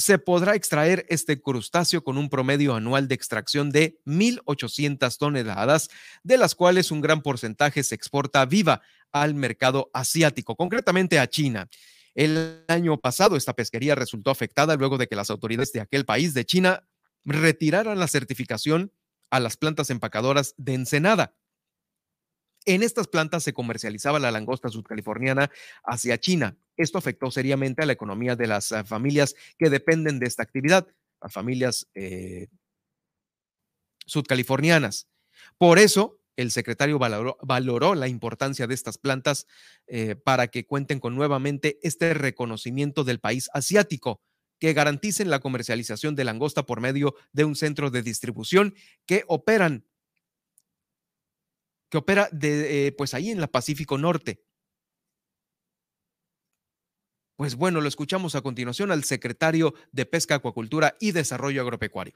[0.01, 5.91] se podrá extraer este crustáceo con un promedio anual de extracción de 1.800 toneladas,
[6.23, 8.81] de las cuales un gran porcentaje se exporta viva
[9.13, 11.69] al mercado asiático, concretamente a China.
[12.15, 16.33] El año pasado esta pesquería resultó afectada luego de que las autoridades de aquel país
[16.33, 16.89] de China
[17.25, 18.95] retiraran la certificación
[19.29, 21.35] a las plantas empacadoras de Ensenada.
[22.65, 25.51] En estas plantas se comercializaba la langosta sudcaliforniana
[25.85, 26.57] hacia China.
[26.81, 30.87] Esto afectó seriamente a la economía de las ah, familias que dependen de esta actividad,
[31.21, 32.49] las familias eh,
[34.07, 35.07] sudcalifornianas.
[35.59, 39.47] Por eso, el secretario valoró, la importancia de estas plantas
[39.87, 44.23] eh, para que cuenten con nuevamente este reconocimiento del país asiático
[44.59, 48.75] que garanticen la comercialización de langosta por medio de un centro de distribución
[49.07, 49.85] que operan
[51.91, 54.41] que opera de, eh, pues ahí en la Pacífico Norte.
[57.41, 62.13] Pues bueno, lo escuchamos a continuación al secretario de Pesca, Acuacultura y Desarrollo Agropecuario.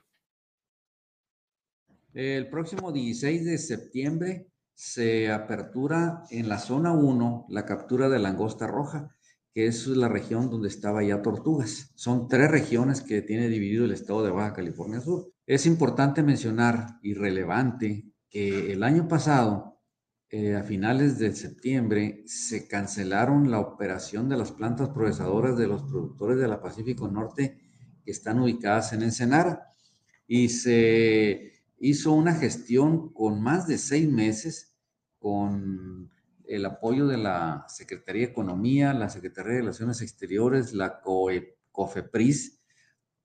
[2.12, 8.66] El próximo 16 de septiembre se apertura en la zona 1 la captura de langosta
[8.66, 9.16] roja,
[9.55, 11.92] que es la región donde estaba ya Tortugas.
[11.94, 15.32] Son tres regiones que tiene dividido el estado de Baja California Sur.
[15.46, 19.73] Es importante mencionar y relevante el año pasado,
[20.36, 25.85] eh, a finales de septiembre, se cancelaron la operación de las plantas procesadoras de los
[25.85, 27.61] productores de la Pacífico Norte
[28.05, 29.69] que están ubicadas en Ensenada.
[30.27, 34.77] Y se hizo una gestión con más de seis meses
[35.20, 36.11] con
[36.48, 41.01] el apoyo de la Secretaría de Economía, la Secretaría de Relaciones Exteriores, la
[41.70, 42.61] COFEPRIS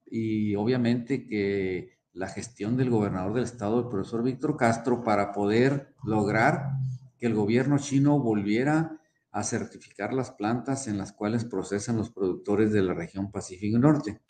[0.05, 5.95] y obviamente que la gestión del gobernador del estado, el profesor Víctor Castro, para poder
[6.03, 6.77] lograr
[7.19, 8.99] que el gobierno chino volviera
[9.31, 14.21] a certificar las plantas en las cuales procesan los productores de la región Pacífico Norte.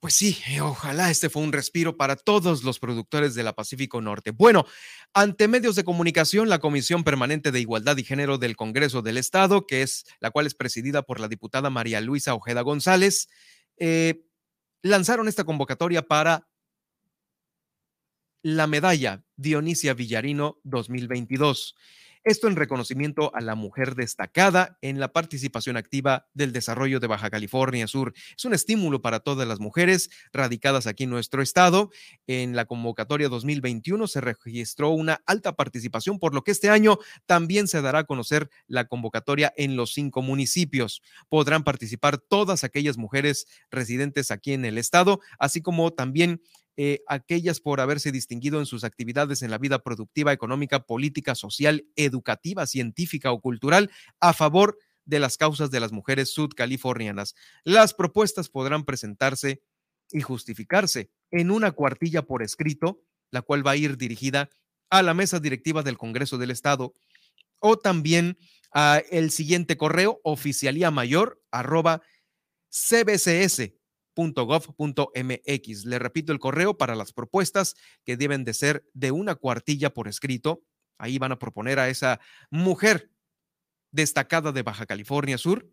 [0.00, 4.00] Pues sí, eh, ojalá este fue un respiro para todos los productores de la Pacífico
[4.00, 4.30] Norte.
[4.30, 4.64] Bueno,
[5.12, 9.66] ante medios de comunicación, la Comisión Permanente de Igualdad y Género del Congreso del Estado,
[9.66, 13.28] que es la cual es presidida por la diputada María Luisa Ojeda González,
[13.76, 14.24] eh,
[14.80, 16.48] lanzaron esta convocatoria para
[18.42, 21.74] la medalla Dionisia Villarino 2022.
[22.22, 27.30] Esto en reconocimiento a la mujer destacada en la participación activa del desarrollo de Baja
[27.30, 28.12] California Sur.
[28.36, 31.90] Es un estímulo para todas las mujeres radicadas aquí en nuestro estado.
[32.26, 37.68] En la convocatoria 2021 se registró una alta participación, por lo que este año también
[37.68, 41.00] se dará a conocer la convocatoria en los cinco municipios.
[41.30, 46.42] Podrán participar todas aquellas mujeres residentes aquí en el estado, así como también
[46.76, 51.84] eh, aquellas por haberse distinguido en sus actividades en la vida productiva, económica, política, social,
[51.96, 53.90] educativa, científica o cultural
[54.20, 57.34] a favor de las causas de las mujeres sudcalifornianas.
[57.64, 59.62] Las propuestas podrán presentarse
[60.12, 64.50] y justificarse en una cuartilla por escrito, la cual va a ir dirigida
[64.90, 66.94] a la mesa directiva del Congreso del Estado
[67.60, 68.38] o también
[68.72, 72.02] a el siguiente correo oficialía mayor arroba
[72.70, 73.72] cbcs
[74.14, 75.84] .gov.mx.
[75.84, 77.74] Le repito el correo para las propuestas
[78.04, 80.62] que deben de ser de una cuartilla por escrito.
[80.98, 82.20] Ahí van a proponer a esa
[82.50, 83.10] mujer
[83.90, 85.68] destacada de Baja California Sur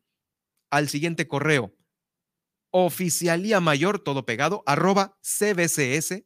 [0.69, 1.73] al siguiente correo
[2.71, 6.25] oficialía mayor todo pegado arroba cbcs.gov.mx.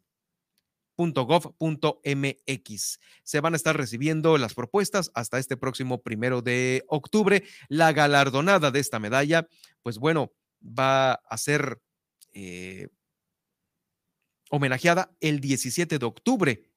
[3.23, 7.43] Se van a estar recibiendo las propuestas hasta este próximo primero de octubre.
[7.69, 9.47] La galardonada de esta medalla,
[9.83, 11.81] pues bueno, va a ser
[12.33, 12.89] eh,
[14.49, 16.71] homenajeada el 17 de octubre,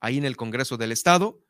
[0.00, 1.42] ahí en el Congreso del Estado.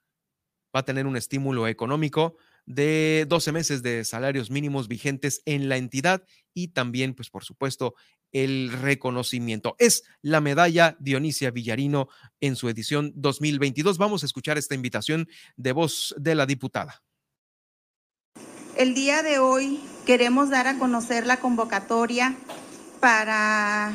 [0.75, 2.37] Va a tener un estímulo económico
[2.67, 7.95] de 12 meses de salarios mínimos vigentes en la entidad y también, pues por supuesto,
[8.33, 9.77] el reconocimiento.
[9.79, 12.09] Es la medalla Dionisia Villarino
[12.41, 13.99] en su edición 2022.
[13.99, 17.03] Vamos a escuchar esta invitación de voz de la diputada.
[18.77, 22.37] El día de hoy queremos dar a conocer la convocatoria
[23.01, 23.93] para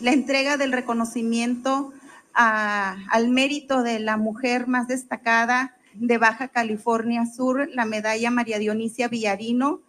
[0.00, 1.92] la entrega del reconocimiento
[2.32, 9.08] al mérito de la mujer más destacada de Baja California Sur, la medalla María Dionisia
[9.08, 9.80] Villarino.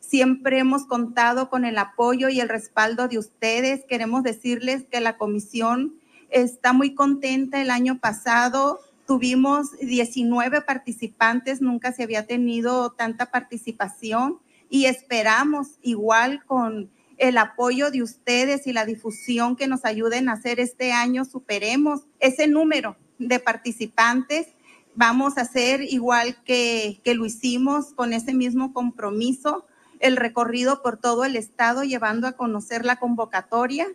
[0.00, 3.84] Siempre hemos contado con el apoyo y el respaldo de ustedes.
[3.88, 5.94] Queremos decirles que la comisión
[6.30, 7.60] está muy contenta.
[7.60, 14.38] El año pasado tuvimos 19 participantes, nunca se había tenido tanta participación
[14.70, 20.34] y esperamos igual con el apoyo de ustedes y la difusión que nos ayuden a
[20.34, 24.46] hacer este año, superemos ese número de participantes.
[24.94, 29.66] Vamos a hacer igual que, que lo hicimos con ese mismo compromiso,
[30.00, 33.86] el recorrido por todo el estado, llevando a conocer la convocatoria.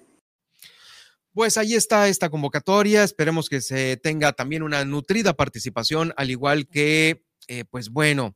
[1.33, 3.03] Pues ahí está esta convocatoria.
[3.03, 8.35] Esperemos que se tenga también una nutrida participación, al igual que, eh, pues bueno,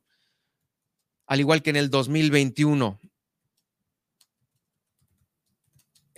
[1.26, 2.98] al igual que en el 2021.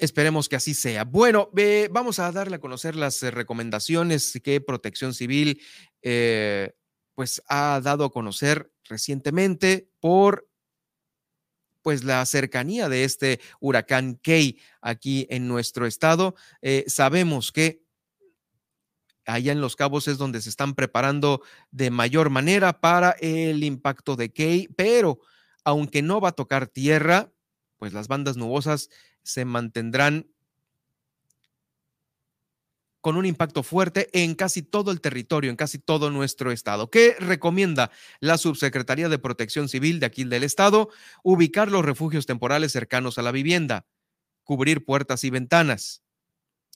[0.01, 1.05] Esperemos que así sea.
[1.05, 1.51] Bueno,
[1.90, 5.60] vamos a darle a conocer las eh, recomendaciones que Protección Civil
[6.01, 6.72] eh,
[7.14, 10.48] pues ha dado a conocer recientemente por
[11.82, 16.35] pues la cercanía de este huracán Key aquí en nuestro estado.
[16.62, 17.85] Eh, sabemos que
[19.27, 24.16] allá en Los Cabos es donde se están preparando de mayor manera para el impacto
[24.16, 25.20] de Key, pero
[25.62, 27.31] aunque no va a tocar tierra,
[27.81, 28.90] pues las bandas nubosas
[29.23, 30.27] se mantendrán
[33.01, 36.90] con un impacto fuerte en casi todo el territorio, en casi todo nuestro estado.
[36.90, 37.90] ¿Qué recomienda
[38.20, 40.90] la Subsecretaría de Protección Civil de aquí del estado?
[41.24, 43.86] Ubicar los refugios temporales cercanos a la vivienda,
[44.44, 46.02] cubrir puertas y ventanas,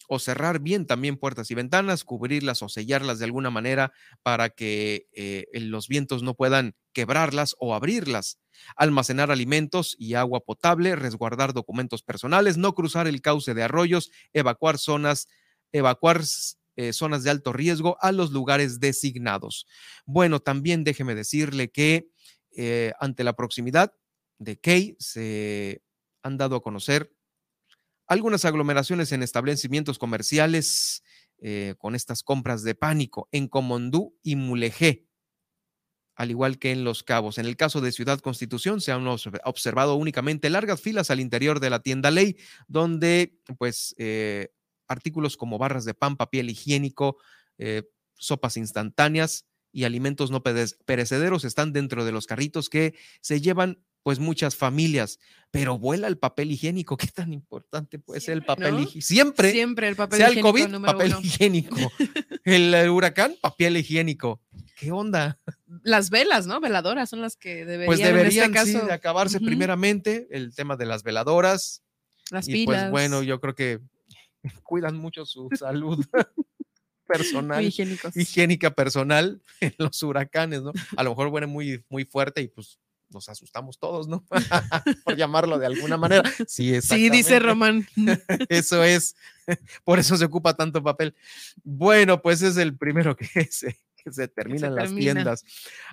[0.08, 5.06] o cerrar bien también puertas y ventanas, cubrirlas o sellarlas de alguna manera para que
[5.12, 8.38] eh, los vientos no puedan quebrarlas o abrirlas,
[8.76, 14.78] almacenar alimentos y agua potable, resguardar documentos personales, no cruzar el cauce de arroyos, evacuar
[14.78, 15.28] zonas,
[15.72, 16.22] evacuar
[16.76, 19.66] eh, zonas de alto riesgo a los lugares designados.
[20.06, 22.08] Bueno, también déjeme decirle que
[22.56, 23.92] eh, ante la proximidad
[24.38, 25.82] de Key se
[26.22, 27.13] han dado a conocer
[28.06, 31.02] algunas aglomeraciones en establecimientos comerciales
[31.38, 35.06] eh, con estas compras de pánico en Comondú y Mulegé.
[36.16, 37.38] al igual que en Los Cabos.
[37.38, 41.70] En el caso de Ciudad Constitución se han observado únicamente largas filas al interior de
[41.70, 42.36] la tienda Ley,
[42.68, 44.50] donde pues eh,
[44.86, 47.18] artículos como barras de pan, papel higiénico,
[47.58, 47.82] eh,
[48.14, 54.20] sopas instantáneas y alimentos no perecederos están dentro de los carritos que se llevan pues
[54.20, 55.18] muchas familias,
[55.50, 56.96] pero vuela el papel higiénico.
[56.98, 59.00] ¿Qué tan importante puede ser el papel higiénico?
[59.00, 60.56] Siempre, siempre el papel sea higiénico.
[60.56, 61.76] el COVID, papel higiénico.
[62.44, 64.40] el huracán, papel higiénico.
[64.76, 65.40] ¿Qué onda?
[65.82, 66.60] Las velas, ¿no?
[66.60, 68.86] Veladoras son las que deberían, pues deberían en este caso.
[68.86, 71.82] de acabarse primeramente el tema de las veladoras.
[72.30, 72.82] Las y pilas.
[72.82, 73.80] pues bueno, yo creo que
[74.64, 76.04] cuidan mucho su salud
[77.06, 80.72] personal, higiénica personal en los huracanes, ¿no?
[80.94, 82.78] A lo mejor viene muy, muy fuerte y pues
[83.14, 84.26] nos asustamos todos, ¿no?
[85.04, 86.30] Por llamarlo de alguna manera.
[86.46, 87.38] Sí, Sí, dice.
[87.38, 87.86] Román.
[88.50, 89.16] Eso es,
[89.84, 91.14] por eso se ocupa tanto papel.
[91.62, 95.12] Bueno, pues es el primero que se, que se termina en las termina.
[95.14, 95.44] tiendas.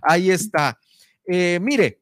[0.01, 0.79] Ahí está.
[1.25, 2.01] Eh, mire,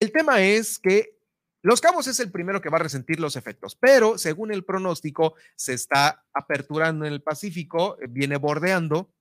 [0.00, 1.16] el tema es que
[1.62, 5.34] Los Cabos es el primero que va a resentir los efectos, pero según el pronóstico,
[5.54, 9.12] se está aperturando en el Pacífico, eh, viene bordeando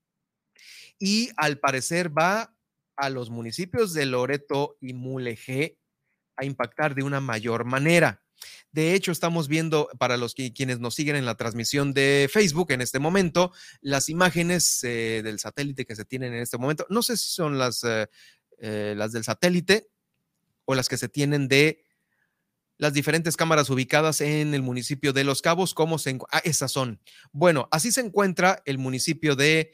[0.99, 2.56] y al parecer va
[2.97, 5.77] a los municipios de Loreto y Mulegé
[6.35, 8.23] a impactar de una mayor manera.
[8.71, 12.71] De hecho, estamos viendo para los que, quienes nos siguen en la transmisión de Facebook
[12.71, 13.51] en este momento,
[13.81, 16.85] las imágenes eh, del satélite que se tienen en este momento.
[16.89, 18.07] No sé si son las, eh,
[18.59, 19.89] eh, las del satélite
[20.65, 21.83] o las que se tienen de
[22.77, 25.73] las diferentes cámaras ubicadas en el municipio de Los Cabos.
[25.73, 27.01] ¿Cómo se Ah, esas son.
[27.31, 29.73] Bueno, así se encuentra el municipio de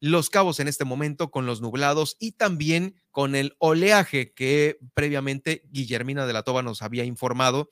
[0.00, 5.62] Los Cabos en este momento con los nublados y también con el oleaje que previamente
[5.70, 7.68] Guillermina de la Toba nos había informado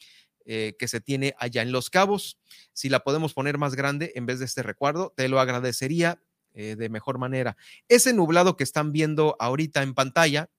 [0.47, 2.39] eh, que se tiene allá en Los Cabos.
[2.73, 6.23] Si la podemos poner más grande en vez de este recuerdo, te lo agradecería
[6.53, 7.57] eh, de mejor manera.
[7.89, 10.51] Ese nublado que están viendo ahorita en pantalla,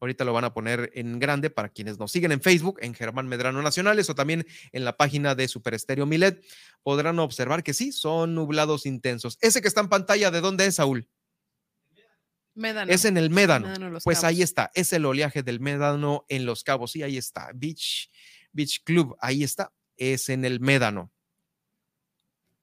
[0.00, 3.28] ahorita lo van a poner en grande para quienes nos siguen en Facebook, en Germán
[3.28, 6.44] Medrano Nacionales o también en la página de Super Estéreo Milet,
[6.82, 9.38] podrán observar que sí, son nublados intensos.
[9.40, 11.08] Ese que está en pantalla, ¿de dónde es, Saúl?
[12.54, 12.92] Médano.
[12.92, 13.98] Es en el Médano.
[14.02, 16.92] Pues ahí está, es el oleaje del Médano en Los Cabos.
[16.92, 17.50] Sí, ahí está.
[17.54, 18.10] Beach,
[18.52, 19.72] Beach Club, ahí está.
[19.96, 21.12] Es en el Médano.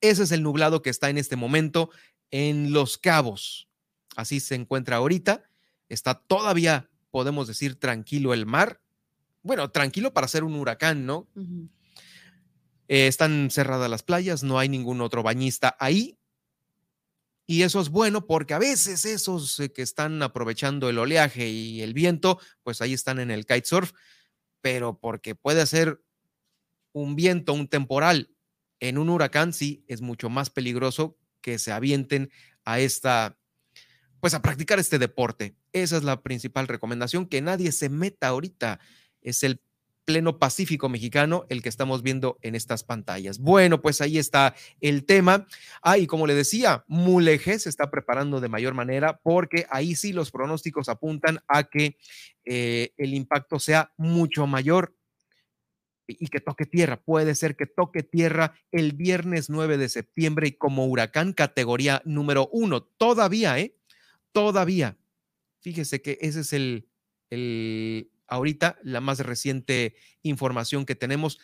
[0.01, 1.89] Ese es el nublado que está en este momento
[2.29, 3.69] en Los Cabos.
[4.15, 5.49] Así se encuentra ahorita.
[5.87, 8.81] Está todavía, podemos decir, tranquilo el mar.
[9.41, 11.29] Bueno, tranquilo para ser un huracán, ¿no?
[12.89, 16.19] Eh, están cerradas las playas, no hay ningún otro bañista ahí.
[17.47, 21.81] Y eso es bueno porque a veces esos eh, que están aprovechando el oleaje y
[21.83, 23.93] el viento, pues ahí están en el kitesurf,
[24.59, 26.03] pero porque puede ser
[26.91, 28.29] un viento, un temporal
[28.81, 32.29] en un huracán, sí, es mucho más peligroso que se avienten
[32.65, 33.39] a esta,
[34.25, 35.53] pues a practicar este deporte.
[35.71, 38.79] Esa es la principal recomendación, que nadie se meta ahorita.
[39.21, 39.61] Es el
[40.03, 43.37] pleno Pacífico mexicano el que estamos viendo en estas pantallas.
[43.37, 45.45] Bueno, pues ahí está el tema.
[45.83, 50.11] Ah, y como le decía, Mulegé se está preparando de mayor manera porque ahí sí
[50.11, 51.95] los pronósticos apuntan a que
[52.45, 54.95] eh, el impacto sea mucho mayor
[56.07, 56.99] y que toque tierra.
[56.99, 62.49] Puede ser que toque tierra el viernes 9 de septiembre y como huracán categoría número
[62.51, 62.81] uno.
[62.81, 63.75] Todavía, ¿eh?
[64.35, 64.97] Todavía.
[65.61, 66.89] Fíjese que ese es el,
[67.29, 71.39] el ahorita la más reciente información que tenemos.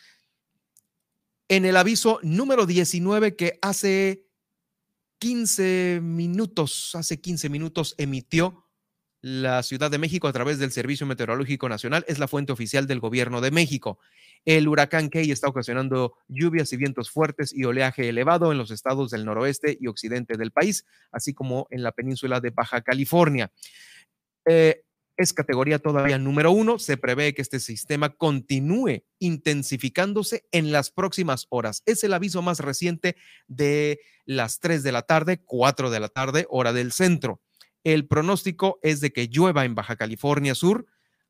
[1.48, 4.26] En el aviso número 19 que hace
[5.20, 8.61] 15 minutos, hace 15 minutos emitió
[9.22, 13.00] la Ciudad de México a través del Servicio Meteorológico Nacional, es la fuente oficial del
[13.00, 13.98] gobierno de México.
[14.44, 19.12] El huracán Key está ocasionando lluvias y vientos fuertes y oleaje elevado en los estados
[19.12, 23.52] del noroeste y occidente del país, así como en la península de Baja California.
[24.44, 24.82] Eh,
[25.16, 26.80] es categoría todavía número uno.
[26.80, 31.82] Se prevé que este sistema continúe intensificándose en las próximas horas.
[31.86, 33.14] Es el aviso más reciente
[33.46, 37.40] de las 3 de la tarde, 4 de la tarde, hora del centro.
[37.84, 40.86] El pronóstico es de que llueva en Baja California Sur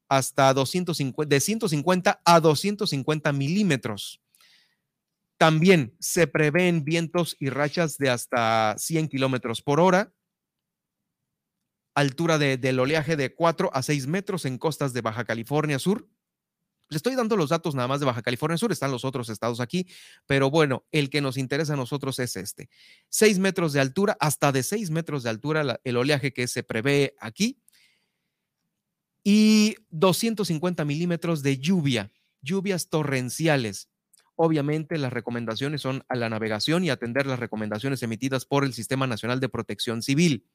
[0.08, 4.20] hasta 250, de 150 a 250 milímetros.
[5.38, 10.12] También se prevén vientos y rachas de hasta 100 kilómetros por hora,
[11.94, 16.08] altura de- del oleaje de 4 a 6 metros en costas de Baja California Sur.
[16.92, 19.60] Le estoy dando los datos nada más de Baja California Sur, están los otros estados
[19.60, 19.86] aquí,
[20.26, 22.68] pero bueno, el que nos interesa a nosotros es este.
[23.08, 27.14] 6 metros de altura, hasta de 6 metros de altura el oleaje que se prevé
[27.18, 27.62] aquí
[29.24, 32.12] y 250 milímetros de lluvia,
[32.42, 33.88] lluvias torrenciales.
[34.34, 39.06] Obviamente las recomendaciones son a la navegación y atender las recomendaciones emitidas por el Sistema
[39.06, 40.46] Nacional de Protección Civil.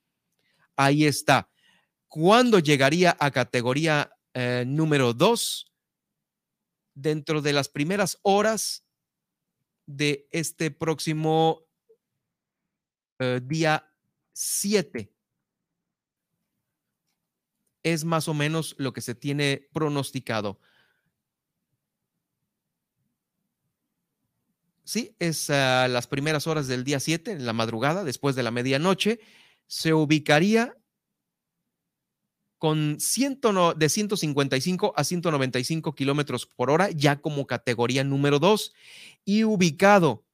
[0.76, 1.49] Ahí está.
[2.07, 5.68] ¿Cuándo llegaría a categoría eh, número 2?
[6.99, 8.84] Dentro de las primeras horas
[9.86, 11.68] de este próximo
[13.19, 13.88] eh, día
[14.34, 15.14] 7.
[17.84, 20.60] Es más o menos lo que se tiene pronosticado.
[24.84, 28.49] Sí, es a las primeras horas del día 7, en la madrugada, después de la
[28.49, 29.19] medianoche,
[29.68, 30.76] se ubicaría
[32.58, 38.74] con ciento de 155 a 195 kilómetros por hora, ya como categoría número 2,
[39.26, 40.26] y ubicado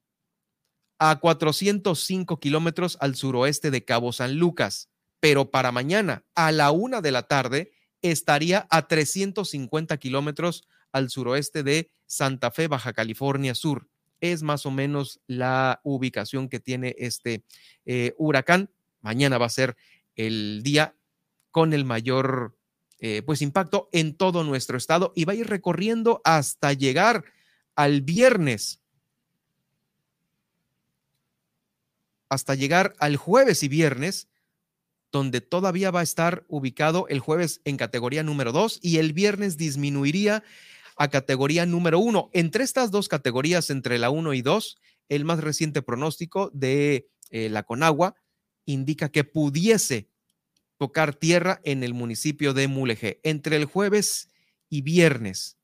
[0.99, 4.89] a 405 kilómetros al suroeste de Cabo San Lucas.
[5.19, 7.71] Pero para mañana, a la una de la tarde,
[8.01, 13.87] estaría a 350 kilómetros al suroeste de Santa Fe, Baja California Sur.
[14.21, 17.43] Es más o menos la ubicación que tiene este
[17.85, 18.69] eh, huracán.
[19.01, 19.75] Mañana va a ser
[20.15, 20.95] el día
[21.53, 22.57] con el mayor
[22.97, 27.25] eh, pues impacto en todo nuestro estado y va a ir recorriendo hasta llegar
[27.75, 28.81] al viernes,
[32.27, 34.29] hasta llegar al jueves y viernes,
[35.11, 39.55] donde todavía va a estar ubicado el jueves en categoría número 2 y el viernes
[39.55, 40.43] disminuiría
[40.97, 42.31] a categoría número 1.
[42.33, 44.77] Entre estas dos categorías, entre la 1 y 2,
[45.09, 48.15] el más reciente pronóstico de eh, la Conagua
[48.65, 50.09] indica que pudiese
[50.83, 54.27] tocar tierra en el municipio de Mulegé entre el jueves
[54.67, 55.57] y viernes.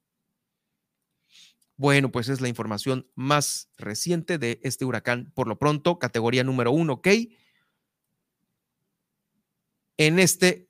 [1.76, 5.34] Bueno, pues es la información más reciente de este huracán.
[5.36, 7.10] Por lo pronto, categoría número uno, ¿ok?
[9.98, 10.70] En este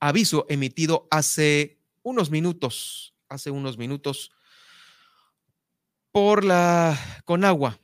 [0.00, 4.32] aviso emitido hace unos minutos, hace unos minutos,
[6.12, 7.78] por la Conagua.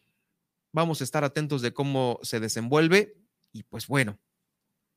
[0.72, 3.18] Vamos a estar atentos de cómo se desenvuelve
[3.52, 4.18] y pues bueno,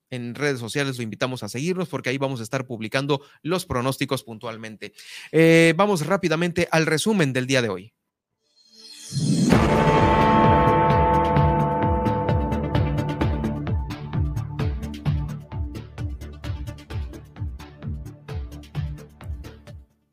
[0.09, 4.23] en redes sociales lo invitamos a seguirnos porque ahí vamos a estar publicando los pronósticos
[4.23, 4.93] puntualmente.
[5.31, 7.93] Eh, vamos rápidamente al resumen del día de hoy.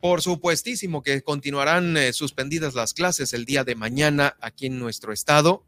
[0.05, 5.15] Por supuestísimo que continuarán eh, suspendidas las clases el día de mañana aquí en nuestro
[5.15, 5.65] estado.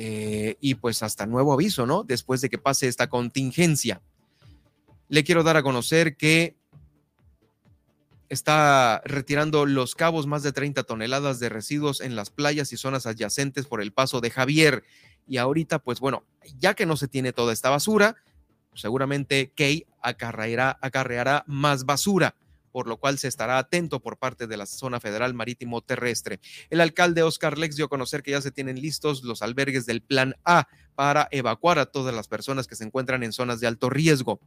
[0.00, 2.04] Eh, y pues hasta nuevo aviso, ¿no?
[2.04, 4.00] Después de que pase esta contingencia.
[5.08, 6.54] Le quiero dar a conocer que
[8.28, 13.06] está retirando los cabos más de 30 toneladas de residuos en las playas y zonas
[13.06, 14.84] adyacentes por el paso de Javier.
[15.26, 16.22] Y ahorita, pues bueno,
[16.60, 18.14] ya que no se tiene toda esta basura,
[18.74, 22.36] seguramente Key acarreará, acarreará más basura
[22.70, 26.40] por lo cual se estará atento por parte de la zona federal marítimo terrestre.
[26.70, 30.02] El alcalde Oscar Lex dio a conocer que ya se tienen listos los albergues del
[30.02, 33.88] Plan A para evacuar a todas las personas que se encuentran en zonas de alto
[33.88, 34.40] riesgo.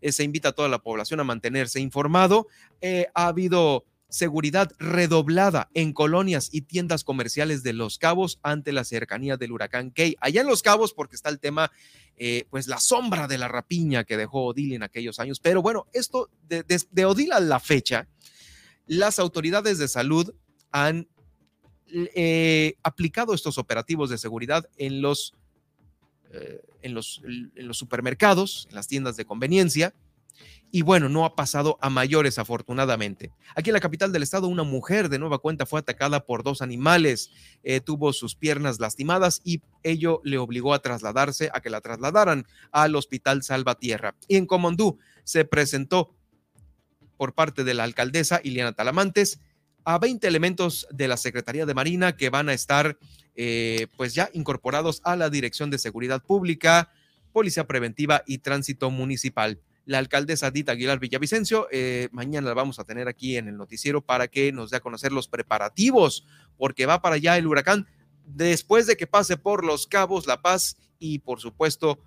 [0.00, 2.46] Eh, se invita a toda la población a mantenerse informado.
[2.80, 8.84] Eh, ha habido seguridad redoblada en colonias y tiendas comerciales de Los Cabos ante la
[8.84, 10.14] cercanía del huracán Key.
[10.20, 11.72] Allá en Los Cabos, porque está el tema,
[12.16, 15.40] eh, pues la sombra de la rapiña que dejó Odil en aquellos años.
[15.40, 18.06] Pero bueno, esto de, Odil a la fecha,
[18.86, 20.32] las autoridades de salud
[20.70, 21.08] han
[21.92, 25.34] eh, aplicado estos operativos de seguridad en los,
[26.30, 29.92] eh, en los, en los supermercados, en las tiendas de conveniencia
[30.74, 33.30] y bueno, no ha pasado a mayores afortunadamente.
[33.54, 36.62] Aquí en la capital del estado, una mujer de nueva cuenta fue atacada por dos
[36.62, 37.30] animales,
[37.62, 42.44] eh, tuvo sus piernas lastimadas y ello le obligó a trasladarse, a que la trasladaran
[42.72, 44.16] al hospital Salvatierra.
[44.26, 46.12] Y en Comondú se presentó
[47.16, 49.38] por parte de la alcaldesa Iliana Talamantes
[49.84, 52.98] a 20 elementos de la Secretaría de Marina que van a estar
[53.36, 56.90] eh, pues ya incorporados a la Dirección de Seguridad Pública,
[57.32, 61.68] Policía Preventiva y Tránsito Municipal la alcaldesa Dita Aguilar Villavicencio.
[61.70, 64.80] Eh, mañana la vamos a tener aquí en el noticiero para que nos dé a
[64.80, 67.86] conocer los preparativos, porque va para allá el huracán
[68.26, 71.98] después de que pase por Los Cabos, La Paz y por supuesto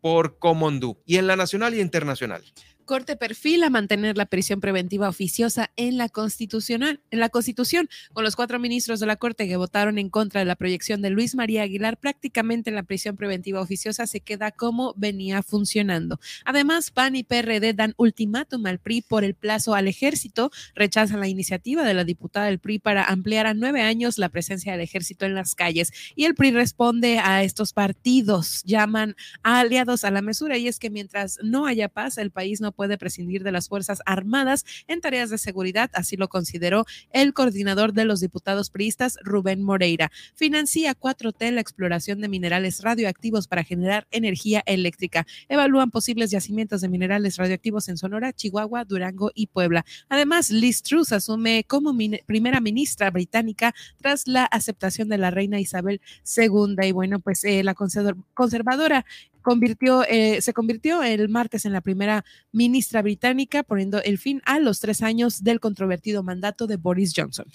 [0.00, 2.44] por Comondú y en la nacional y internacional.
[2.84, 8.24] Corte perfil a mantener la prisión preventiva oficiosa en la constitucional, en la Constitución, con
[8.24, 11.34] los cuatro ministros de la Corte que votaron en contra de la proyección de Luis
[11.34, 16.20] María Aguilar, prácticamente la prisión preventiva oficiosa se queda como venía funcionando.
[16.44, 21.28] Además, PAN y PRD dan ultimátum al PRI por el plazo al ejército, rechazan la
[21.28, 25.24] iniciativa de la diputada del PRI para ampliar a nueve años la presencia del ejército
[25.24, 30.20] en las calles y el PRI responde a estos partidos, llaman a aliados a la
[30.20, 33.68] mesura y es que mientras no haya paz, el país no puede prescindir de las
[33.68, 39.18] Fuerzas Armadas en tareas de seguridad, así lo consideró el coordinador de los diputados priistas,
[39.22, 40.10] Rubén Moreira.
[40.34, 45.26] Financia 4T la exploración de minerales radioactivos para generar energía eléctrica.
[45.48, 49.84] Evalúan posibles yacimientos de minerales radioactivos en Sonora, Chihuahua, Durango y Puebla.
[50.08, 51.96] Además, Liz Truss asume como
[52.26, 56.00] primera ministra británica tras la aceptación de la reina Isabel
[56.36, 56.76] II.
[56.82, 59.04] Y bueno, pues eh, la conservadora
[59.44, 64.58] convirtió, eh, se convirtió el martes en la primera ministra británica, poniendo el fin a
[64.58, 67.46] los tres años del controvertido mandato de Boris Johnson.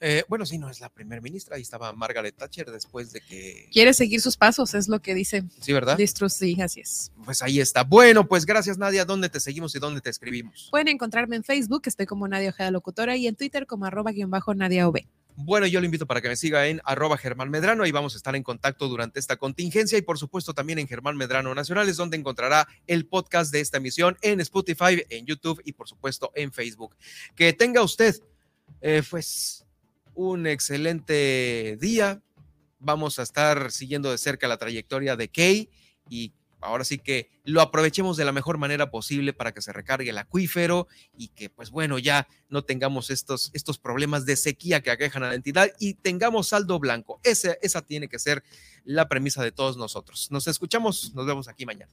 [0.00, 3.68] Eh, bueno, sí, no es la primera ministra, ahí estaba Margaret Thatcher después de que...
[3.72, 5.44] Quiere seguir sus pasos, es lo que dice.
[5.60, 5.96] Sí, ¿verdad?
[5.96, 7.10] Distro, sí, así es.
[7.24, 7.82] Pues ahí está.
[7.82, 10.68] Bueno, pues gracias Nadia, ¿dónde te seguimos y dónde te escribimos?
[10.70, 14.30] Pueden encontrarme en Facebook, estoy como Nadia Ojeda Locutora, y en Twitter como arroba guion
[14.30, 14.98] bajo Nadia OB.
[15.40, 18.16] Bueno, yo lo invito para que me siga en arroba Germán Medrano, ahí vamos a
[18.16, 22.16] estar en contacto durante esta contingencia y por supuesto también en Germán Medrano Nacionales, donde
[22.16, 26.96] encontrará el podcast de esta emisión en Spotify, en YouTube y por supuesto en Facebook.
[27.36, 28.16] Que tenga usted,
[28.80, 29.64] eh, pues
[30.14, 32.20] un excelente día.
[32.80, 35.70] Vamos a estar siguiendo de cerca la trayectoria de Kay
[36.10, 40.10] y ahora sí que lo aprovechemos de la mejor manera posible para que se recargue
[40.10, 44.90] el acuífero y que pues bueno, ya no tengamos estos, estos problemas de sequía que
[44.90, 47.20] aquejan a la entidad y tengamos saldo blanco.
[47.24, 48.42] Esa, esa tiene que ser
[48.84, 50.30] la premisa de todos nosotros.
[50.30, 51.92] Nos escuchamos, nos vemos aquí mañana.